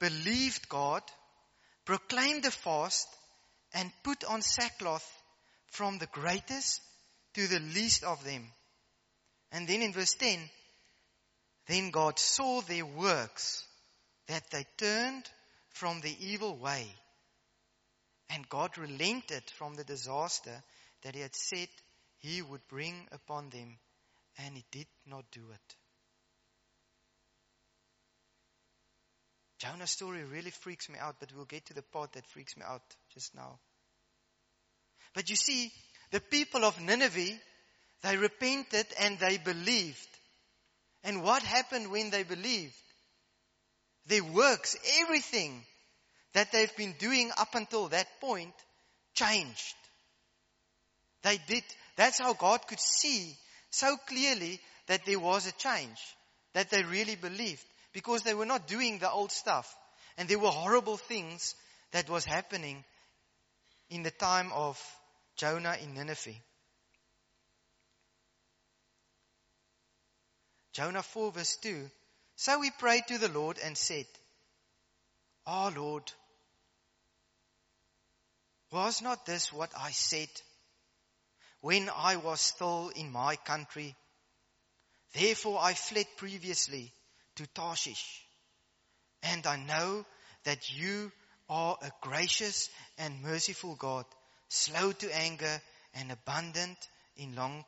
believed 0.00 0.70
God, 0.70 1.02
proclaimed 1.84 2.44
the 2.44 2.50
fast, 2.50 3.08
and 3.74 3.92
put 4.02 4.24
on 4.24 4.40
sackcloth 4.40 5.06
from 5.66 5.98
the 5.98 6.06
greatest 6.06 6.80
to 7.34 7.46
the 7.46 7.60
least 7.60 8.04
of 8.04 8.24
them. 8.24 8.50
And 9.52 9.68
then 9.68 9.82
in 9.82 9.92
verse 9.92 10.14
10, 10.14 10.38
then 11.68 11.90
God 11.90 12.18
saw 12.18 12.60
their 12.60 12.86
works, 12.86 13.64
that 14.28 14.50
they 14.50 14.66
turned 14.76 15.28
from 15.70 16.00
the 16.00 16.16
evil 16.20 16.56
way 16.56 16.86
And 18.30 18.48
God 18.48 18.76
relented 18.76 19.42
from 19.56 19.74
the 19.74 19.84
disaster 19.84 20.62
that 21.02 21.14
he 21.14 21.20
had 21.20 21.34
said 21.34 21.68
he 22.18 22.42
would 22.42 22.66
bring 22.68 23.06
upon 23.12 23.50
them, 23.50 23.78
and 24.38 24.56
he 24.56 24.64
did 24.70 24.86
not 25.06 25.24
do 25.30 25.42
it. 25.52 25.76
Jonah's 29.58 29.90
story 29.90 30.24
really 30.24 30.50
freaks 30.50 30.88
me 30.88 30.98
out, 30.98 31.16
but 31.20 31.32
we'll 31.34 31.44
get 31.46 31.66
to 31.66 31.74
the 31.74 31.82
part 31.82 32.12
that 32.12 32.26
freaks 32.26 32.56
me 32.56 32.64
out 32.66 32.82
just 33.14 33.34
now. 33.34 33.58
But 35.14 35.30
you 35.30 35.36
see, 35.36 35.72
the 36.10 36.20
people 36.20 36.64
of 36.64 36.80
Nineveh, 36.80 37.38
they 38.02 38.16
repented 38.16 38.86
and 39.00 39.18
they 39.18 39.38
believed. 39.38 40.08
And 41.04 41.22
what 41.22 41.42
happened 41.42 41.90
when 41.90 42.10
they 42.10 42.22
believed? 42.22 42.74
Their 44.06 44.24
works, 44.24 44.76
everything 45.00 45.64
that 46.34 46.52
they've 46.52 46.76
been 46.76 46.94
doing 46.98 47.30
up 47.38 47.54
until 47.54 47.88
that 47.88 48.20
point 48.20 48.54
changed. 49.14 49.74
They 51.22 51.38
did. 51.48 51.64
That's 51.96 52.18
how 52.18 52.34
God 52.34 52.66
could 52.68 52.80
see 52.80 53.34
so 53.70 53.96
clearly 54.06 54.60
that 54.86 55.04
there 55.06 55.18
was 55.18 55.46
a 55.46 55.52
change, 55.52 55.98
that 56.54 56.70
they 56.70 56.82
really 56.82 57.16
believed 57.16 57.64
because 57.92 58.22
they 58.22 58.34
were 58.34 58.46
not 58.46 58.68
doing 58.68 58.98
the 58.98 59.10
old 59.10 59.32
stuff. 59.32 59.74
And 60.18 60.28
there 60.28 60.38
were 60.38 60.50
horrible 60.50 60.96
things 60.96 61.54
that 61.92 62.08
was 62.08 62.24
happening 62.24 62.84
in 63.90 64.02
the 64.02 64.10
time 64.10 64.52
of 64.52 64.80
Jonah 65.36 65.76
in 65.82 65.94
Nineveh. 65.94 66.34
Jonah 70.76 71.02
4 71.02 71.32
verse 71.32 71.56
2. 71.62 71.90
So 72.36 72.58
we 72.58 72.70
prayed 72.70 73.06
to 73.08 73.16
the 73.16 73.30
Lord 73.30 73.58
and 73.64 73.78
said, 73.78 74.04
Our 75.46 75.70
oh 75.70 75.80
Lord, 75.80 76.12
was 78.70 79.00
not 79.00 79.24
this 79.24 79.50
what 79.50 79.70
I 79.74 79.92
said 79.92 80.28
when 81.62 81.88
I 81.88 82.16
was 82.16 82.42
still 82.42 82.90
in 82.94 83.10
my 83.10 83.36
country? 83.36 83.96
Therefore 85.14 85.58
I 85.62 85.72
fled 85.72 86.08
previously 86.18 86.92
to 87.36 87.46
Tarshish. 87.46 88.26
And 89.22 89.46
I 89.46 89.56
know 89.56 90.04
that 90.44 90.70
you 90.70 91.10
are 91.48 91.78
a 91.80 91.90
gracious 92.02 92.68
and 92.98 93.22
merciful 93.22 93.76
God, 93.76 94.04
slow 94.50 94.92
to 94.92 95.16
anger 95.16 95.62
and 95.94 96.12
abundant 96.12 96.76
in 97.16 97.34
long, 97.34 97.64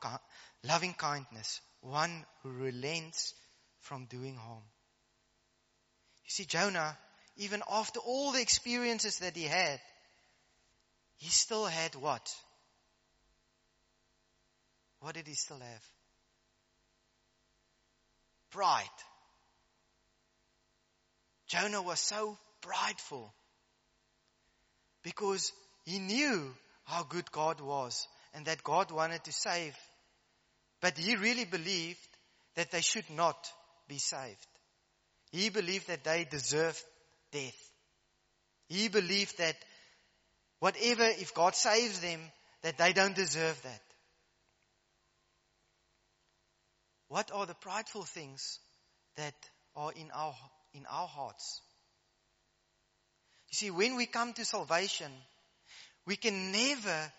loving 0.63 0.93
kindness, 0.93 1.63
one 1.81 2.25
who 2.43 2.51
relents 2.51 3.35
from 3.81 4.07
doing 4.07 4.37
harm. 4.37 4.63
You 6.25 6.31
see, 6.31 6.45
Jonah, 6.45 6.97
even 7.37 7.63
after 7.71 8.01
all 8.01 8.33
the 8.33 8.41
experiences 8.41 9.19
that 9.21 9.37
he 9.37 9.45
had, 9.45 9.81
he 11.17 11.29
still 11.29 11.67
had 11.67 11.95
what? 11.95 12.29
What 15.01 15.15
did 15.15 15.27
he 15.27 15.35
still 15.35 15.61
have? 15.61 15.85
Pride. 18.51 18.85
Jonah 21.47 21.83
was 21.83 22.01
so 22.01 22.37
prideful 22.61 23.33
because 25.03 25.53
he 25.85 25.99
knew 25.99 26.55
how 26.85 27.05
good 27.05 27.31
God 27.31 27.61
was 27.61 28.07
and 28.35 28.47
that 28.47 28.63
God 28.63 28.91
wanted 28.91 29.25
to 29.25 29.33
save. 29.33 29.77
But 30.81 30.97
he 30.97 31.17
really 31.17 31.45
believed 31.45 31.99
that 32.55 32.71
they 32.71 32.81
should 32.81 33.09
not 33.11 33.37
be 33.89 33.99
saved. 33.99 34.47
He 35.33 35.51
believed 35.51 35.89
that 35.89 36.05
they 36.05 36.25
deserved 36.25 36.83
death. 37.33 37.71
He 38.69 38.89
believed 38.89 39.39
that 39.39 39.57
whatever, 40.61 41.05
if 41.05 41.35
God 41.35 41.55
saves 41.55 42.01
them, 42.01 42.21
that 42.63 42.79
they 42.79 42.93
don't 42.93 43.15
deserve 43.15 43.61
that. 43.63 43.81
What 47.09 47.31
are 47.33 47.47
the 47.47 47.55
prideful 47.55 48.03
things 48.03 48.59
that 49.17 49.35
are 49.77 49.93
in 49.93 50.11
our 50.13 50.35
in 50.75 50.85
our 50.91 51.07
hearts. 51.07 51.61
You 53.51 53.57
see, 53.57 53.71
when 53.71 53.97
we 53.97 54.07
come 54.07 54.33
to 54.35 54.45
salvation, 54.45 55.11
we 56.07 56.17
can 56.17 56.53
never 56.53 57.13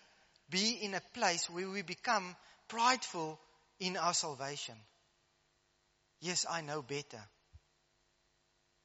be 0.50 0.78
in 0.82 0.94
a 0.94 1.02
place 1.14 1.48
where 1.50 1.68
we 1.68 1.82
become 1.82 2.36
prideful 2.68 3.38
in 3.80 3.96
our 3.96 4.14
salvation. 4.14 4.76
Yes, 6.20 6.46
I 6.48 6.60
know 6.62 6.82
better. 6.82 7.22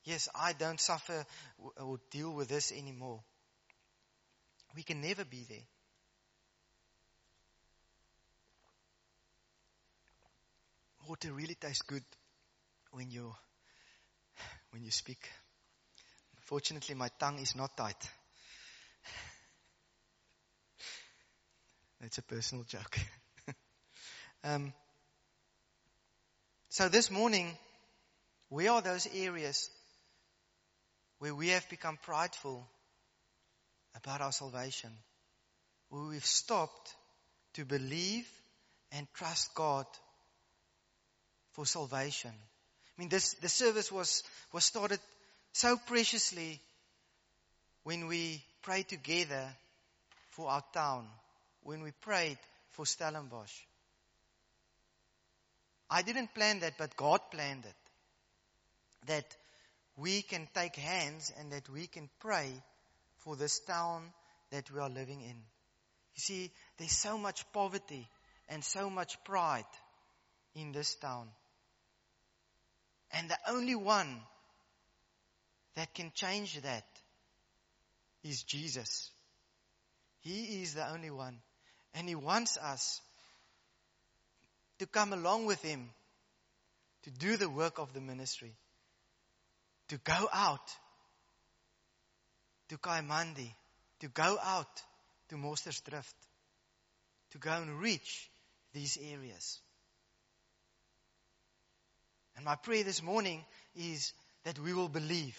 Yes, 0.05 0.29
I 0.33 0.53
don't 0.53 0.79
suffer 0.79 1.25
or 1.77 1.99
deal 2.09 2.33
with 2.33 2.47
this 2.47 2.71
anymore. 2.71 3.23
We 4.75 4.83
can 4.83 5.01
never 5.01 5.25
be 5.25 5.43
there. 5.45 5.65
Water 11.07 11.31
really 11.31 11.55
tastes 11.55 11.83
good 11.83 12.03
when 12.91 13.11
you're 13.11 13.37
when 14.71 14.83
you 14.83 14.91
speak. 14.91 15.29
Fortunately, 16.45 16.95
my 16.95 17.09
tongue 17.19 17.39
is 17.39 17.55
not 17.55 17.75
tight. 17.75 18.09
That's 21.99 22.17
a 22.17 22.21
personal 22.23 22.63
joke. 22.63 22.99
um, 24.43 24.73
so 26.75 26.89
this 26.89 27.09
morning, 27.09 27.57
where 28.49 28.69
are 28.69 28.81
those 28.81 29.07
areas 29.15 29.69
where 31.19 31.33
we 31.33 31.47
have 31.47 31.69
become 31.69 31.97
prideful 32.03 32.67
about 33.95 34.19
our 34.19 34.33
salvation? 34.33 34.89
Where 35.87 36.09
we've 36.09 36.25
stopped 36.25 36.93
to 37.53 37.63
believe 37.63 38.27
and 38.91 39.07
trust 39.13 39.55
God 39.55 39.85
for 41.53 41.65
salvation. 41.65 42.33
I 42.33 43.01
mean, 43.01 43.07
this, 43.07 43.35
the 43.35 43.47
service 43.47 43.89
was, 43.89 44.23
was 44.51 44.65
started 44.65 44.99
so 45.53 45.77
preciously 45.77 46.59
when 47.85 48.07
we 48.07 48.43
prayed 48.63 48.89
together 48.89 49.47
for 50.31 50.49
our 50.49 50.63
town, 50.73 51.07
when 51.63 51.81
we 51.83 51.91
prayed 52.01 52.37
for 52.71 52.85
Stellenbosch. 52.85 53.61
I 55.89 56.01
didn't 56.01 56.33
plan 56.33 56.59
that, 56.59 56.77
but 56.77 56.95
God 56.95 57.19
planned 57.31 57.65
it. 57.65 57.75
That 59.07 59.35
we 59.97 60.21
can 60.21 60.47
take 60.53 60.75
hands 60.75 61.31
and 61.39 61.51
that 61.51 61.69
we 61.69 61.87
can 61.87 62.09
pray 62.19 62.51
for 63.19 63.35
this 63.35 63.59
town 63.59 64.11
that 64.51 64.71
we 64.71 64.79
are 64.79 64.89
living 64.89 65.21
in. 65.21 65.35
You 66.15 66.21
see, 66.21 66.51
there's 66.77 66.91
so 66.91 67.17
much 67.17 67.43
poverty 67.53 68.07
and 68.49 68.63
so 68.63 68.89
much 68.89 69.23
pride 69.23 69.65
in 70.55 70.71
this 70.71 70.95
town. 70.95 71.27
And 73.11 73.29
the 73.29 73.37
only 73.47 73.75
one 73.75 74.21
that 75.75 75.93
can 75.93 76.11
change 76.15 76.59
that 76.61 76.85
is 78.23 78.43
Jesus. 78.43 79.11
He 80.21 80.61
is 80.63 80.73
the 80.73 80.89
only 80.89 81.11
one. 81.11 81.37
And 81.93 82.07
He 82.07 82.15
wants 82.15 82.57
us 82.57 83.01
to 84.79 84.85
come 84.85 85.13
along 85.13 85.45
with 85.45 85.61
Him 85.61 85.89
to 87.03 87.11
do 87.11 87.37
the 87.37 87.49
work 87.49 87.79
of 87.79 87.93
the 87.93 88.01
ministry. 88.01 88.53
To 89.89 89.97
go 89.97 90.27
out 90.33 90.67
to 92.69 92.77
Kayamandi, 92.77 93.51
to 93.99 94.07
go 94.07 94.37
out 94.43 94.81
to 95.29 95.35
Mostertsdrift, 95.35 96.13
to 97.31 97.37
go 97.37 97.51
and 97.51 97.79
reach 97.79 98.29
these 98.73 98.97
areas. 99.01 99.59
And 102.35 102.43
my 102.43 102.55
prayer 102.55 102.83
this 102.83 103.01
morning 103.01 103.45
is 103.75 104.11
that 104.43 104.59
we 104.59 104.73
will 104.73 104.89
believe. 104.89 105.37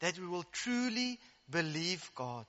That 0.00 0.18
we 0.18 0.26
will 0.26 0.44
truly 0.52 1.18
believe 1.50 2.10
God. 2.14 2.46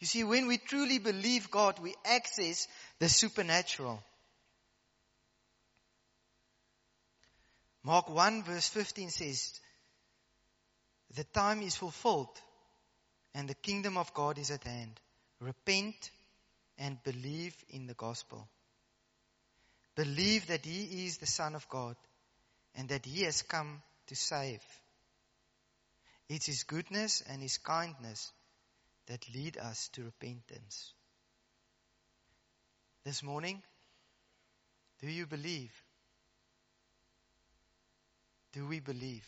You 0.00 0.06
see, 0.06 0.24
when 0.24 0.46
we 0.46 0.58
truly 0.58 0.98
believe 0.98 1.50
God, 1.50 1.78
we 1.80 1.94
access 2.04 2.68
the 3.00 3.08
supernatural. 3.08 4.02
Mark 7.88 8.10
1 8.10 8.42
verse 8.42 8.68
15 8.68 9.08
says, 9.08 9.60
The 11.16 11.24
time 11.24 11.62
is 11.62 11.74
fulfilled 11.74 12.38
and 13.34 13.48
the 13.48 13.54
kingdom 13.54 13.96
of 13.96 14.12
God 14.12 14.36
is 14.36 14.50
at 14.50 14.64
hand. 14.64 15.00
Repent 15.40 16.10
and 16.76 17.02
believe 17.02 17.56
in 17.70 17.86
the 17.86 17.94
gospel. 17.94 18.46
Believe 19.96 20.48
that 20.48 20.66
He 20.66 21.06
is 21.06 21.16
the 21.16 21.26
Son 21.26 21.54
of 21.54 21.66
God 21.70 21.96
and 22.74 22.90
that 22.90 23.06
He 23.06 23.22
has 23.22 23.40
come 23.40 23.80
to 24.08 24.14
save. 24.14 24.60
It's 26.28 26.44
His 26.44 26.64
goodness 26.64 27.22
and 27.26 27.40
His 27.40 27.56
kindness 27.56 28.30
that 29.06 29.24
lead 29.34 29.56
us 29.56 29.88
to 29.94 30.04
repentance. 30.04 30.92
This 33.06 33.22
morning, 33.22 33.62
do 35.00 35.08
you 35.08 35.24
believe? 35.24 35.72
Do 38.52 38.66
we 38.66 38.80
believe? 38.80 39.24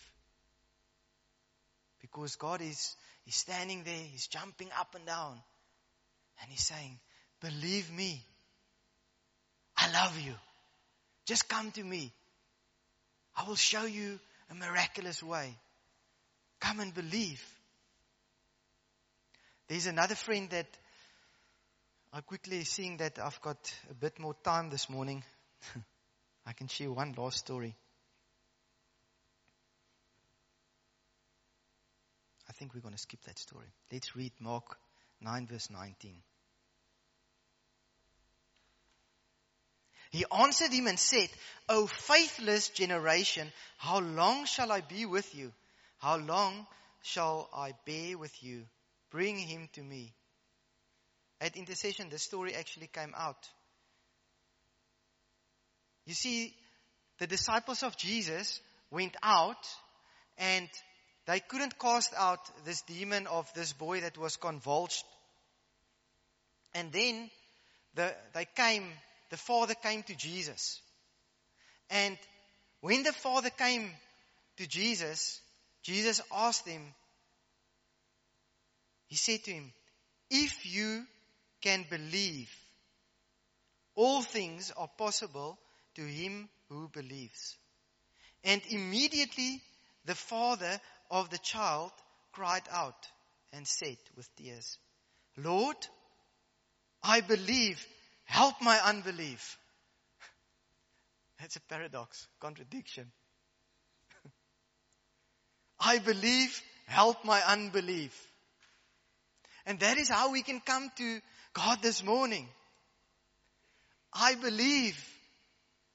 Because 2.01 2.37
God 2.37 2.63
is, 2.63 2.97
he's 3.25 3.37
standing 3.37 3.85
there, 3.85 4.03
he's 4.11 4.27
jumping 4.27 4.69
up 4.79 4.95
and 4.95 5.07
down. 5.07 5.41
And 6.41 6.51
he's 6.51 6.67
saying, 6.67 6.99
believe 7.41 7.93
me. 7.93 8.25
I 9.77 9.93
love 9.93 10.19
you. 10.19 10.35
Just 11.27 11.49
come 11.49 11.71
to 11.73 11.85
me. 11.85 12.13
I 13.37 13.47
will 13.47 13.57
show 13.57 13.85
you 13.85 14.19
a 14.51 14.55
miraculous 14.55 15.23
way. 15.23 15.57
Come 16.61 16.81
and 16.81 16.95
believe. 16.95 17.43
There's 19.69 19.87
another 19.87 20.15
friend 20.15 20.51
that 20.51 20.67
I 22.13 22.21
quickly 22.23 22.65
seeing 22.65 22.97
that 22.97 23.19
I've 23.19 23.41
got 23.41 23.73
a 23.89 23.95
bit 23.95 24.19
more 24.19 24.35
time 24.43 24.69
this 24.71 24.91
morning. 24.91 25.23
I 26.47 26.53
can 26.53 26.67
share 26.67 26.91
one 26.91 27.15
last 27.17 27.39
story. 27.39 27.77
Think 32.61 32.75
we're 32.75 32.83
going 32.83 32.93
to 32.93 33.01
skip 33.01 33.23
that 33.23 33.39
story. 33.39 33.73
Let's 33.91 34.15
read 34.15 34.33
Mark 34.39 34.77
9 35.23 35.47
verse 35.47 35.71
19. 35.71 36.15
He 40.11 40.27
answered 40.31 40.71
him 40.71 40.87
and 40.87 40.99
said, 40.99 41.31
O 41.71 41.87
faithless 41.87 42.69
generation, 42.69 43.51
how 43.79 44.01
long 44.01 44.45
shall 44.45 44.71
I 44.71 44.83
be 44.83 45.07
with 45.07 45.35
you? 45.35 45.53
How 46.01 46.19
long 46.19 46.67
shall 47.03 47.49
I 47.55 47.73
bear 47.87 48.19
with 48.19 48.43
you? 48.43 48.65
Bring 49.11 49.39
him 49.39 49.71
to 49.73 49.83
me. 49.83 50.13
At 51.41 51.57
intercession, 51.57 52.11
the 52.11 52.19
story 52.19 52.55
actually 52.55 52.89
came 52.89 53.15
out. 53.17 53.49
You 56.05 56.13
see, 56.13 56.55
the 57.21 57.27
disciples 57.27 57.83
of 57.83 57.97
Jesus 57.97 58.61
went 58.91 59.17
out 59.23 59.67
and 60.37 60.69
they 61.31 61.39
couldn't 61.39 61.79
cast 61.79 62.13
out 62.17 62.41
this 62.65 62.83
demon 62.83 63.29
of 63.29 63.49
this 63.55 63.73
boy 63.73 64.01
that 64.01 64.19
was 64.19 64.37
convulsed. 64.37 65.05
And 66.75 66.91
then 66.91 67.31
the, 67.95 68.13
they 68.35 68.47
came 68.57 68.85
the 69.31 69.37
father 69.37 69.75
came 69.75 70.03
to 70.03 70.17
Jesus. 70.17 70.81
And 71.89 72.19
when 72.81 73.05
the 73.05 73.13
father 73.13 73.51
came 73.51 73.89
to 74.57 74.67
Jesus, 74.67 75.41
Jesus 75.85 76.21
asked 76.35 76.67
him, 76.67 76.83
he 79.07 79.15
said 79.15 79.45
to 79.45 79.53
him, 79.53 79.73
if 80.31 80.67
you 80.67 81.05
can 81.63 81.85
believe, 81.89 82.51
all 83.95 84.23
things 84.23 84.73
are 84.77 84.91
possible 84.99 85.59
to 85.95 86.03
him 86.03 86.49
who 86.69 86.89
believes. 86.89 87.57
And 88.43 88.61
immediately 88.69 89.63
the 90.07 90.17
father 90.17 90.81
of 91.11 91.31
the 91.31 91.39
child 91.39 91.93
cried 92.33 92.63
out 92.71 93.07
and 93.53 93.67
said 93.67 93.99
with 94.17 94.29
tears, 94.37 94.79
Lord, 95.37 95.77
I 97.03 97.21
believe, 97.21 97.85
Help 98.31 98.63
my 98.63 98.79
unbelief. 98.79 99.59
That's 101.41 101.57
a 101.57 101.61
paradox, 101.63 102.29
contradiction. 102.41 103.11
I 105.81 105.99
believe, 105.99 106.63
help 106.87 107.25
my 107.25 107.43
unbelief. 107.43 108.15
And 109.67 109.81
that 109.81 109.99
is 109.99 110.09
how 110.09 110.31
we 110.31 110.43
can 110.43 110.61
come 110.61 110.93
to 110.99 111.21
God 111.55 111.83
this 111.83 112.05
morning. 112.05 112.47
I 114.13 114.37
believe, 114.37 114.97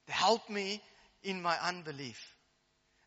help 0.09 0.49
me 0.49 0.81
in 1.23 1.41
my 1.41 1.57
unbelief. 1.63 2.34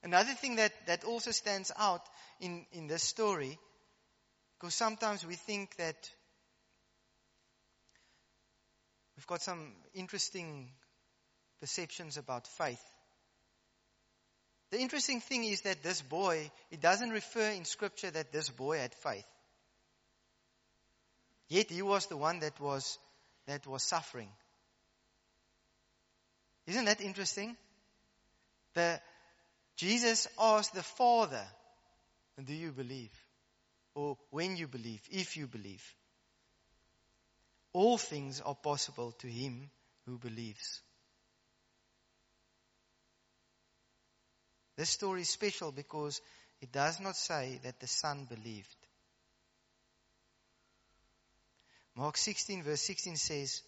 Another 0.02 0.32
thing 0.32 0.56
that, 0.56 0.72
that 0.86 1.04
also 1.04 1.30
stands 1.32 1.72
out 1.76 2.02
in, 2.40 2.64
in 2.72 2.86
this 2.86 3.02
story, 3.02 3.58
because 4.58 4.74
sometimes 4.74 5.26
we 5.26 5.34
think 5.34 5.76
that 5.76 5.96
We've 9.18 9.26
got 9.26 9.42
some 9.42 9.72
interesting 9.94 10.70
perceptions 11.60 12.16
about 12.16 12.46
faith. 12.46 12.80
The 14.70 14.78
interesting 14.78 15.20
thing 15.20 15.42
is 15.42 15.62
that 15.62 15.82
this 15.82 16.00
boy, 16.02 16.52
it 16.70 16.80
doesn't 16.80 17.10
refer 17.10 17.50
in 17.50 17.64
scripture 17.64 18.12
that 18.12 18.30
this 18.30 18.48
boy 18.48 18.78
had 18.78 18.94
faith. 18.94 19.26
Yet 21.48 21.68
he 21.68 21.82
was 21.82 22.06
the 22.06 22.16
one 22.16 22.38
that 22.40 22.60
was, 22.60 22.96
that 23.48 23.66
was 23.66 23.82
suffering. 23.82 24.28
Isn't 26.68 26.84
that 26.84 27.00
interesting? 27.00 27.56
The, 28.74 29.00
Jesus 29.78 30.26
asked 30.40 30.74
the 30.74 30.82
Father, 30.82 31.44
do 32.44 32.52
you 32.52 32.72
believe? 32.72 33.12
Or 33.94 34.18
when 34.30 34.56
you 34.56 34.66
believe, 34.66 35.00
if 35.08 35.36
you 35.36 35.46
believe. 35.46 35.82
All 37.72 37.96
things 37.96 38.40
are 38.40 38.56
possible 38.56 39.12
to 39.20 39.28
him 39.28 39.70
who 40.04 40.18
believes. 40.18 40.82
This 44.76 44.90
story 44.90 45.22
is 45.22 45.30
special 45.30 45.70
because 45.70 46.20
it 46.60 46.72
does 46.72 46.98
not 46.98 47.16
say 47.16 47.60
that 47.62 47.78
the 47.78 47.86
son 47.86 48.26
believed. 48.28 48.74
Mark 51.94 52.16
16 52.16 52.64
verse 52.64 52.82
16 52.82 53.16
says, 53.16 53.62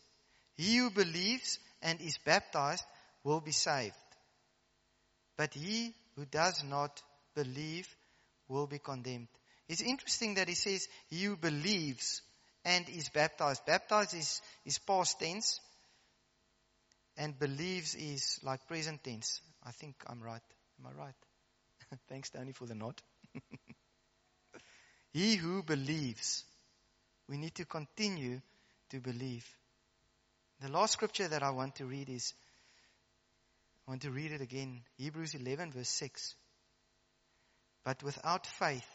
He 0.56 0.76
who 0.76 0.90
believes 0.90 1.61
and 1.82 2.00
is 2.00 2.18
baptized 2.24 2.84
will 3.22 3.40
be 3.40 3.52
saved. 3.52 3.94
But 5.36 5.54
he 5.54 5.94
who 6.21 6.27
does 6.27 6.62
not 6.64 7.01
believe 7.35 7.89
will 8.47 8.66
be 8.66 8.79
condemned. 8.79 9.29
It's 9.71 9.81
interesting 9.81 10.35
that 10.35 10.49
he 10.49 10.55
says, 10.55 10.87
He 11.09 11.25
who 11.25 11.35
believes 11.35 12.21
and 12.62 12.87
is 12.91 13.09
baptized. 13.09 13.64
Baptized 13.64 14.12
is, 14.12 14.43
is 14.66 14.79
past 14.79 15.18
tense 15.18 15.61
and 17.16 17.39
believes 17.39 17.95
is 17.95 18.39
like 18.43 18.68
present 18.68 19.03
tense. 19.03 19.41
I 19.64 19.71
think 19.71 19.95
I'm 20.07 20.23
right. 20.23 20.43
Am 20.79 20.93
I 20.93 21.01
right? 21.01 21.14
Thanks, 22.11 22.29
Tony, 22.29 22.53
for 22.53 22.66
the 22.66 22.75
nod. 22.75 23.01
he 25.14 25.37
who 25.37 25.62
believes, 25.62 26.45
we 27.31 27.39
need 27.39 27.55
to 27.55 27.64
continue 27.64 28.43
to 28.91 29.01
believe. 29.01 29.47
The 30.61 30.68
last 30.68 30.93
scripture 30.93 31.29
that 31.29 31.43
I 31.43 31.49
want 31.49 31.77
to 31.77 31.87
read 31.87 32.11
is, 32.11 32.35
Want 33.91 34.03
to 34.03 34.12
read 34.12 34.30
it 34.30 34.41
again. 34.41 34.82
Hebrews 34.99 35.34
11 35.34 35.72
verse 35.72 35.88
6. 35.88 36.36
But 37.84 38.05
without 38.05 38.47
faith, 38.47 38.86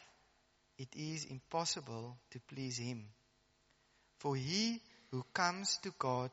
it 0.78 0.88
is 0.96 1.26
impossible 1.26 2.16
to 2.32 2.40
please 2.40 2.78
him. 2.78 3.04
For 4.20 4.38
he 4.38 4.80
who 5.12 5.26
comes 5.34 5.78
to 5.84 5.92
God 6.00 6.32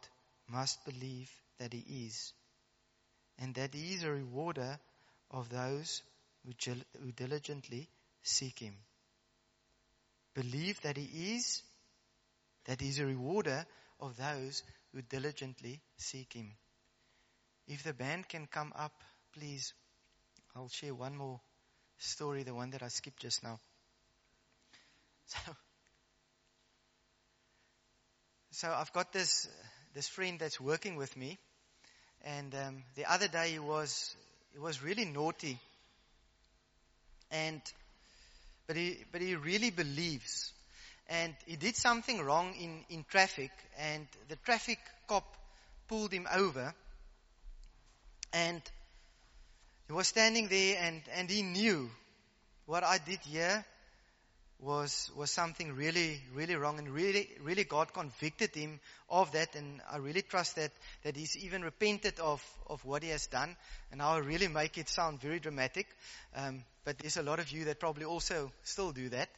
must 0.49 0.85
believe 0.85 1.29
that 1.59 1.73
he 1.73 2.07
is, 2.07 2.33
and 3.41 3.53
that 3.57 3.75
he 3.75 3.95
is 3.95 4.05
a 4.05 4.13
rewarder 4.13 4.79
of 5.33 5.49
those 5.49 6.01
who 6.47 7.11
diligently 7.17 7.89
seek 8.23 8.61
him. 8.61 8.77
Believe 10.35 10.81
that 10.83 10.97
he 10.97 11.35
is, 11.35 11.63
that 12.67 12.81
he 12.81 12.91
is 12.91 13.01
a 13.01 13.07
rewarder 13.07 13.67
of 13.99 14.17
those 14.17 14.63
who 14.95 15.03
diligently 15.03 15.81
seek 15.97 16.33
him. 16.35 16.53
If 17.73 17.85
the 17.85 17.95
band 17.95 18.29
can 18.29 18.47
come 18.47 18.71
up, 18.77 18.93
please, 19.33 19.73
I'll 20.55 20.69
share 20.69 20.95
one 20.95 21.17
more 21.17 21.41
story, 21.97 22.43
the 22.43 22.55
one 22.55 22.69
that 22.73 22.83
I 22.83 22.89
skipped 22.89 23.21
just 23.21 23.43
now. 23.43 23.61
So, 25.31 25.39
so 28.51 28.69
I've 28.71 28.93
got 28.93 29.15
this, 29.15 29.49
this 29.95 30.07
friend 30.07 30.39
that's 30.39 30.61
working 30.61 30.97
with 30.97 31.17
me. 31.17 31.39
And 32.23 32.55
um, 32.55 32.83
the 32.95 33.11
other 33.11 33.27
day 33.27 33.53
he 33.53 33.59
was, 33.59 34.15
he 34.53 34.59
was 34.59 34.83
really 34.83 35.07
naughty. 35.07 35.59
And, 37.31 37.63
but 38.67 38.77
he, 38.77 38.99
but 39.11 39.23
he 39.23 39.35
really 39.37 39.71
believes. 39.71 40.53
And 41.09 41.35
he 41.47 41.57
did 41.57 41.77
something 41.77 42.21
wrong 42.21 42.55
in, 42.61 42.85
in 42.91 43.07
traffic 43.09 43.51
and 43.79 44.07
the 44.29 44.37
traffic 44.37 44.79
cop 45.09 45.25
pulled 45.89 46.13
him 46.13 46.29
over. 46.35 46.75
And 48.33 48.63
he 49.87 49.93
was 49.93 50.09
standing 50.09 50.49
there 50.49 50.79
and, 50.81 51.03
and 51.15 51.29
he 51.29 51.43
knew 51.43 51.91
what 52.67 52.85
I 52.85 52.99
did 52.99 53.21
here 53.21 53.65
was, 54.63 55.11
was 55.17 55.31
something 55.31 55.75
really, 55.75 56.21
really 56.35 56.55
wrong 56.55 56.79
and 56.79 56.89
really, 56.89 57.29
really 57.43 57.65
God 57.65 57.93
convicted 57.93 58.55
him 58.55 58.79
of 59.11 59.33
that 59.33 59.57
and 59.57 59.81
I 59.91 59.97
really 59.97 60.23
trust 60.23 60.57
that, 60.57 60.71
that 61.03 61.17
he's 61.17 61.37
even 61.37 61.63
repented 61.63 62.21
of, 62.21 62.43
of 62.69 62.85
what 62.85 63.03
he 63.03 63.09
has 63.11 63.27
done 63.27 63.57
and 63.91 64.01
I'll 64.01 64.23
really 64.23 64.49
make 64.49 64.79
it 64.79 64.89
sound 64.89 65.21
very 65.21 65.41
dramatic. 65.41 65.89
Um, 66.35 66.65
but 66.85 66.99
there's 66.99 67.17
a 67.17 67.23
lot 67.23 67.41
of 67.41 67.51
you 67.51 67.65
that 67.65 67.81
probably 67.81 68.05
also 68.05 68.53
still 68.63 68.93
do 68.93 69.09
that. 69.11 69.29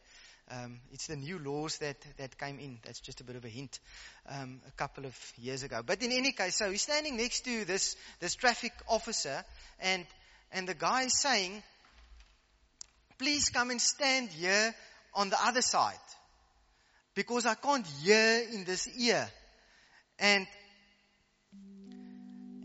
Um, 0.50 0.80
it's 0.92 1.06
the 1.06 1.16
new 1.16 1.38
laws 1.38 1.78
that, 1.78 1.96
that 2.18 2.36
came 2.38 2.58
in. 2.58 2.78
That's 2.84 3.00
just 3.00 3.20
a 3.20 3.24
bit 3.24 3.36
of 3.36 3.44
a 3.44 3.48
hint. 3.48 3.80
Um, 4.28 4.60
a 4.68 4.70
couple 4.72 5.06
of 5.06 5.32
years 5.38 5.62
ago. 5.62 5.80
But 5.84 6.02
in 6.02 6.12
any 6.12 6.32
case, 6.32 6.56
so 6.56 6.70
he's 6.70 6.82
standing 6.82 7.16
next 7.16 7.44
to 7.44 7.64
this, 7.64 7.96
this 8.20 8.34
traffic 8.34 8.72
officer 8.88 9.44
and, 9.80 10.06
and 10.52 10.68
the 10.68 10.74
guy 10.74 11.04
is 11.04 11.18
saying, 11.18 11.62
please 13.18 13.48
come 13.48 13.70
and 13.70 13.80
stand 13.80 14.28
here 14.28 14.74
on 15.14 15.30
the 15.30 15.38
other 15.42 15.62
side. 15.62 15.94
Because 17.14 17.46
I 17.46 17.54
can't 17.54 17.86
hear 18.02 18.42
in 18.52 18.64
this 18.64 18.88
ear. 18.98 19.26
And, 20.18 20.46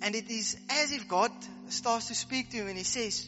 and 0.02 0.16
it 0.16 0.30
is 0.30 0.58
as 0.70 0.92
if 0.92 1.08
God 1.08 1.32
starts 1.70 2.08
to 2.08 2.16
speak 2.16 2.52
to 2.52 2.58
him 2.58 2.68
and 2.68 2.78
he 2.78 2.84
says, 2.84 3.28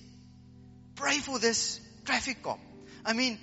pray 0.96 1.20
for 1.20 1.40
this 1.40 1.80
traffic 2.06 2.44
cop. 2.44 2.60
I 3.06 3.14
mean, 3.14 3.40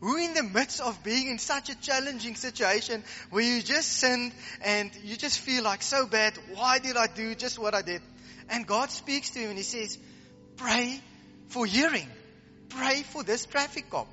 who 0.00 0.16
in 0.16 0.34
the 0.34 0.42
midst 0.42 0.80
of 0.80 1.02
being 1.02 1.28
in 1.28 1.38
such 1.38 1.70
a 1.70 1.80
challenging 1.80 2.34
situation 2.34 3.02
where 3.30 3.42
you 3.42 3.62
just 3.62 3.88
sinned 3.88 4.32
and 4.62 4.90
you 5.02 5.16
just 5.16 5.38
feel 5.40 5.64
like 5.64 5.82
so 5.82 6.06
bad, 6.06 6.34
why 6.54 6.78
did 6.78 6.96
I 6.96 7.06
do 7.06 7.34
just 7.34 7.58
what 7.58 7.74
I 7.74 7.82
did? 7.82 8.02
And 8.50 8.66
God 8.66 8.90
speaks 8.90 9.30
to 9.30 9.38
him 9.38 9.50
and 9.50 9.58
he 9.58 9.64
says, 9.64 9.98
pray 10.56 11.00
for 11.48 11.64
hearing. 11.66 12.08
Pray 12.68 13.02
for 13.02 13.22
this 13.22 13.46
traffic 13.46 13.88
cop. 13.90 14.08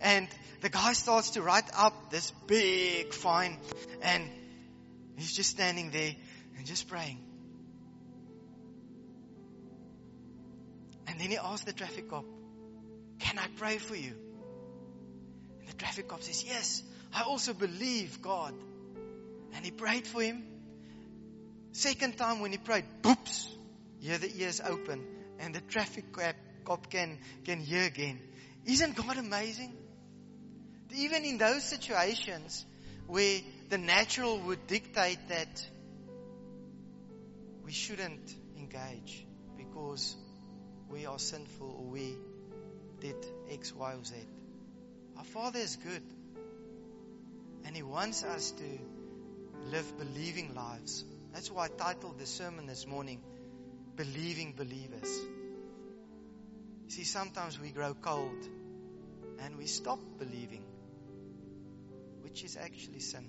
And 0.00 0.26
the 0.62 0.70
guy 0.70 0.94
starts 0.94 1.30
to 1.30 1.42
write 1.42 1.68
up 1.76 2.10
this 2.10 2.32
big 2.46 3.12
fine 3.12 3.58
and 4.02 4.24
he's 5.16 5.32
just 5.32 5.50
standing 5.50 5.90
there 5.90 6.14
and 6.56 6.66
just 6.66 6.88
praying. 6.88 7.18
And 11.06 11.20
then 11.20 11.30
he 11.30 11.36
asks 11.36 11.64
the 11.64 11.72
traffic 11.74 12.08
cop, 12.08 12.24
can 13.18 13.38
I 13.38 13.46
pray 13.58 13.76
for 13.76 13.94
you? 13.94 14.14
The 15.70 15.76
traffic 15.76 16.08
cop 16.08 16.22
says, 16.22 16.44
yes, 16.44 16.82
I 17.14 17.22
also 17.22 17.52
believe 17.52 18.20
God. 18.20 18.54
And 19.54 19.64
he 19.64 19.70
prayed 19.70 20.06
for 20.06 20.20
him. 20.20 20.44
Second 21.72 22.16
time 22.18 22.40
when 22.40 22.50
he 22.50 22.58
prayed, 22.58 22.84
boops, 23.02 23.46
here 24.00 24.18
the 24.18 24.30
ears 24.42 24.60
open 24.60 25.06
and 25.38 25.54
the 25.54 25.60
traffic 25.60 26.04
cop 26.64 26.90
can, 26.90 27.18
can 27.44 27.60
hear 27.60 27.84
again. 27.84 28.18
Isn't 28.66 28.96
God 28.96 29.16
amazing? 29.16 29.72
Even 30.92 31.24
in 31.24 31.38
those 31.38 31.62
situations 31.62 32.66
where 33.06 33.40
the 33.68 33.78
natural 33.78 34.40
would 34.40 34.66
dictate 34.66 35.28
that 35.28 35.64
we 37.64 37.70
shouldn't 37.70 38.34
engage 38.58 39.24
because 39.56 40.16
we 40.88 41.06
are 41.06 41.18
sinful 41.20 41.76
or 41.78 41.84
we 41.84 42.16
did 43.00 43.14
X, 43.48 43.72
Y, 43.72 43.94
or 43.94 44.04
Z. 44.04 44.16
Our 45.20 45.26
Father 45.26 45.58
is 45.58 45.76
good. 45.76 46.02
And 47.66 47.76
He 47.76 47.82
wants 47.82 48.24
us 48.24 48.52
to 48.52 49.70
live 49.70 49.98
believing 49.98 50.54
lives. 50.54 51.04
That's 51.34 51.50
why 51.50 51.66
I 51.66 51.68
titled 51.68 52.18
the 52.18 52.24
sermon 52.24 52.64
this 52.64 52.86
morning, 52.86 53.20
Believing 53.96 54.54
Believers. 54.56 55.20
See, 56.88 57.04
sometimes 57.04 57.60
we 57.60 57.68
grow 57.68 57.92
cold 57.92 58.48
and 59.40 59.58
we 59.58 59.66
stop 59.66 59.98
believing, 60.18 60.64
which 62.22 62.42
is 62.42 62.56
actually 62.56 63.00
sin. 63.00 63.28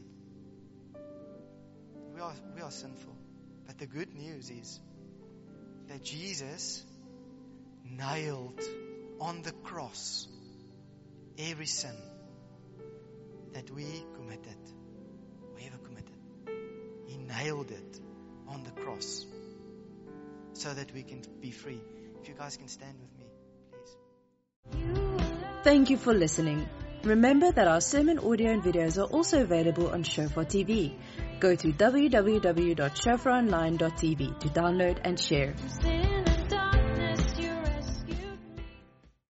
We 2.15 2.21
are, 2.21 2.33
we 2.55 2.61
are 2.61 2.71
sinful. 2.71 3.17
But 3.67 3.79
the 3.79 3.87
good 3.87 4.15
news 4.15 4.49
is 4.49 4.79
that 5.89 6.05
Jesus 6.05 6.85
nailed 7.83 8.61
on 9.19 9.41
the 9.41 9.51
cross 9.51 10.29
every 11.37 11.65
sin 11.65 11.95
that 13.53 13.69
we 13.71 13.85
committed, 14.15 14.57
we 15.55 15.63
ever 15.65 15.77
committed. 15.77 16.11
He 17.07 17.17
nailed 17.17 17.71
it 17.71 17.99
on 18.47 18.63
the 18.63 18.71
cross 18.71 19.25
so 20.53 20.73
that 20.73 20.93
we 20.93 21.03
can 21.03 21.21
be 21.39 21.51
free. 21.51 21.81
If 22.21 22.27
you 22.29 22.35
guys 22.35 22.57
can 22.57 22.67
stand 22.67 22.97
with 22.99 23.17
me, 23.17 23.25
please. 23.71 23.95
Thank 25.63 25.89
you 25.89 25.97
for 25.97 26.13
listening. 26.13 26.67
Remember 27.03 27.51
that 27.51 27.67
our 27.67 27.81
sermon 27.81 28.19
audio 28.19 28.51
and 28.51 28.61
videos 28.61 29.01
are 29.01 29.07
also 29.11 29.41
available 29.41 29.89
on 29.89 30.03
Shofar 30.03 30.45
TV. 30.45 30.93
Go 31.39 31.55
to 31.55 31.73
www.shofaronline.tv 31.73 34.39
to 34.39 34.47
download 34.49 34.99
and 35.03 35.19
share. 35.19 35.55